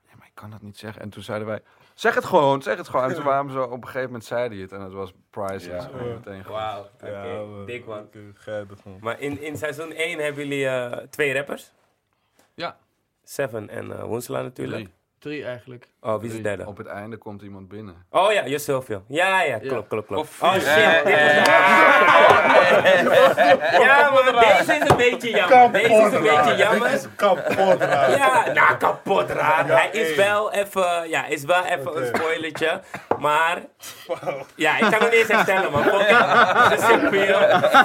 [0.06, 1.02] Nee, maar ik kan dat niet zeggen.
[1.02, 1.62] En toen zeiden wij,
[1.94, 3.10] zeg het gewoon, zeg het gewoon.
[3.10, 5.14] En toen waren we zo, op een gegeven moment zei hij het en het was
[5.30, 5.88] priceless.
[5.88, 6.04] Ja.
[6.16, 6.44] meteen.
[6.48, 6.86] Wauw.
[7.04, 8.08] Oké, dik, man.
[9.02, 11.72] Maar in, in seizoen 1 hebben jullie eh, twee rappers.
[12.54, 12.78] Ja.
[13.24, 14.84] Seven en Woensela natuurlijk.
[14.84, 15.03] Drie.
[15.24, 15.88] Drie eigenlijk.
[16.02, 16.66] Oh, wie is de derde?
[16.66, 18.06] Op het einde komt iemand binnen.
[18.10, 19.04] Oh ja, Josilvio.
[19.08, 19.82] Ja, ja, klopt, Ja.
[19.88, 20.22] klopt, klopt.
[20.22, 20.64] Of oh shit.
[23.82, 25.72] Ja, maar deze is een beetje jammer.
[25.72, 26.90] Deze is een beetje jammer.
[26.90, 28.12] Dit is kapot raar.
[28.18, 29.68] Ja, nou kapot raar.
[29.68, 32.82] Hij is wel even, ja, is wel even een spoilertje.
[33.20, 33.62] Maar,
[34.56, 35.84] ja, ik kan het niet eens herstellen, man.
[35.84, 36.18] Fuck it.
[36.70, 37.40] Het is Silvio.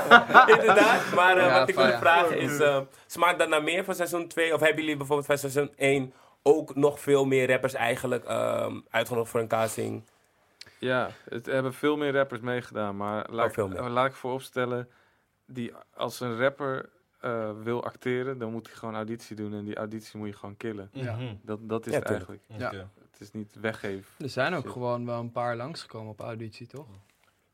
[0.56, 1.00] Inderdaad.
[1.14, 4.54] Maar eh, wat ik wil vragen is, eh, smaakt dat naar meer voor seizoen 2?
[4.54, 6.12] Of hebben jullie bijvoorbeeld voor seizoen 1
[6.56, 10.02] ook nog veel meer rappers eigenlijk ehm, uitgenodigd voor een casting?
[10.78, 13.78] Ja, het hebben veel meer rappers meegedaan, maar laat, Oh, veel meer.
[13.78, 14.88] eh, laat ik vooropstellen,
[15.46, 16.88] die, als een rapper
[17.20, 20.56] eh, wil acteren, dan moet hij gewoon auditie doen en die auditie moet je gewoon
[20.56, 20.90] killen.
[20.92, 21.16] Ja.
[21.16, 21.34] Mhm.
[21.42, 22.42] Dat, dat is Ja, het eigenlijk.
[22.48, 22.90] Oké.
[23.10, 24.12] Het is niet weggeven.
[24.24, 24.72] Er zijn ook Shit.
[24.72, 26.86] gewoon wel een paar langsgekomen op auditie, toch?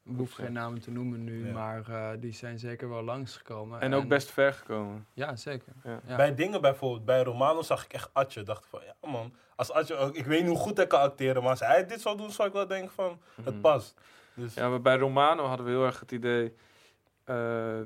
[0.04, 1.52] Ik hoef geen namen te noemen nu, Ja.
[1.52, 3.80] maar eh, die zijn zeker wel langsgekomen.
[3.80, 5.06] En ook best ver gekomen.
[5.12, 5.72] Ja, zeker.
[5.84, 6.00] Ja.
[6.06, 6.16] Ja.
[6.16, 8.42] Bij dingen bijvoorbeeld, bij Romano zag ik echt Atje.
[8.42, 11.42] Dacht van, ja man, als Atje, ook- ik weet niet hoe goed hij kan acteren,
[11.42, 13.60] maar als hij dit zou doen, zou ik wel denken van, het Mhm.
[13.60, 14.00] past.
[14.34, 16.54] Dus, Ja, maar bij Romano hadden we heel erg het idee.
[17.24, 17.80] eh,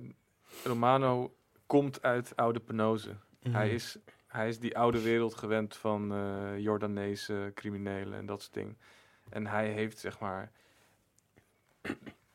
[0.64, 1.34] Romano
[1.66, 3.10] komt uit oude penose.
[3.42, 3.54] Mhm.
[3.54, 8.54] Hij, is, hij is die oude wereld gewend van eh Jordaanese criminelen en dat soort
[8.54, 8.78] dingen.
[9.30, 10.50] En hij heeft zeg maar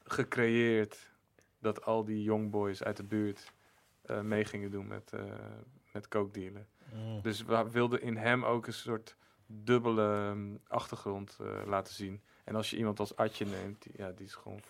[0.04, 1.12] gecreëerd
[1.60, 3.52] dat al die young boys uit de buurt
[4.02, 5.22] eh mee gingen doen met, eh
[5.92, 6.68] met coke dealen.
[6.94, 7.22] Mhm.
[7.22, 9.16] Dus we wilden in hem ook een soort
[9.46, 12.22] dubbele ehm, achtergrond eh, laten zien.
[12.44, 14.62] En als je iemand als Atje neemt, die, ja, die is gewoon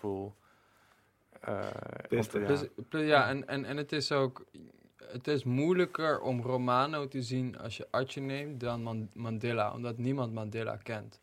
[1.42, 1.70] eh,
[2.10, 2.48] ja.
[2.48, 4.46] Dus, ja, en, en, en het is ook...
[5.04, 9.74] Het is moeilijker om Romano te zien als je Artje neemt dan Man- Mandela.
[9.74, 11.22] Omdat niemand Mandela kent.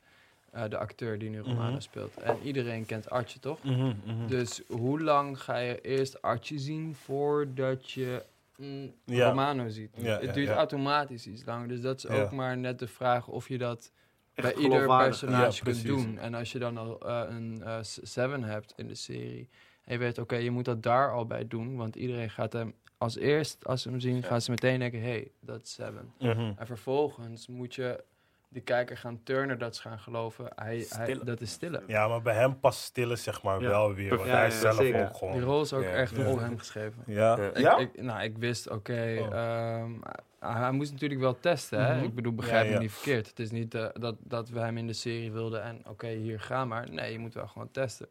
[0.51, 1.81] Eh, de acteur die nu Romano Mhm.
[1.81, 2.15] speelt.
[2.17, 3.63] En iedereen kent Artje, toch?
[3.65, 4.27] Mhm, mhm.
[4.27, 8.23] Dus hoe lang ga je eerst Archie zien voordat je
[8.57, 9.29] mm, Ja.
[9.29, 9.91] Romano ziet?
[9.97, 10.55] Ja, het ja, duurt ja.
[10.55, 11.69] automatisch iets langer.
[11.69, 12.23] Dus dat is Ja.
[12.23, 13.93] ook maar net de vraag of je dat
[14.35, 16.19] Echt bij ieder personage Ja, kunt doen.
[16.19, 19.49] En als je dan al eh, een eh, Seven hebt in de serie...
[19.85, 21.77] en je weet, oké, je moet dat daar al bij doen...
[21.77, 24.23] want iedereen gaat hem als eerst, als ze hem zien...
[24.23, 26.13] gaan ze meteen denken, hé, hey, dat is Seven.
[26.19, 28.05] En vervolgens moet je
[28.53, 30.47] de kijker gaan turnen dat ze gaan geloven...
[30.55, 31.83] Hij, hij, dat is stille.
[31.87, 33.69] Ja, maar bij hem past stille zeg maar Ja.
[33.69, 34.09] wel weer.
[34.17, 35.03] Want Ja, hij ja, zelf zeker.
[35.09, 35.33] ook gewoon...
[35.33, 35.91] Die rol is ook Ja.
[35.91, 36.25] echt Ja.
[36.25, 37.03] voor hem geschreven.
[37.07, 37.39] Ja?
[37.55, 37.77] Ja.
[37.79, 39.33] Ik, ik- nou, ik wist, oké, Oh.
[39.35, 39.93] ehm,
[40.39, 41.85] hij moest natuurlijk wel testen.
[41.87, 41.95] Hè?
[41.97, 42.05] Mhm.
[42.05, 43.27] Ik bedoel, begrijp Ja, me niet verkeerd.
[43.29, 46.41] Het is niet eh, dat, dat we hem in de serie wilden en oké, hier
[46.41, 46.91] ga maar.
[46.91, 48.09] Nee, je moet wel gewoon testen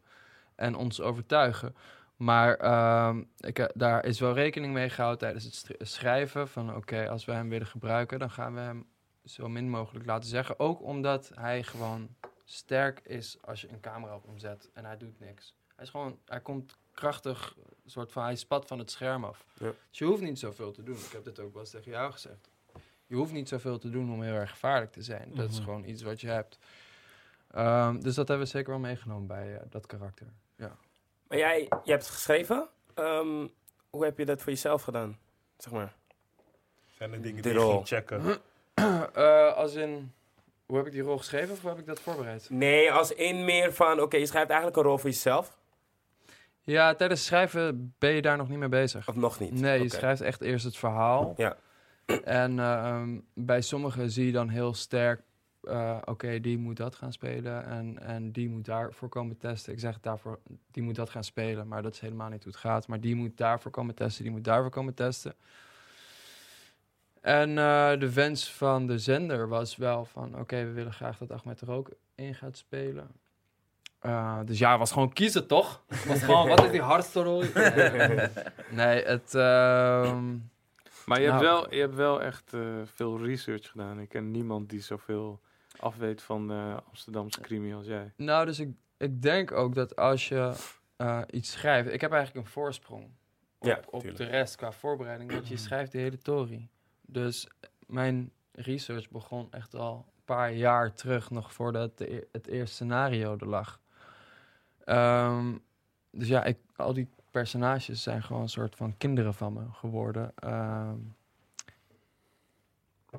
[0.54, 1.74] en ons overtuigen.
[2.16, 7.08] Maar ehm, ik, eh, daar is wel rekening mee gehouden tijdens het schrijven van oké,
[7.08, 8.86] als we hem willen gebruiken, dan gaan we hem
[9.24, 10.58] zo min mogelijk laten zeggen.
[10.58, 12.08] Ook omdat hij gewoon
[12.44, 15.54] sterk is als je een camera op hem zet en hij doet niks.
[15.74, 19.44] Hij is gewoon, hij komt krachtig, een soort van, hij spat van het scherm af.
[19.58, 19.72] Ja.
[19.88, 20.96] Dus je hoeft niet zoveel te doen.
[20.96, 22.50] Ik heb dit ook wel eens tegen jou gezegd.
[23.06, 25.34] Je hoeft niet zoveel te doen om heel erg gevaarlijk te zijn.
[25.34, 25.64] Dat is Mhm.
[25.64, 26.58] gewoon iets wat je hebt.
[27.50, 30.26] Ehm, dus dat hebben we zeker wel meegenomen bij eh, dat karakter.
[31.28, 32.68] Maar jij, je hebt het geschreven.
[32.94, 33.46] Ehm,
[33.90, 35.18] hoe heb je dat voor jezelf gedaan?
[35.56, 35.94] Zeg maar.
[36.90, 38.22] Zijn er dingen die je ging checken?
[39.14, 40.12] Eh, als in,
[40.66, 42.50] hoe heb ik die rol geschreven of hoe heb ik dat voorbereid?
[42.50, 45.58] Nee, als in meer van, oké, je schrijft eigenlijk een rol voor jezelf.
[46.62, 49.08] Ja, tijdens schrijven ben je daar nog niet mee bezig.
[49.08, 49.52] Of nog niet?
[49.52, 51.34] Nee, je schrijft echt eerst het verhaal.
[51.36, 51.56] Ja.
[52.24, 55.22] En ehm, bij sommigen zie je dan heel sterk,
[55.62, 59.72] eh, oké, die moet dat gaan spelen en, en die moet daarvoor komen testen.
[59.72, 60.38] Ik zeg het daarvoor,
[60.70, 62.86] die moet dat gaan spelen, maar dat is helemaal niet hoe het gaat.
[62.86, 65.34] Maar die moet daarvoor komen testen, die moet daarvoor komen testen.
[67.20, 71.30] En eh, de wens van de zender was wel van, oké, we willen graag dat
[71.30, 73.10] Ahmed er ook in gaat spelen.
[74.00, 75.82] Eh, dus ja, was gewoon kiezen, toch?
[75.86, 77.42] Het was gewoon, wat is die hardste rol?
[78.80, 79.34] nee, het...
[79.34, 80.36] ehm,
[81.06, 81.42] Maar je, hebt, Nou.
[81.42, 84.00] wel, je hebt wel echt eh, veel research gedaan.
[84.00, 85.40] Ik ken niemand die zoveel
[85.78, 88.12] afweet van de Amsterdamse crimi als jij.
[88.16, 90.52] Nou, dus ik, ik denk ook dat als je
[90.96, 91.92] eh, iets schrijft...
[91.92, 93.04] Ik heb eigenlijk een voorsprong
[93.58, 95.32] op, Ja, op de rest qua voorbereiding.
[95.32, 96.68] Want je schrijft de hele tory.
[97.12, 97.48] Dus
[97.86, 101.30] mijn research begon echt al een paar jaar terug...
[101.30, 103.80] nog voordat de, e- het eerste scenario er lag.
[104.84, 105.56] Ehm,
[106.10, 110.32] dus ja, ik, al die personages zijn gewoon een soort van kinderen van me geworden.
[110.36, 110.96] Ehm,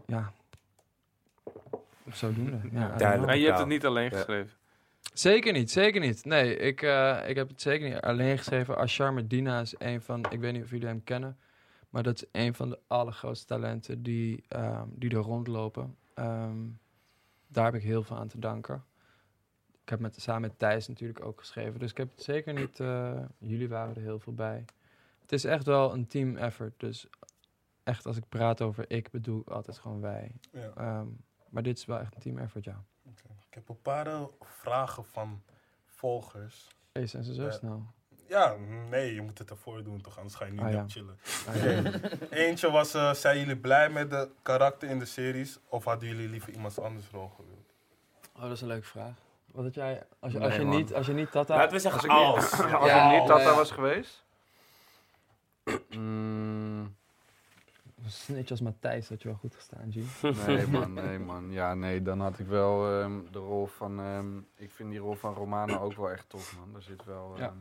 [0.06, 0.32] ja.
[2.12, 2.60] Zodoende.
[2.72, 2.88] Ja.
[2.88, 3.26] Duidelijk.
[3.26, 4.18] Maar je hebt het niet alleen Ja.
[4.18, 4.58] geschreven.
[5.14, 6.26] Zeker niet, zeker niet.
[6.26, 8.78] Nee, ik, eh, ik heb het zeker niet alleen geschreven.
[8.78, 11.38] Ashar Medina is een van, ik weet niet of jullie hem kennen,
[11.92, 15.98] maar dat is een van de allergrootste talenten die, ehm, die er rondlopen.
[16.14, 16.68] Ehm,
[17.48, 18.84] daar heb ik heel veel aan te danken.
[19.82, 22.80] Ik heb met, samen met Thijs natuurlijk ook geschreven, dus ik heb het zeker niet,
[22.80, 24.66] eh, jullie waren er heel veel bij.
[25.22, 27.08] Het is echt wel een team effort, dus
[27.84, 30.32] echt als ik praat over ik, bedoel ik altijd gewoon wij.
[30.52, 30.72] Ja.
[30.76, 31.08] Ehm,
[31.50, 32.84] maar dit is wel echt een team effort, ja.
[33.48, 35.42] Ik heb een paar eh, vragen van
[35.86, 36.68] volgers.
[36.92, 37.86] Hey, zijn ze zo snel?
[38.32, 38.56] Ja,
[38.90, 40.86] nee, je moet het ervoor doen toch, anders ga je niet Ah, ja.
[40.88, 41.20] chillen.
[41.48, 41.92] Ah, ja.
[42.48, 45.60] Eentje was, eh, zijn jullie blij met de karakter in de series?
[45.68, 47.74] Of hadden jullie liever iemand anders rol gewild?
[48.36, 49.14] Oh, dat is een leuke vraag.
[49.46, 51.56] Wat had jij, als je, Nee, als je, niet, als je niet Tata...
[51.56, 52.74] Laten we zeggen Als ik niet- als.
[52.74, 54.24] Als ik niet Tata was geweest?
[55.90, 56.96] Mm,
[58.04, 60.22] Een snitch als Matthijs had je wel goed gestaan, G.
[60.48, 61.52] nee man, nee man.
[61.52, 64.00] Ja, nee, dan had ik wel ehm, de rol van...
[64.00, 66.70] ehm, ik vind die rol van Romano ook wel echt tof, man.
[66.74, 67.34] Daar zit wel...
[67.38, 67.54] Ja.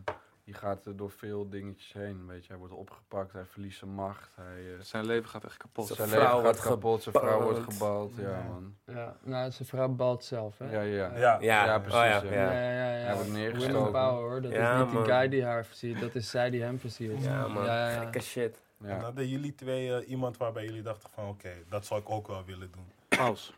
[0.51, 2.48] Die gaat er door veel dingetjes heen, weet je.
[2.48, 4.31] Hij wordt opgepakt, hij verliest zijn macht.
[4.35, 5.86] Hij, eh, Zijn leven gaat echt kapot.
[5.86, 8.12] Zijn zijn vrouw leven gaat wordt kapot, zijn vrouw wordt gebald.
[8.16, 8.43] Ja, Ja.
[8.43, 8.77] man.
[8.85, 10.70] Ja, nou, zijn vrouw balt zelf, hè?
[10.72, 11.16] Ja, ja.
[11.16, 12.31] Ja, Ja, Ja, oh precies, ja, ja.
[12.32, 12.70] Ja, ja.
[12.72, 13.05] ja, ja.
[13.05, 13.93] Hij wordt Women neergestoken.
[13.93, 14.43] power, hoor.
[14.43, 15.02] Dat Ja, is niet man.
[15.05, 17.22] die guy die haar versiert, dat is zij die hem versiert.
[17.22, 17.64] Ja, man.
[17.64, 18.01] Ja, ja, ja.
[18.02, 18.62] Gekke shit.
[18.81, 18.98] En ja.
[19.01, 22.44] hadden jullie twee eh, iemand waarbij jullie dachten van oké, dat zou ik ook wel
[22.44, 22.86] willen doen?
[23.09, 23.52] Paus.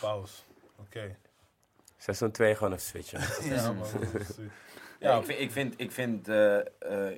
[0.00, 0.42] Pauze.
[0.76, 1.16] Oké.
[2.00, 3.20] Seizoen 2 gewoon even switchen.
[3.54, 3.86] Ja, man.
[4.98, 6.64] eh, Ja, ik vind, ik vind, ik vind eh, eh,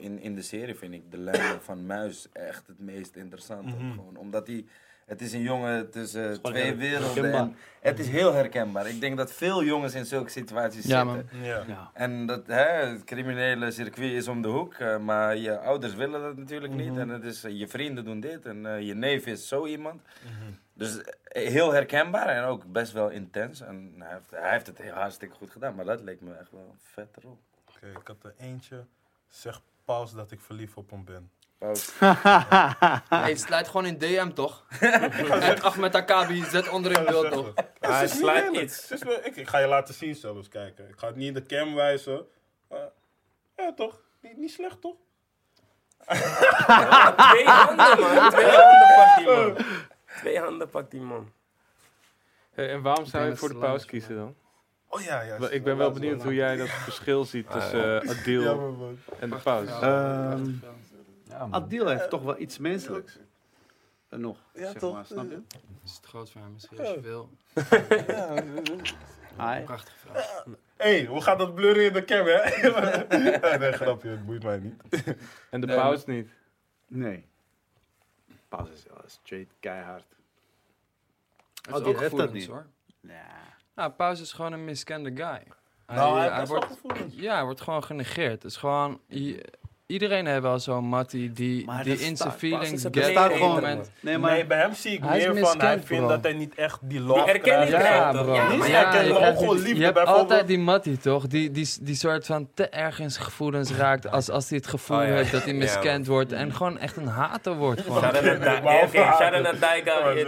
[0.00, 3.74] in, in de serie vind ik de lijn van Muis echt het meest interessante.
[3.76, 3.90] Mhm.
[3.90, 4.64] Gewoon, omdat hij,
[5.06, 7.34] het is een jongen tussen gewoon twee werelden.
[7.34, 8.88] En het is heel herkenbaar.
[8.88, 11.38] Ik denk dat veel jongens in zulke situaties Ja, zitten.
[11.42, 11.64] Ja.
[11.68, 11.90] Ja.
[11.94, 16.20] En dat, hè, het criminele circuit is om de hoek, eh, maar je ouders willen
[16.20, 16.90] dat natuurlijk niet.
[16.90, 17.00] Mhm.
[17.00, 20.02] En het is, eh, je vrienden doen dit en eh, je neef is zo iemand.
[20.24, 20.52] Mhm.
[20.74, 23.60] Dus eh, heel herkenbaar en ook best wel intens.
[23.60, 26.50] En hij heeft, hij heeft het heel hartstikke goed gedaan, maar dat leek me echt
[26.50, 27.38] wel een vette rol.
[27.82, 28.84] Oké, ik had er eentje.
[29.28, 31.30] Zeg pauze dat ik verliefd op hem ben.
[31.58, 31.92] Paus.
[33.08, 34.66] Hey, sluit gewoon in DM, toch?
[34.80, 37.52] en ach met Akabi, zet onder in beeld, toch?
[37.80, 40.88] Hij niet sluit wel- ik, ik ga je laten zien zelfs, kijken.
[40.88, 42.26] Ik ga het niet in de cam wijzen.
[42.68, 42.88] Maar,
[43.56, 44.00] ja, toch?
[44.20, 44.96] Niet, niet slecht, toch?
[46.06, 48.30] Twee handen, man.
[48.30, 49.56] Twee handen pakt die man.
[50.18, 51.32] Twee handen pakt die man.
[52.50, 54.36] Hey, en waarom zou je voor de het paus is kiezen dan?
[54.92, 55.48] Oh ja, ja.
[55.48, 59.68] Ik ben wel benieuwd hoe jij dat verschil ziet tussen eh, Adil en de paus.
[59.68, 60.50] Ehm,
[61.28, 61.48] Ja.
[61.50, 63.18] Adil heeft toch wel iets menselijks.
[64.08, 64.94] Eh, nog, Ja, zeg toch?
[64.94, 65.42] maar, snap je?
[65.48, 67.30] Dat is het groot voor hem, misschien als je wil.
[69.36, 70.44] Hij, Prachtige vraag.
[70.76, 72.38] Hé, hoe gaat dat blurren in de cam, hè?
[73.58, 74.82] nee, grapje, het boeit mij niet.
[75.50, 76.28] En de Nee, paus niet.
[76.86, 77.26] nee.
[78.48, 80.04] Paus is wel straight keihard.
[81.62, 82.46] Hij Oh, is die heeft dat niet.
[82.46, 82.66] hoor.
[83.00, 83.49] Ja.
[83.74, 85.42] Nou, Paus is gewoon een miskende guy.
[85.86, 88.42] nou, hij hij best wel wordt, ja, hij wordt gewoon genegeerd.
[88.42, 89.00] Het is gewoon...
[89.06, 89.52] je-
[89.90, 93.04] iedereen heeft wel zo'n mattie die, Maar die in zijn feelings pas is get het
[93.06, 93.90] op staat een gewoon- moment.
[94.00, 96.78] Nee, maar Nee, bij hem zie ik meer van, hij vindt dat hij niet echt
[96.82, 97.88] die love Die erkenning krijgt.
[97.88, 98.34] Ja, bro.
[98.34, 99.78] Ja, Maar je krijgt gewoon liefde.
[99.78, 101.26] Je hebt altijd die mattie, toch?
[101.26, 104.66] Die, die, die soort van te erg in zijn gevoelens raakt als, als hij het
[104.66, 105.08] gevoel Oh, ja.
[105.10, 106.32] heeft dat hij Ja, miskend wordt.
[106.32, 107.80] En gewoon echt een hater wordt.
[107.80, 108.00] Gewoon.
[108.02, 108.62] Shout-out naar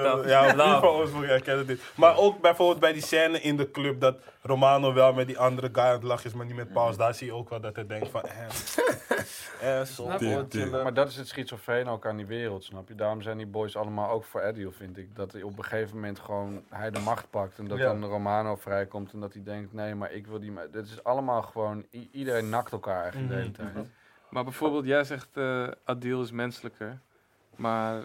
[0.02, 0.28] toch?
[0.28, 1.10] Ja, die van ons.
[1.94, 5.69] Maar ook bijvoorbeeld bij die scène in de club dat Romano wel met die andere
[5.73, 6.97] guy aan het lachen is, maar niet met Paus.
[6.97, 8.44] Daar zie je ook wel dat hij denkt van, eh,
[9.78, 9.85] eh.
[9.85, 10.20] Snap?
[10.70, 12.94] Maar dat is het schizofreen ook aan die wereld, snap je?
[12.94, 15.16] Daarom zijn die boys allemaal ook voor Eddie, vind ik.
[15.16, 17.85] Dat hij op een gegeven moment gewoon hij de macht pakt en dat Ja.
[17.85, 20.52] dan Romano vrijkomt en dat hij denkt, nee, maar ik wil die...
[20.70, 23.86] Dit is allemaal gewoon, iedereen nakt elkaar eigenlijk de hele tijd.
[24.28, 26.98] Maar bijvoorbeeld, jij zegt uh, Adil is menselijker.
[27.56, 28.05] Maar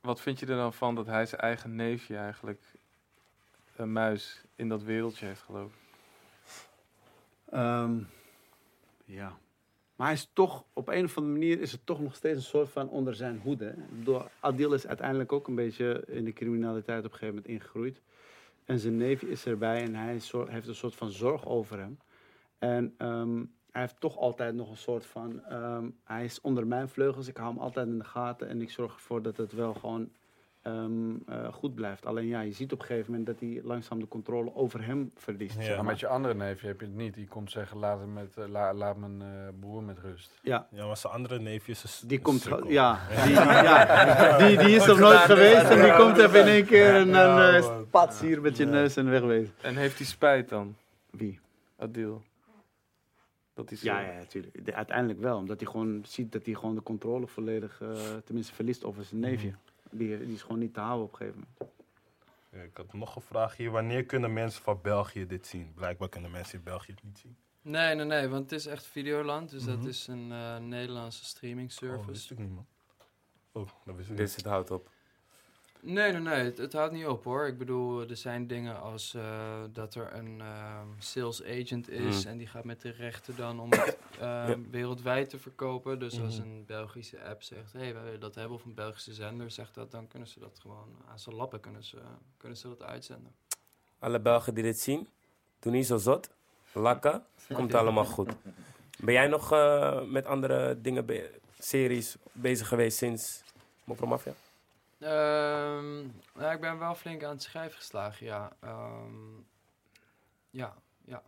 [0.00, 2.62] wat vind je er dan van dat hij zijn eigen neefje eigenlijk,
[3.76, 5.76] een muis, in dat wereldje heeft gelopen?
[7.44, 7.98] Ehm,
[9.04, 9.38] ja.
[9.96, 12.42] Maar hij is toch, op een of andere manier is het toch nog steeds een
[12.42, 13.74] soort van onder zijn hoede.
[13.90, 18.00] bedoel, Adil is uiteindelijk ook een beetje in de criminaliteit op een gegeven moment ingegroeid.
[18.64, 21.98] En zijn neefje is erbij en hij heeft een soort van zorg over hem.
[22.58, 26.88] En ehm, hij heeft toch altijd nog een soort van, ehm, hij is onder mijn
[26.88, 27.28] vleugels.
[27.28, 30.10] Ik hou hem altijd in de gaten en ik zorg ervoor dat het wel gewoon
[30.64, 32.06] ehm, eh, goed blijft.
[32.06, 35.10] Alleen ja, je ziet op een gegeven moment dat hij langzaam de controle over hem
[35.16, 35.56] verliest.
[35.56, 35.62] Ja.
[35.62, 37.14] zeg Maar met je andere neefje heb je het niet.
[37.14, 39.28] Die komt zeggen, laat, hem met, eh, la- laat mijn eh,
[39.60, 40.38] broer met rust.
[40.42, 44.74] Ja, Ja, maar zijn andere neefjes is Die is komt, ja, die, ja, die, die
[44.76, 48.20] is er nooit geweest en die komt even in één keer en dan eh pats
[48.20, 49.54] hier met je neus en wegwezen.
[49.60, 50.74] En heeft hij spijt dan,
[51.10, 51.40] Wie?
[51.78, 52.22] Adil?
[53.54, 53.86] Dat zo...
[53.86, 54.64] Ja, ja, natuurlijk.
[54.66, 57.88] De- Uiteindelijk wel, omdat hij gewoon ziet dat hij gewoon de controle volledig, eh,
[58.24, 59.52] tenminste verliest over zijn neefje.
[59.98, 61.72] Die, die is gewoon niet te houden op een gegeven moment.
[62.52, 63.70] Ja, ik had nog een vraag hier.
[63.70, 65.72] Wanneer kunnen mensen van België dit zien?
[65.74, 67.36] Blijkbaar kunnen mensen in België het niet zien.
[67.62, 69.50] Nee, nee, nee, want het is echt Videoland.
[69.50, 69.76] Dus Mhm.
[69.76, 72.10] dat is een eh, Nederlandse streaming Oh, dat service.
[72.10, 72.66] wist ik niet, man.
[73.52, 74.90] Oh, dat wist ik Dit het houdt op.
[75.86, 77.46] Nee, nee, nee, het, het houdt niet op hoor.
[77.46, 82.30] Ik bedoel, er zijn dingen als eh, dat er een ehm, sales agent is Mm.
[82.30, 84.56] en die gaat met de rechten dan om het ehm, Ja.
[84.70, 85.98] wereldwijd te verkopen.
[85.98, 86.48] Dus als Mhm.
[86.48, 89.74] een Belgische app zegt, hé, hey, wij willen dat hebben, of een Belgische zender zegt
[89.74, 91.98] dat, dan kunnen ze dat gewoon aan zijn lappen kunnen ze,
[92.36, 93.32] kunnen ze dat uitzenden.
[93.98, 95.08] Alle Belgen die dit zien,
[95.58, 96.30] doe niet zo zot.
[96.72, 98.30] Lakken, komt allemaal goed.
[98.98, 103.42] Ben jij nog eh, met andere dingen, be- series bezig geweest sinds
[103.84, 104.32] Mopro Mafia?
[106.34, 108.56] Nou, ik ben wel flink aan het schrijven geslagen, ja.
[108.60, 109.36] Ehm,
[110.50, 111.22] ja, ja.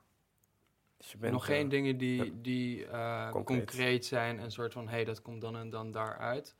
[0.96, 3.58] Dus je bent, Nog eh, geen dingen die, die eh, concreet.
[3.58, 4.06] concreet.
[4.06, 6.56] zijn en soort van, hé, hey, dat komt dan en dan daaruit.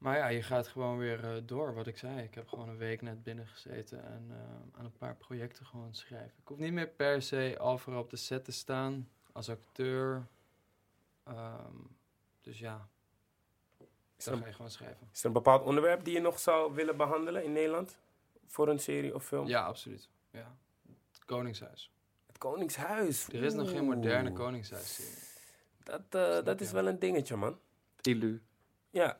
[0.00, 2.22] Maar ja, je gaat gewoon weer eh, door, wat ik zei.
[2.22, 5.94] Ik heb gewoon een week net binnen gezeten en eh, aan een paar projecten gewoon
[5.94, 6.38] schrijven.
[6.40, 10.26] Ik hoef niet meer per se overal op de set te staan als acteur.
[11.24, 11.76] Ehm,
[12.40, 12.88] dus ja,
[14.20, 15.08] Is dan er, ga je gewoon schrijven.
[15.12, 17.96] is er een bepaald onderwerp die je nog zou willen behandelen in Nederland?
[18.46, 19.46] Voor een serie of film?
[19.46, 20.08] Ja, absoluut.
[20.30, 20.56] Ja.
[21.12, 21.92] Het Koningshuis.
[22.26, 23.28] Het Koningshuis.
[23.28, 24.32] Er is nog geen moderne.
[24.32, 25.28] Koningshuis-serie.
[25.84, 27.58] Dat, eh, dat is wel een dingetje, man.
[28.02, 28.42] Ilu.
[28.90, 29.18] Ja,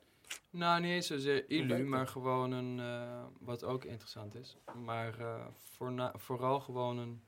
[0.50, 4.56] Nou, niet eens zozeer illu, maar gewoon een, eh, wat ook interessant is.
[4.74, 7.22] Maar eh, voorna- vooral gewoon een,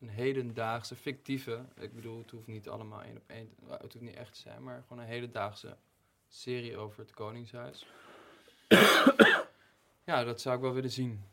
[0.00, 4.14] een hedendaagse, fictieve, ik bedoel, het hoeft niet allemaal één op één, het hoeft niet
[4.14, 5.76] echt te zijn, maar gewoon een hedendaagse
[6.34, 7.86] serie over het Koningshuis.
[10.04, 11.24] ja, dat zou ik wel willen zien.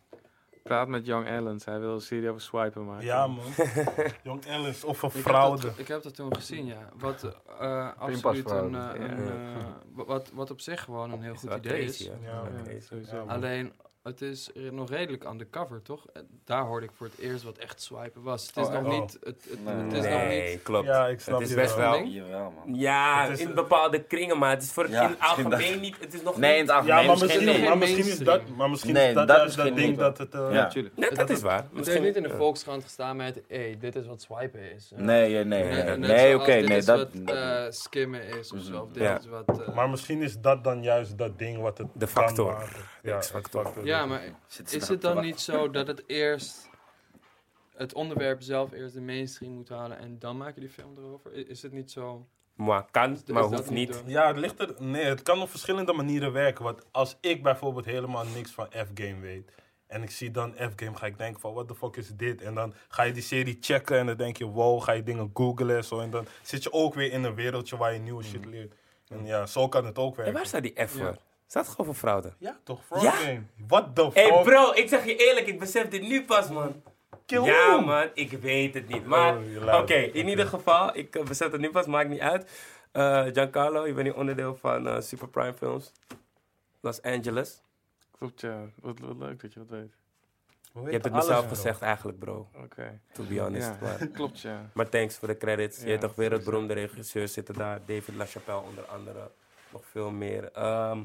[0.64, 1.66] Praat met Young Ellens.
[1.66, 3.06] Hij wil een serie over swipen maken.
[3.06, 3.46] Ja, man.
[4.24, 5.62] Jong Ellis of een Ik heb, fraude.
[5.62, 6.90] dat, ik heb dat toen gezien, ja.
[6.96, 7.24] Wat
[7.60, 11.40] eh, absoluut een, eh, een, eh, wa- wat, wat op zich gewoon een heel is
[11.40, 12.10] goed idee is.
[12.22, 13.24] Ja.
[13.28, 13.74] Alleen,
[14.08, 16.06] het is nog redelijk undercover, toch?
[16.14, 18.48] Eh, Daar hoorde ik voor het eerst wat echt swipen was.
[18.48, 19.18] Het is Oh, nog niet...
[19.24, 19.76] Het, het, Nee.
[19.76, 20.64] het is nog niet...
[20.64, 20.86] klopt.
[20.88, 21.92] Ja, ik snap Het is je best wel.
[21.92, 22.76] wel- Jawel, man.
[22.76, 25.96] Ja, is, in bepaalde kringen, maar het is voor Ja, in het algemeen dat- niet.
[26.00, 27.70] Het is nog Nee, in het Ja, algemeen maar misschien misschien, geen niet.
[27.70, 30.18] maar misschien is dat, maar misschien Nee, is dat, dat juist dat ding niet, dat
[30.18, 30.34] het...
[30.34, 30.48] eh, Ja.
[30.62, 31.16] Natuurlijk.
[31.16, 31.56] Dat is waar.
[31.56, 32.36] Het heeft Misschien, niet in de ja.
[32.36, 33.42] Volkskrant gestaan met...
[33.48, 34.92] hey, dit is wat swipen is.
[34.96, 35.64] Eh, Nee, nee,
[35.98, 36.36] nee.
[36.36, 36.98] oké, dit nee, is dat...
[37.24, 38.90] wat eh, skimmen is of zo.
[38.94, 39.18] Ja.
[39.20, 39.26] is
[39.68, 42.64] eh, Maar misschien is dat dan juist dat ding wat het De factor.
[43.02, 43.72] De Ja, factor.
[43.98, 46.70] Ja, maar Zit is het dan niet zo dat het eerst...
[47.76, 51.50] Het onderwerp zelf eerst de mainstream moet halen en dan maak je die film erover?
[51.50, 52.28] Is het niet zo...
[52.56, 54.04] Maar kan, is maar hoeft niet.
[54.06, 54.76] Ja, het ligt er.
[54.80, 56.64] Nee, het kan op verschillende manieren werken.
[56.64, 59.52] Want als ik bijvoorbeeld helemaal niks van F-game weet.
[59.88, 62.42] En ik zie dan F-game, ga ik denken van, what the fuck is dit?
[62.42, 65.32] En dan ga je die serie checken en dan denk je, wow, ga je dingen
[65.34, 66.00] googlen en zo.
[66.00, 68.74] En dan zit je ook weer in een wereldje waar je nieuwe shit leert.
[69.08, 70.34] En ja, zo kan het ook En werken.
[70.34, 71.18] waar staat die F Ja.
[71.48, 72.34] Staat gewoon voor fraude.
[72.38, 72.86] Ja, toch?
[72.86, 73.12] Fraud Ja?
[73.12, 73.42] game.
[73.68, 74.30] What the Hé fuck?
[74.34, 76.82] hey bro, ik zeg je eerlijk, ik besef dit nu pas man.
[77.26, 79.06] Kill Ja, man, ik weet het niet.
[79.06, 82.52] Maar, Oh, oké, in ieder geval, ik eh, zetten het nu vast, maakt niet uit.
[82.92, 85.92] Eh, Giancarlo, je bent nu onderdeel van eh, Super Prime Films.
[86.82, 87.62] Los Angeles.
[88.18, 88.60] Klopt, ja.
[88.82, 89.96] Wat, wat leuk dat je dat weet.
[90.74, 92.50] We Je hebt het mezelf gezegd eigenlijk, bro.
[92.64, 93.00] Oké.
[93.14, 93.68] To be honest.
[93.68, 94.70] Ja, Maar, klopt, ja.
[94.74, 95.82] maar thanks voor de credits.
[95.82, 97.80] je hebt toch weer het beroemde regisseurs zitten daar.
[97.86, 99.32] David LaChapelle onder andere.
[99.72, 100.52] Nog veel meer.
[100.52, 101.04] Ehm,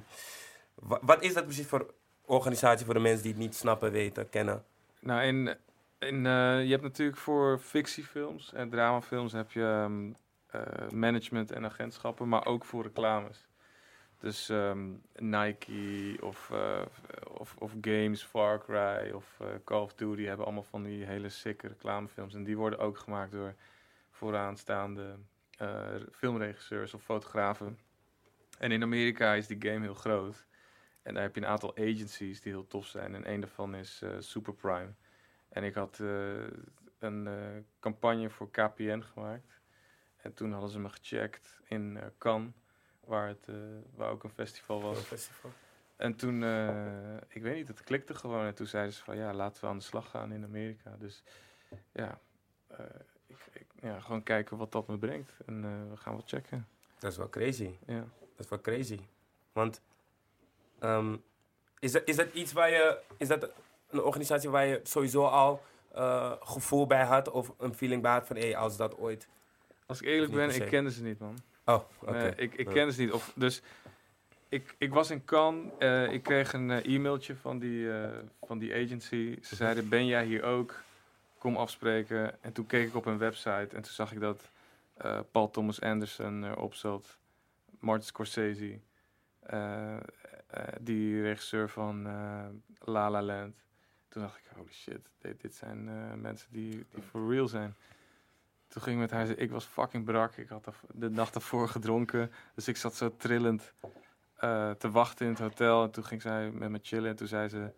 [0.74, 1.94] wa- wat is dat precies voor
[2.24, 4.64] organisatie voor de mensen die het niet snappen, weten, kennen?
[5.01, 5.56] Nou, in,
[5.98, 10.12] in, eh, je hebt natuurlijk voor fictiefilms en dramafilms heb je ehm,
[10.47, 13.47] eh, management en agentschappen, maar ook voor reclames.
[14.18, 16.82] Dus ehm, Nike of, eh,
[17.28, 21.68] of, of games, Far Cry of Call of Duty hebben allemaal van die hele sikke
[21.68, 22.34] reclamefilms.
[22.34, 23.55] En die worden ook gemaakt door
[24.10, 25.14] vooraanstaande
[26.12, 27.78] filmregisseurs of fotografen.
[28.62, 30.47] En in Amerika is die game heel groot.
[31.02, 33.14] En daar heb je een aantal agencies die heel tof zijn.
[33.14, 34.93] En een daarvan is eh Super Prime.
[35.48, 36.47] En ik had eh,
[36.98, 37.34] een eh,
[37.80, 39.60] campagne voor KPN gemaakt.
[40.16, 42.52] En toen hadden ze me gecheckt in eh, Cannes,
[43.01, 43.55] waar, het, eh,
[43.94, 44.98] waar ook een festival was.
[44.98, 45.51] Festival.
[45.97, 48.47] En toen, eh, ik weet niet, het klikte gewoon.
[48.47, 50.97] En toen zeiden ze van, ja, laten we aan de slag gaan in Amerika.
[50.98, 51.22] Dus
[51.93, 52.20] ja,
[52.66, 52.78] eh,
[53.26, 55.32] ik, ik, ja gewoon kijken wat dat me brengt.
[55.47, 56.68] En eh, we gaan wat checken.
[56.98, 57.78] Dat is wel crazy.
[57.86, 58.05] Ja.
[58.36, 58.98] Dat is wel crazy.
[59.52, 59.80] Want
[60.78, 61.16] ehm,
[61.78, 62.98] is, dat, is dat iets waar je.
[63.16, 63.48] Is dat
[63.90, 65.62] een organisatie waar je sowieso al
[65.94, 67.30] eh, gevoel bij had?
[67.30, 69.28] Of een feeling bij had van hé, hey, als dat ooit.
[69.86, 71.38] Als ik eerlijk ben, ik kende ze niet, man.
[71.64, 72.12] Oh, oké.
[72.12, 72.72] Nee, ik ik Ja.
[72.72, 73.12] kende ze niet.
[73.12, 73.62] Of, dus
[74.48, 75.72] ik, ik was in Cannes.
[75.78, 77.88] eh, ik kreeg een eh, e-mailtje van die,
[78.42, 79.38] van die agency.
[79.42, 80.82] Ze zeiden, ben jij hier ook?
[81.38, 82.42] Kom afspreken.
[82.42, 83.76] En toen keek ik op hun website.
[83.76, 84.50] En toen zag ik dat
[85.30, 87.16] Paul Thomas Anderson erop zat.
[87.81, 88.81] Martin Scorsese.
[89.40, 90.03] eh, eh,
[90.81, 92.47] die regisseur van eh,
[92.78, 93.65] La La Land.
[94.09, 95.11] Toen dacht ik, holy shit.
[95.19, 95.85] Dit, dit zijn
[96.20, 97.77] mensen die, die for real zijn.
[98.69, 100.36] Toen ging met haar, ik was fucking brak.
[100.36, 102.32] Ik had de nacht daarvoor gedronken.
[102.55, 103.74] Dus ik zat zo trillend
[104.78, 105.85] te wachten in het hotel.
[105.85, 107.11] En toen ging zij met me chillen.
[107.11, 107.73] En toen zei ze,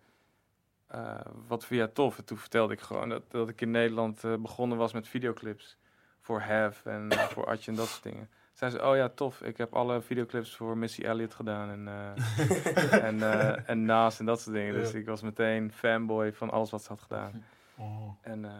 [1.46, 2.18] wat jij tof?
[2.18, 5.76] En toen vertelde ik gewoon dat, dat ik in Nederland begonnen was met videoclips.
[6.20, 8.30] Voor Have en voor Atje en dat soort dingen.
[8.54, 9.42] Zei ze, oh ja, tof.
[9.42, 11.70] Ik heb alle videoclips voor Missy Elliott gedaan.
[11.70, 14.74] En, eh, en, eh, en Naast en dat soort dingen.
[14.74, 17.44] Dus ik was meteen fanboy van alles wat ze had gedaan.
[17.76, 18.10] Oh.
[18.20, 18.52] En, eh,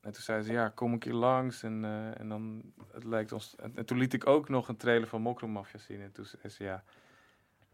[0.00, 1.62] en toen zei ze, ja, kom een keer langs.
[1.62, 1.84] En,
[2.18, 2.62] en dan,
[2.92, 3.56] het lijkt ons...
[3.56, 6.00] En, en toen liet ik ook nog een trailer van Mokro Mafia zien.
[6.00, 6.84] En toen zei ze, ja,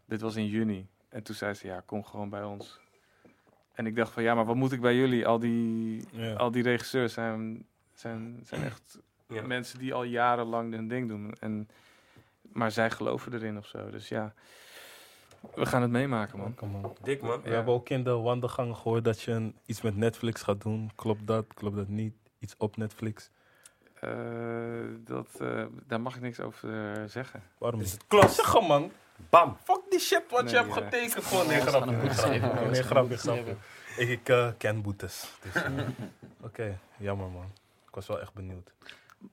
[0.05, 0.87] dit was in juni.
[1.09, 2.79] En toen zei ze, ja, kom gewoon bij ons.
[3.73, 5.27] En ik dacht van, ja, maar wat moet ik bij jullie?
[5.27, 6.33] Al die, Ja.
[6.33, 8.99] al die regisseurs zijn, zijn, zijn echt
[9.31, 9.41] Ja.
[9.41, 11.35] mensen die al jarenlang hun ding doen.
[11.39, 11.69] En,
[12.41, 13.89] maar zij geloven erin of zo.
[13.89, 14.33] Dus ja,
[15.53, 16.55] we gaan het meemaken, man.
[16.55, 16.95] Kom man.
[17.03, 17.41] Dik man.
[17.41, 20.91] We hebben ook in de wandelgangen gehoord dat je een, iets met Netflix gaat doen.
[20.95, 21.45] Klopt dat?
[21.53, 22.13] Klopt dat niet?
[22.39, 23.29] Iets op Netflix?
[23.99, 24.09] Eh,
[24.97, 27.43] dat, eh, daar mag ik niks over eh, zeggen.
[27.57, 28.31] Waarom Is het?
[28.31, 28.91] Zeg hem, man.
[29.29, 29.57] Bam!
[29.63, 31.25] Fuck die shit wat Nee, je hebt getekend.
[31.25, 31.91] Gewoon nee, grapje.
[32.69, 33.55] Nee, grapje.
[33.97, 35.31] Ik, ik ken boetes.
[35.41, 35.63] Dus,
[36.47, 37.51] Oké, jammer man.
[37.87, 38.71] Ik was wel echt benieuwd.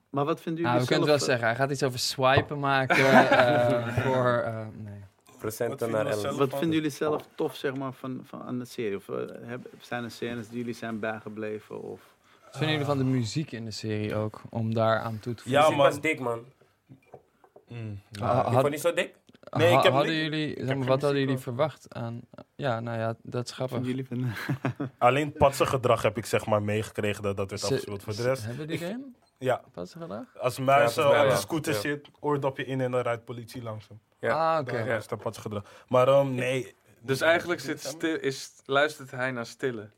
[0.09, 1.19] Maar wat vinden Nou, jullie we kunnen zelf...
[1.19, 1.47] het wel zeggen.
[1.47, 2.95] Hij gaat iets over swipen maken.
[2.97, 4.25] eh, voor.
[4.45, 4.99] eh, nee.
[5.39, 6.37] Procenten Wat naar zelf?
[6.37, 8.95] Wat vinden jullie zelf tof zeg maar, van, van, aan de serie?
[8.95, 11.81] Of, eh, hebben- zijn er scènes die jullie zijn bijgebleven?
[11.81, 11.99] Of...
[12.43, 14.41] Wat vinden jullie van de muziek in de serie ook?
[14.49, 15.61] Om daar aan toe te voegen?
[15.61, 15.85] Ja, Ja, man.
[15.85, 16.39] was dik man.
[17.67, 19.15] Mm, Ah, nou, Ik had- vond niet zo dik.
[19.51, 21.43] Nee, ik heb hadden niet- jullie, heb zeg maar, geen wat hadden jullie over.
[21.53, 22.21] verwacht aan...
[22.55, 23.17] Ja, nou ja, dat
[23.49, 23.77] is Wat grappig.
[23.87, 24.33] vinden jullie
[24.77, 24.91] van...
[24.97, 28.03] Alleen patse gedrag heb ik zeg maar meegekregen dat dat werd Ze- afgespeeld.
[28.03, 29.01] Voor de rest, Hebben die game?
[29.39, 29.61] Ja.
[29.73, 30.27] Wat ze gedaan?
[30.39, 31.79] Als Ja, muis op de scooter Ja.
[31.79, 33.99] zit, oordopje in en dan rijdt politie langs hem.
[34.19, 34.53] Ja.
[34.55, 34.77] Ah, oké.
[34.77, 35.63] Ja, is dat patse gedrag.
[35.87, 36.75] Maar ehm, nee.
[37.01, 39.89] Dus eigenlijk zit stil, is, luistert hij naar Stille.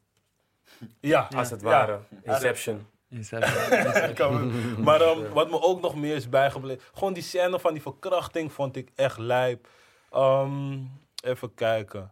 [1.00, 1.68] Ja, Als het Ja.
[1.68, 2.00] ware.
[2.24, 2.88] Inception.
[4.86, 6.84] Maar ehm, wat me ook nog meer is bijgebleven.
[6.94, 9.68] Gewoon die scène van die verkrachting vond ik echt lijp.
[10.12, 10.78] Ehm,
[11.24, 12.12] even kijken.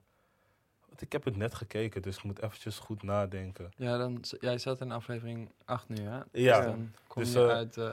[1.02, 3.72] Ik heb het net gekeken, dus ik moet eventjes goed nadenken.
[3.76, 6.20] Ja, dan, jij zat in aflevering 8 nu, hè?
[6.32, 6.58] Ja.
[6.58, 7.78] Dus dan kom Dus, je eh, uit...
[7.78, 7.90] eh,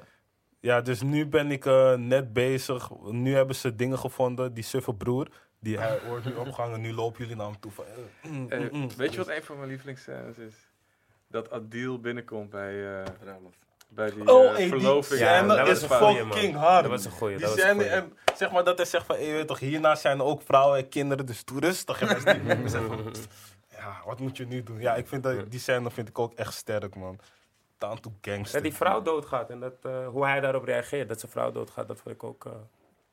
[0.61, 2.91] Ja, dus nu ben ik eh, net bezig.
[3.11, 4.55] Nu hebben ze dingen gevonden.
[4.55, 5.28] Die suffe broer,
[5.59, 6.81] die hij wordt nu opgehangen.
[6.81, 7.85] Nu lopen jullie naar hem toe van...
[8.23, 8.89] mm, mm, mm.
[8.97, 10.55] weet je wat een van mijn lievelingsscènes is?
[11.28, 13.05] Dat Adil binnenkomt bij, eh,
[13.88, 15.20] bij die Oh, eh, die verloving.
[15.20, 16.82] Ja, scène dat is fucking hard.
[16.82, 17.36] Dat was een goeie.
[17.36, 17.96] Die Dat was een scène, goeie.
[17.96, 20.42] en zeg maar dat hij zegt van, hey, je weet toch, hierna zijn er ook
[20.42, 22.00] vrouwen en kinderen, dus doe rustig.
[22.00, 23.12] En hij is niet- hij zegt van,
[23.70, 24.80] ja, wat moet je nu doen?
[24.80, 27.18] Ja, ik vind dat, die scène vind ik ook echt sterk, man.
[27.78, 28.52] Down to gangster.
[28.52, 31.88] Dat die vrouw doodgaat en dat, eh, hoe hij daarop reageert, dat zijn vrouw doodgaat,
[31.88, 32.52] dat vond ik ook eh,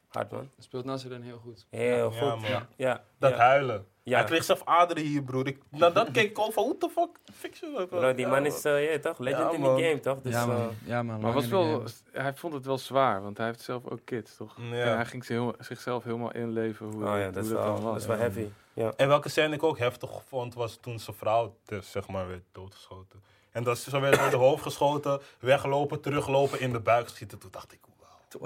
[0.07, 0.49] hard, man.
[0.59, 1.65] speelt Nasser dan heel goed.
[1.69, 2.41] Heel Ja, goed.
[2.41, 2.49] man.
[2.51, 3.37] Ja, ja, Dat ja.
[3.37, 3.85] huilen.
[4.05, 4.17] Ja.
[4.17, 5.47] Hij kreeg zelf aderen hier, broer.
[5.47, 7.09] Ik, nou, dat keek ik al van, what the fuck?
[7.33, 7.87] Fiction.
[7.87, 9.17] Bro, die Ja, man is, eh, ja, toch?
[9.19, 9.75] Legend Ja, in man.
[9.75, 10.21] de game, toch?
[10.21, 10.69] Dus, ja, eh, man.
[10.85, 11.19] Ja, man.
[11.21, 14.35] Maar was de wel, hij vond het wel zwaar, want hij heeft zelf ook kids,
[14.37, 14.55] toch?
[14.57, 14.63] Ja.
[14.83, 17.73] En hij ging heel- zichzelf helemaal inleven hoe, oh ja, hoe dat is dat dan
[17.73, 17.91] wel, was.
[17.91, 18.47] dat is wel heavy.
[18.73, 18.93] Ja.
[18.95, 22.43] En welke scène ik ook heftig vond, was toen zijn vrouw, dus, zeg maar, werd
[22.51, 23.21] doodgeschoten.
[23.51, 27.37] En dat ze werd door de hoofd geschoten, weglopen, teruglopen, in de buik schieten.
[27.39, 27.79] Toen dacht ik.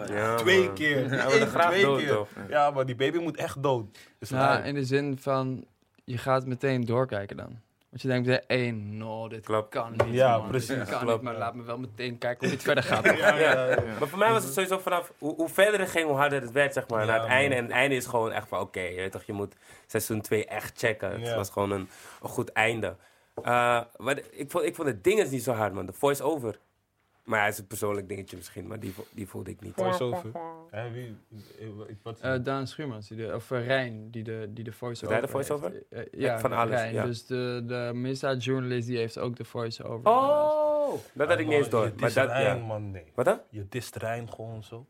[0.07, 0.73] Ja, twee man.
[0.73, 0.95] keer.
[0.95, 2.07] Hij Niet wilde één, graag twee dood, keer.
[2.07, 2.29] toch?
[2.49, 3.97] Ja, maar die baby moet echt dood.
[4.19, 5.65] Dus Nou, hij- in de zin van,
[6.03, 7.59] je gaat meteen doorkijken dan.
[7.89, 10.47] Want je denkt, hé, hey, no, dit kan niet, Ja, man.
[10.47, 10.67] precies.
[10.67, 11.13] Dit kan Klopt.
[11.13, 13.05] niet, maar laat me wel meteen kijken hoe dit verder gaat.
[13.05, 13.81] ja, ja, ja.
[13.99, 16.51] Maar voor mij was het sowieso vanaf hoe, hoe verder het ging, hoe harder het
[16.51, 16.99] werd, zeg maar.
[16.99, 17.37] Ja, Naar het man.
[17.37, 17.55] einde.
[17.55, 19.55] En het einde is gewoon echt van, oké, je weet toch, je moet
[19.85, 21.21] seizoen 2 echt checken.
[21.21, 21.89] Het was gewoon een,
[22.21, 22.95] een goed einde.
[23.43, 25.85] Eh, maar de- ik, vond, ik vond het ding is niet zo hard, man.
[25.85, 26.59] De voice-over.
[27.27, 29.73] Maar hij is een persoonlijk dingetje misschien, maar die, vo- die voelde ik niet.
[29.73, 30.31] Voice-over.
[30.71, 31.15] Hè, wie?
[31.59, 31.67] eh,
[32.03, 32.19] Wat?
[32.19, 35.31] Eh Daan Schuurmans, die de, of eh, Rijn, die de, die de voice-over Hij de
[35.31, 35.83] voice-over?
[35.89, 36.93] Eh, eh, ja, Van alles, Rijn.
[36.93, 37.05] ja.
[37.05, 40.09] Dus de, de misdaadjournalist, die heeft ook de voice-over.
[40.11, 41.85] Oh, dat had ik niet eens door.
[41.85, 42.65] Je Maar dat, Rijn, ja.
[42.65, 43.11] man, nee.
[43.15, 43.39] Wat dan?
[43.49, 44.85] Je dist Rijn gewoon zo.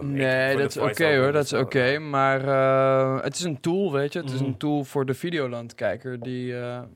[0.00, 1.98] Nee, dat is oké hoor, dat is oké.
[1.98, 4.18] Maar eh, het is een tool, weet je.
[4.20, 4.44] Het is Mhm.
[4.44, 6.54] een tool voor de Videoland-kijker die...
[6.54, 6.88] eh, En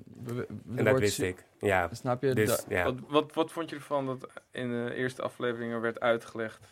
[0.66, 1.44] dat wordt wist ik.
[1.66, 2.34] Ja, Snap je?
[2.34, 2.84] dus ja.
[2.84, 6.66] Wat, wat, wat vond je ervan dat in de eerste afleveringen werd uitgelegd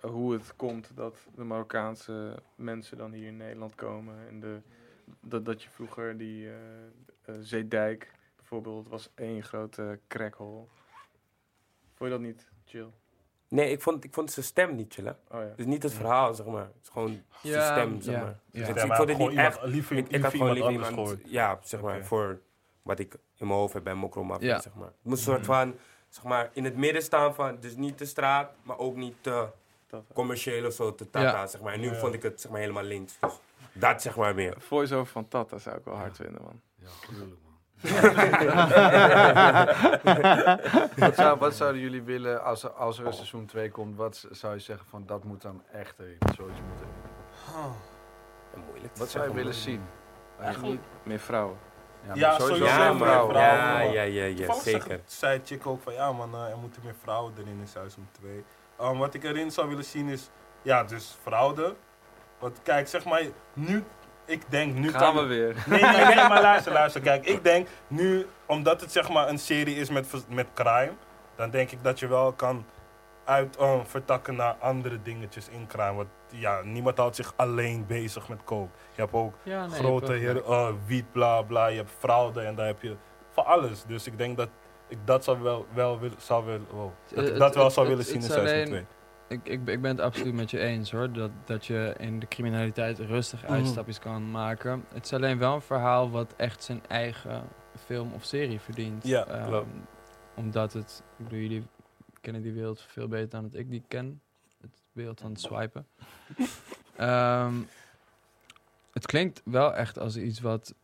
[0.00, 4.14] hoe het komt dat de Marokkaanse mensen dan hier in Nederland komen?
[4.28, 4.60] En de,
[5.20, 6.54] dat, dat je vroeger die eh,
[7.24, 10.64] eh, Zeedijk bijvoorbeeld was één grote crackhole.
[11.94, 12.86] Vond je dat niet chill?
[13.48, 15.18] Nee, ik vond, ik vond zijn stem niet chillen.
[15.28, 15.52] Oh ja.
[15.56, 16.64] Dus niet het verhaal, zeg maar.
[16.66, 18.40] Het is gewoon zijn stem, zeg ja, maar.
[18.50, 18.58] ja.
[18.58, 19.62] Dus Ja, ik, maar ik vond het niet iemand- echt...
[19.62, 21.08] Liever, Ik, ik had gewoon liever anders iemand...
[21.08, 21.30] gehoord.
[21.30, 22.40] Ja, zeg maar, voor
[22.86, 24.60] wat ik in mijn hoofd heb bij Mokro Mafia, Ja.
[24.60, 24.86] zeg maar.
[24.86, 25.74] Het moest een soort van,
[26.08, 27.56] zeg maar, in het midden staan van...
[27.60, 29.46] Dus niet de straat, maar ook niet te
[30.14, 31.46] commercieel of zo, te tata, Ja.
[31.46, 31.72] zeg maar.
[31.72, 31.94] En nu Ja.
[31.98, 33.18] vond ik het, zeg maar, helemaal links.
[33.20, 33.32] Dus
[33.72, 34.54] dat, zeg maar, meer.
[34.58, 36.60] Voice-over van Tata zou ik wel hard vinden, man.
[36.74, 37.54] Ja, gruwelijk man.
[40.96, 43.96] Wat, zou, wat zouden jullie willen als er, als er een seizoen 2 komt?
[43.96, 46.16] Wat zou je zeggen van dat moet dan echt erin?
[46.36, 47.72] Zoiets moet erin.
[48.54, 49.82] En moeilijk te Wat zou je willen zien?
[50.40, 50.82] Eigenlijk niet.
[51.02, 51.56] Meer vrouwen.
[52.14, 53.34] Ja, sowieso sowieso Ja, vrouwen.
[53.36, 54.82] Ja, ja, ja, ja, zeker.
[54.88, 58.08] zeg- zei Chick ook van ja man, eh, er moeten meer vrouwen erin in seizoen
[58.12, 58.44] 2.
[58.80, 60.30] Um, wat ik erin zou willen zien is,
[60.62, 61.74] ja dus fraude.
[62.38, 63.22] Want kijk, zeg maar,
[63.52, 63.84] nu,
[64.24, 65.14] ik denk nu Gaan kan...
[65.14, 65.54] we weer.
[65.66, 67.00] Nee, nee, nee, maar luister, luister.
[67.00, 70.92] Kijk, ik denk nu, omdat het zeg maar een serie is met, met crime,
[71.36, 72.64] dan denk ik dat je wel kan
[73.26, 75.66] uit eh, vertakken naar andere dingetjes in.
[75.76, 78.70] Want ja, niemand houdt zich alleen bezig met coke.
[78.94, 81.66] Je hebt ook Ja, nee, grote hebt heer, eh, wiet, bla bla.
[81.66, 82.96] Je hebt fraude en daar heb je
[83.30, 83.84] van alles.
[83.86, 84.48] Dus ik denk dat
[84.88, 87.72] ik dat zou wel, wel willen, zou willen, wow, dat, ik Het- dat wel het-
[87.72, 88.84] zou het- willen zien in seizoen alleen- 2.
[89.28, 91.12] Ik, ik, ik ben het absoluut met je eens hoor.
[91.12, 93.52] Dat, dat je in de criminaliteit rustig Mhm.
[93.52, 94.84] uitstapjes kan maken.
[94.94, 97.42] Het is alleen wel een verhaal wat echt zijn eigen
[97.84, 99.06] film of serie verdient.
[99.06, 99.66] Ja, klopt.
[100.34, 101.66] Omdat het, ik bedoel, jullie
[102.26, 104.20] kennen die wereld veel beter dan dat ik die ken.
[104.60, 105.86] Het wereld van het swipen.
[106.96, 107.54] Ehm,
[108.92, 110.74] het klinkt wel echt als iets wat,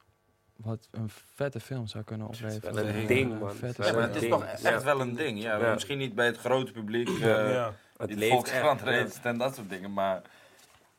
[0.56, 2.74] wat een vette film zou kunnen opleveren.
[2.74, 3.52] wel een Een ding, man.
[3.60, 4.82] Ja, maar het is toch echt Ja.
[4.82, 5.42] wel een ding.
[5.42, 5.72] Ja, Ja.
[5.72, 7.08] Misschien niet bij het grote publiek.
[7.08, 7.20] eh
[7.52, 7.74] ja.
[7.96, 9.92] Het leeft echt, en dat soort dingen.
[9.92, 10.22] Maar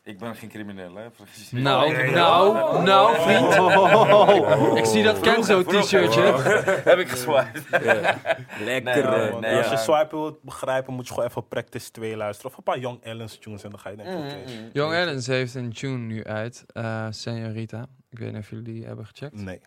[0.03, 1.07] ik ben geen crimineel, hè.
[1.51, 2.81] Nou, nou, ja.
[2.81, 4.77] nou, vriend.
[4.79, 6.21] Ik zie dat Kenzo t-shirtje.
[6.89, 7.63] Heb ik geswiped.
[7.69, 8.17] Ja.
[8.59, 9.09] Lekker.
[9.09, 9.41] Nee, eh, man.
[9.41, 9.71] nee, als ja.
[9.71, 12.51] je swipen wilt begrijpen, moet je gewoon even Practice 2 luisteren.
[12.51, 14.35] Of een paar Young Ellens tunes en dan ga je denken, oké.
[14.35, 14.69] Mm, mm.
[14.73, 17.85] Young Ellens heeft een tune nu uit, eh Senorita.
[18.09, 19.35] Ik weet niet of jullie die hebben gecheckt.
[19.35, 19.59] Nee.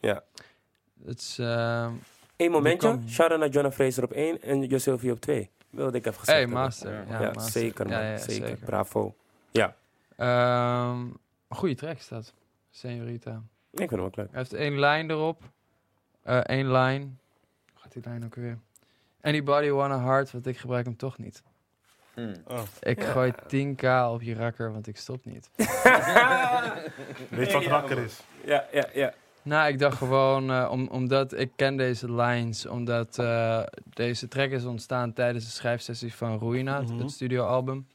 [1.04, 1.38] Het is...
[1.38, 1.92] ehm
[2.36, 2.88] Eén momentje.
[2.88, 5.50] kan- Shout-out naar Jonah Fraser op 1 en Josilvie op 2.
[5.70, 6.58] Wilde ik even gezegd hey, hebben.
[6.58, 6.92] Master.
[7.08, 7.60] Ja, Ja, Master.
[7.62, 7.98] zeker man.
[7.98, 8.56] Ja, ja, zeker.
[8.64, 9.14] Bravo.
[9.50, 9.74] Ja,
[10.16, 11.00] Ehm,
[11.48, 12.34] een goede track is dat.
[12.70, 13.42] Senorita.
[13.70, 14.28] ik vind hem ook leuk.
[14.30, 15.42] Hij heeft één lijn erop.
[16.22, 17.18] Eh één lijn.
[17.72, 18.58] Hoe gaat die lijn ook weer?
[19.22, 21.42] Anybody want a heart, want ik gebruik hem toch niet.
[22.14, 22.34] Mm.
[22.46, 22.62] Oh.
[22.80, 23.10] Ik Ja.
[23.10, 23.82] gooi 10k
[24.12, 25.50] op je rakker, want ik stop niet.
[27.30, 28.20] Weet je wat rakker is?
[28.44, 29.12] Ja, ja, ja.
[29.42, 34.50] Nou, ik dacht gewoon, eh, om, omdat ik ken deze lines, omdat eh, deze track
[34.50, 36.98] is ontstaan tijdens de schrijfsessie van Ruina, het- Mhm.
[36.98, 37.86] het studioalbum.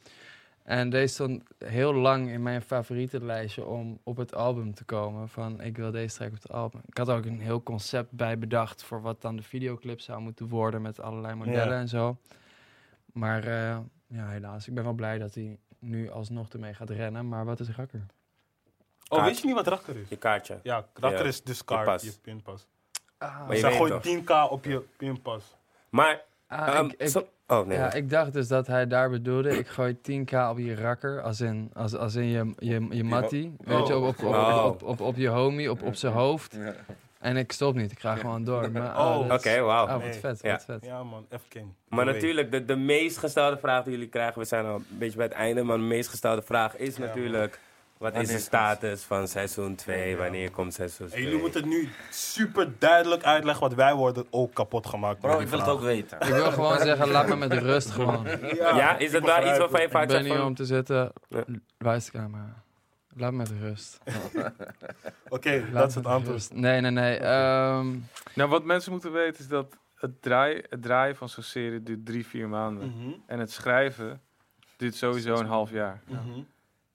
[0.72, 5.30] En deze stond heel lang in mijn favorietenlijstje om op het album te komen.
[5.30, 6.82] Van, ik wil deze track op het album.
[6.86, 10.48] Ik had ook een heel concept bij bedacht voor wat dan de videoclip zou moeten
[10.48, 11.80] worden met allerlei modellen Ja.
[11.80, 12.18] en zo.
[13.06, 13.78] Maar eh,
[14.08, 14.68] ja, helaas.
[14.68, 17.28] Ik ben wel blij dat hij nu alsnog ermee gaat rennen.
[17.28, 18.06] Maar wat is rakker?
[19.10, 20.10] Oh, weet je niet wat rakker is?
[20.10, 20.60] Je kaartje.
[20.64, 21.26] Ja, rakker Ja.
[21.28, 22.68] is dus kaart, je pinpas.
[23.18, 24.02] Ah, Maar je gooit toch.
[24.04, 25.56] 10k op je pinpas.
[25.90, 27.78] Maar, ah, ehm, ik- ik- zo- Oh, nee.
[27.78, 31.42] Ja, ik dacht dus dat hij daar bedoelde, ik gooi 10k op je rakker, als
[31.42, 34.64] in, als, als in je, je, je mattie, weet je, op, op, op, Oh.
[34.66, 36.56] op, op, op je homie, op, op zijn hoofd.
[36.60, 36.74] Ja.
[37.20, 38.72] En ik stop niet, ik ga gewoon door.
[38.72, 39.86] Maar, Oh, is- Oké, wauw.
[39.86, 40.52] Oh, wat vet, Ja.
[40.52, 40.86] wat vet.
[40.86, 41.74] Ja, man, F King.
[41.90, 45.18] Maar natuurlijk, de, de meest gestelde vraag die jullie krijgen, we zijn al een beetje
[45.18, 47.60] bij het einde, maar de meest gestelde vraag is Ja, natuurlijk,
[48.02, 50.16] wat is de status van seizoen 2, Ja.
[50.18, 51.24] wanneer komt seizoen En 2?
[51.24, 55.20] jullie moeten nu super duidelijk uitleggen, want wij worden ook kapot gemaakt.
[55.20, 56.20] Bro, ik wil het ook weten.
[56.20, 58.28] Ik wil gewoon zeggen, laat me met rust gewoon.
[58.54, 60.46] Ja, is het wel begrijp iets waarvan je vaak Ik ben zegt hier van...
[60.48, 61.44] om te zitten, Ja.
[61.78, 62.64] wijscamera.
[63.16, 63.98] Laat me met rust.
[65.30, 66.54] Oké, Laat dat is het antwoord.
[66.54, 67.18] Nee, nee, nee.
[67.18, 67.88] ehm,
[68.36, 72.06] Nou, wat mensen moeten weten is dat het, draai, het draaien van zo'n serie duurt
[72.06, 72.88] drie, vier maanden.
[72.98, 74.22] Mhm, En het schrijven
[74.78, 76.02] duurt sowieso een half jaar.
[76.08, 76.40] mhm,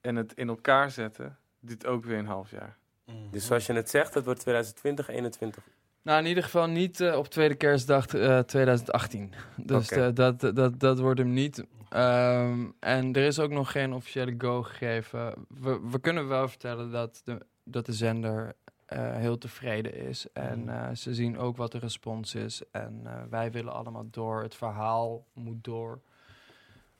[0.07, 2.77] En het in elkaar zetten duurt ook weer een half jaar.
[3.05, 3.17] mhm.
[3.31, 5.63] Dus zoals je het zegt, het wordt 2020, 21.
[6.01, 9.33] Nou, in ieder geval niet eh, op tweede kerstdag eh, 2018.
[9.55, 10.05] Dus Oké.
[10.05, 11.63] eh, dat, dat, dat wordt hem niet.
[11.89, 15.33] Ehm, en er is ook nog geen officiële go gegeven.
[15.47, 18.53] We, we kunnen wel vertellen dat de, dat de zender
[18.85, 20.25] eh, heel tevreden is.
[20.33, 20.69] En Mhm.
[20.69, 22.61] eh, ze zien ook wat de respons is.
[22.71, 24.41] En eh, wij willen allemaal door.
[24.41, 25.99] Het verhaal moet door.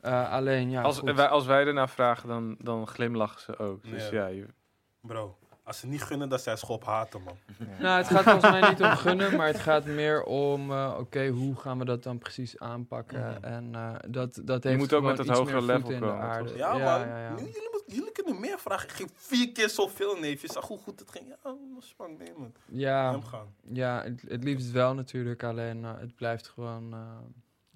[0.08, 1.16] Eh, alleen, ja, als, goed.
[1.16, 3.84] wij, als wij ernaar vragen, dan, dan glimlachen ze ook.
[3.84, 4.16] Dus Ja.
[4.16, 4.46] ja, je,
[5.02, 7.38] Bro, als ze niet gunnen, dan zijn schop haten, man.
[7.80, 11.28] Nou, het gaat volgens mij niet om gunnen, maar het gaat meer om, eh, oké,
[11.28, 13.20] hoe gaan we dat dan precies aanpakken?
[13.20, 13.44] Mhm.
[13.44, 16.06] En eh, dat, dat heeft moet ook met iets hogere meer voet level in de
[16.08, 16.56] komen, aarde.
[16.56, 17.08] Ja, ja, man.
[17.08, 17.30] ja, ja.
[17.30, 18.90] Nu- Jullie, moet- jullie kunnen meer vragen.
[18.90, 20.42] Ik ging vier keer zoveel, neef.
[20.42, 21.26] Je zag hoe goed het ging.
[21.44, 22.20] Ja, spannend.
[22.20, 22.54] Nee, man.
[22.66, 23.48] Ja, Hem gaan.
[23.64, 26.94] ja het, het liefst wel natuurlijk, alleen eh, het blijft gewoon...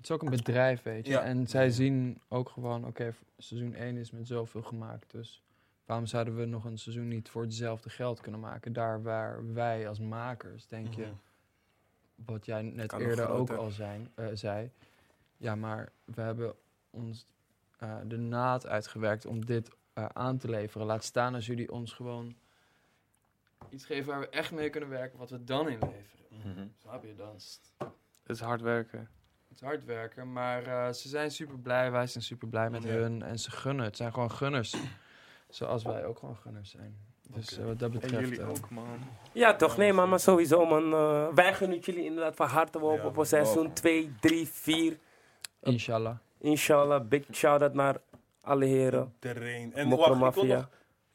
[0.02, 1.12] het is ook een bedrijf, weet je.
[1.12, 1.22] Ja.
[1.22, 5.44] En zij zien ook gewoon, oké, seizoen 1 is met zoveel gemaakt, dus...
[5.86, 8.74] Waarom zouden we nog een seizoen niet voor hetzelfde geld kunnen maken?
[8.74, 11.14] Daar waar wij als makers, denk je, Mhm.
[12.16, 14.72] wat jij net Kan eerder ook al zijn, eh, zei.
[15.38, 16.56] Ja, maar we hebben
[16.90, 17.26] ons
[17.78, 20.88] eh, de naad uitgewerkt om dit eh, aan te leveren.
[20.88, 22.36] Laat staan als jullie ons gewoon
[23.70, 26.26] iets geven waar we echt mee kunnen werken, wat we dan inleveren.
[26.30, 26.68] Mhm.
[26.76, 27.16] Snap je?
[27.16, 27.34] Dan
[27.78, 29.10] het is hard werken.
[29.52, 32.84] Het is hard werken, maar eh, ze zijn super blij, wij zijn super blij met
[32.84, 32.90] Ja.
[32.90, 33.86] hun en ze gunnen.
[33.86, 34.76] Het zijn gewoon gunners,
[35.50, 36.98] zoals wij ook gewoon gunners zijn.
[37.30, 38.24] Dus eh, wat dat En betreft...
[38.30, 38.86] jullie eh, ook, man.
[39.32, 39.78] Ja, toch?
[39.78, 40.94] Nee, man, maar sowieso, man.
[40.94, 44.98] eh, wij gunnen jullie inderdaad van harte op, Ja, op een seizoen 2, 3, 4.
[45.62, 46.16] Inshallah.
[46.40, 47.98] Inshallah, big shout-out naar
[48.42, 49.14] alle heren.
[49.22, 49.74] Iedereen.
[49.74, 50.56] En wacht, ik wil Mafia.
[50.56, 50.70] nog,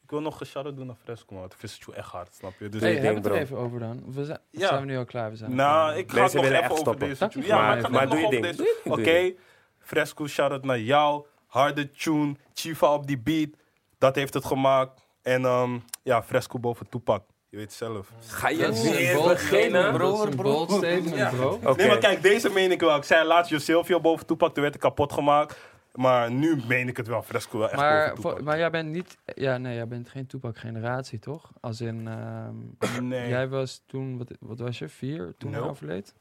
[0.07, 1.43] ik wil nog een shout-out doen naar Fresco, man.
[1.43, 2.69] Het is het echt hard, snap je?
[2.69, 3.33] Dus het er bro.
[3.35, 4.03] even over dan?
[4.07, 4.67] We zijn, Ja.
[4.67, 5.29] zijn we nu al klaar?
[5.29, 7.07] We zijn Nou, ik ga Mensen het nog even over stoppen.
[7.07, 7.47] deze Ja, tune.
[7.47, 8.99] maar- Ja, maar ik ga maar het nog doe je over ding.
[8.99, 9.33] Oké,
[9.79, 11.25] Fresco, shout-out naar jou.
[11.47, 13.49] Harde tune, Chifa op die beat.
[13.97, 15.05] Dat heeft het gemaakt.
[15.21, 17.23] En ehm, ja, Fresco boven Toepak.
[17.49, 18.11] Je weet zelf.
[18.27, 20.01] Ga je weer beginnen?
[20.01, 21.59] is een bold statement, bro.
[21.75, 22.95] Nee, maar kijk, deze meen ik wel.
[22.95, 25.57] Ik zei laatst Josilvio boven Toepak, toen werd ik kapot gemaakt.
[25.97, 27.21] Maar nu meen ik het wel.
[27.21, 29.17] Fresco wel echt Maar, voor- maar jij bent niet...
[29.35, 31.51] Ja, nee, jij bent geen Toepak-generatie, toch?
[31.59, 32.07] Als in...
[32.07, 33.29] ehm, Nee.
[33.29, 34.17] Jij was toen...
[34.17, 34.89] Wat, wat was je?
[34.89, 35.35] Vier?
[35.37, 36.13] Toen hij overleed?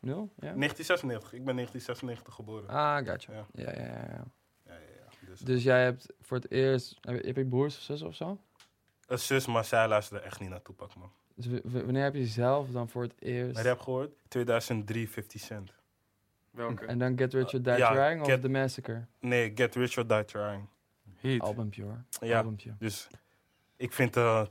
[0.00, 0.28] Nul?
[0.34, 0.52] Ja?
[0.54, 1.32] 1996.
[1.32, 2.68] Ik ben 1996 geboren.
[2.68, 3.32] Ah, gotcha.
[3.32, 3.46] Ja.
[3.52, 4.24] Ja, ja, ja.
[4.66, 4.76] ja.
[5.26, 6.98] Dus, Dus jij hebt voor het eerst...
[7.00, 8.38] Heb je, heb je broers of zussen of zo?
[9.06, 11.10] een zus, maar zij luisterde echt niet naar Toepak, man.
[11.34, 13.52] Dus wanneer heb je zelf dan voor het eerst...
[13.54, 14.10] Maar je hebt gehoord?
[14.28, 15.72] 2003, 50 Cent.
[16.50, 16.84] Welke?
[16.86, 19.06] En dan Get Rich or Die Ja, Trying of Get- The Massacre?
[19.20, 20.68] Nee, Get Rich or Die Trying.
[21.20, 21.40] Heat.
[21.40, 22.04] Albumpje hoor.
[22.20, 22.74] Ja, Albumpje.
[22.78, 23.08] dus
[23.76, 24.44] ik vind eh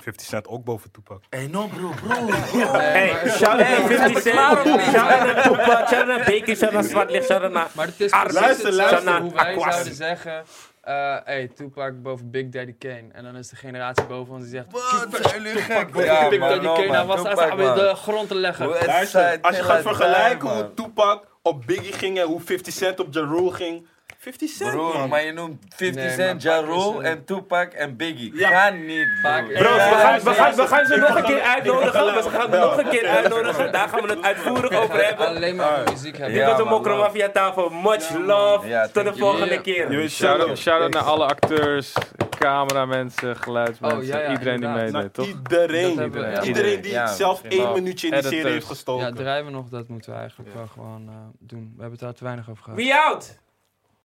[0.00, 1.22] 50 Cent ook boven Toepak.
[1.30, 2.26] Hey, no bro, bro.
[2.78, 4.34] Hey, shout-out naar 50 Cent.
[4.34, 5.88] Shout-out naar Toepak.
[5.88, 6.56] Shout-out naar Baker.
[6.56, 7.26] Shout-out naar Zwartlicht.
[7.26, 7.68] Shout-out naar...
[7.72, 9.20] Maar het is luister, luister.
[9.20, 9.72] hoe wij Aquas.
[9.72, 10.44] zouden zeggen...
[10.80, 13.04] eh hey, Tupac boven Big Daddy Kane.
[13.12, 14.66] En dan is de generatie boven ons die zegt...
[14.70, 15.88] Wat jullie gek?
[15.94, 17.74] Ja, Big Daddy no, Kane, hij was Tupac, man.
[17.74, 18.66] de grond te leggen.
[18.66, 20.74] Luister, als je gaat vergelijken hoe.
[20.74, 23.86] Tupac op Biggie ging en hoe 50 Cent op Ja Rule ging.
[24.18, 25.08] 50 Cent, man.
[25.08, 27.96] maar je noemt 50 Nee, Cent, maar Ja Pac is Rule een- en Tupac en
[27.96, 28.36] Biggie.
[28.38, 28.68] Ja.
[28.68, 29.52] Kan niet, Pac bro.
[29.52, 31.92] is- Bro, we gaan, ja, we, gaan, we ja, gaan ze nog een keer uitnodigen.
[32.14, 33.72] We gaan ja, nog een keer uitnodigen.
[33.72, 35.26] Daar gaan we het uitvoerig over hebben.
[35.26, 36.34] Alleen maar over muziek hebben.
[36.34, 37.02] Dit Ja, was een man, Mokro love.
[37.02, 37.68] Mafia tafel.
[37.70, 38.68] Much love.
[38.68, 39.18] Ja, Tot de thank you.
[39.18, 39.62] volgende Yeah.
[39.62, 40.08] keer.
[40.10, 40.58] Shout-out zelf.
[40.58, 41.92] shout naar alle acteurs,
[42.38, 44.92] cameramensen, geluidsmensen, Oh, ja, ja, iedereen die inderdaad.
[44.92, 45.26] meedeed, toch?
[45.26, 45.88] iedereen.
[45.88, 46.42] Dat hebben we, ja.
[46.42, 47.82] Iedereen die Ja, zelf misschien één wel.
[47.82, 48.54] minuutje in die serie Editors.
[48.54, 49.06] heeft gestoken.
[49.06, 51.60] Ja, drijven nog, dat moeten we eigenlijk wel gewoon eh, doen.
[51.76, 52.78] We hebben het daar te weinig over gehad.
[52.78, 53.38] We out!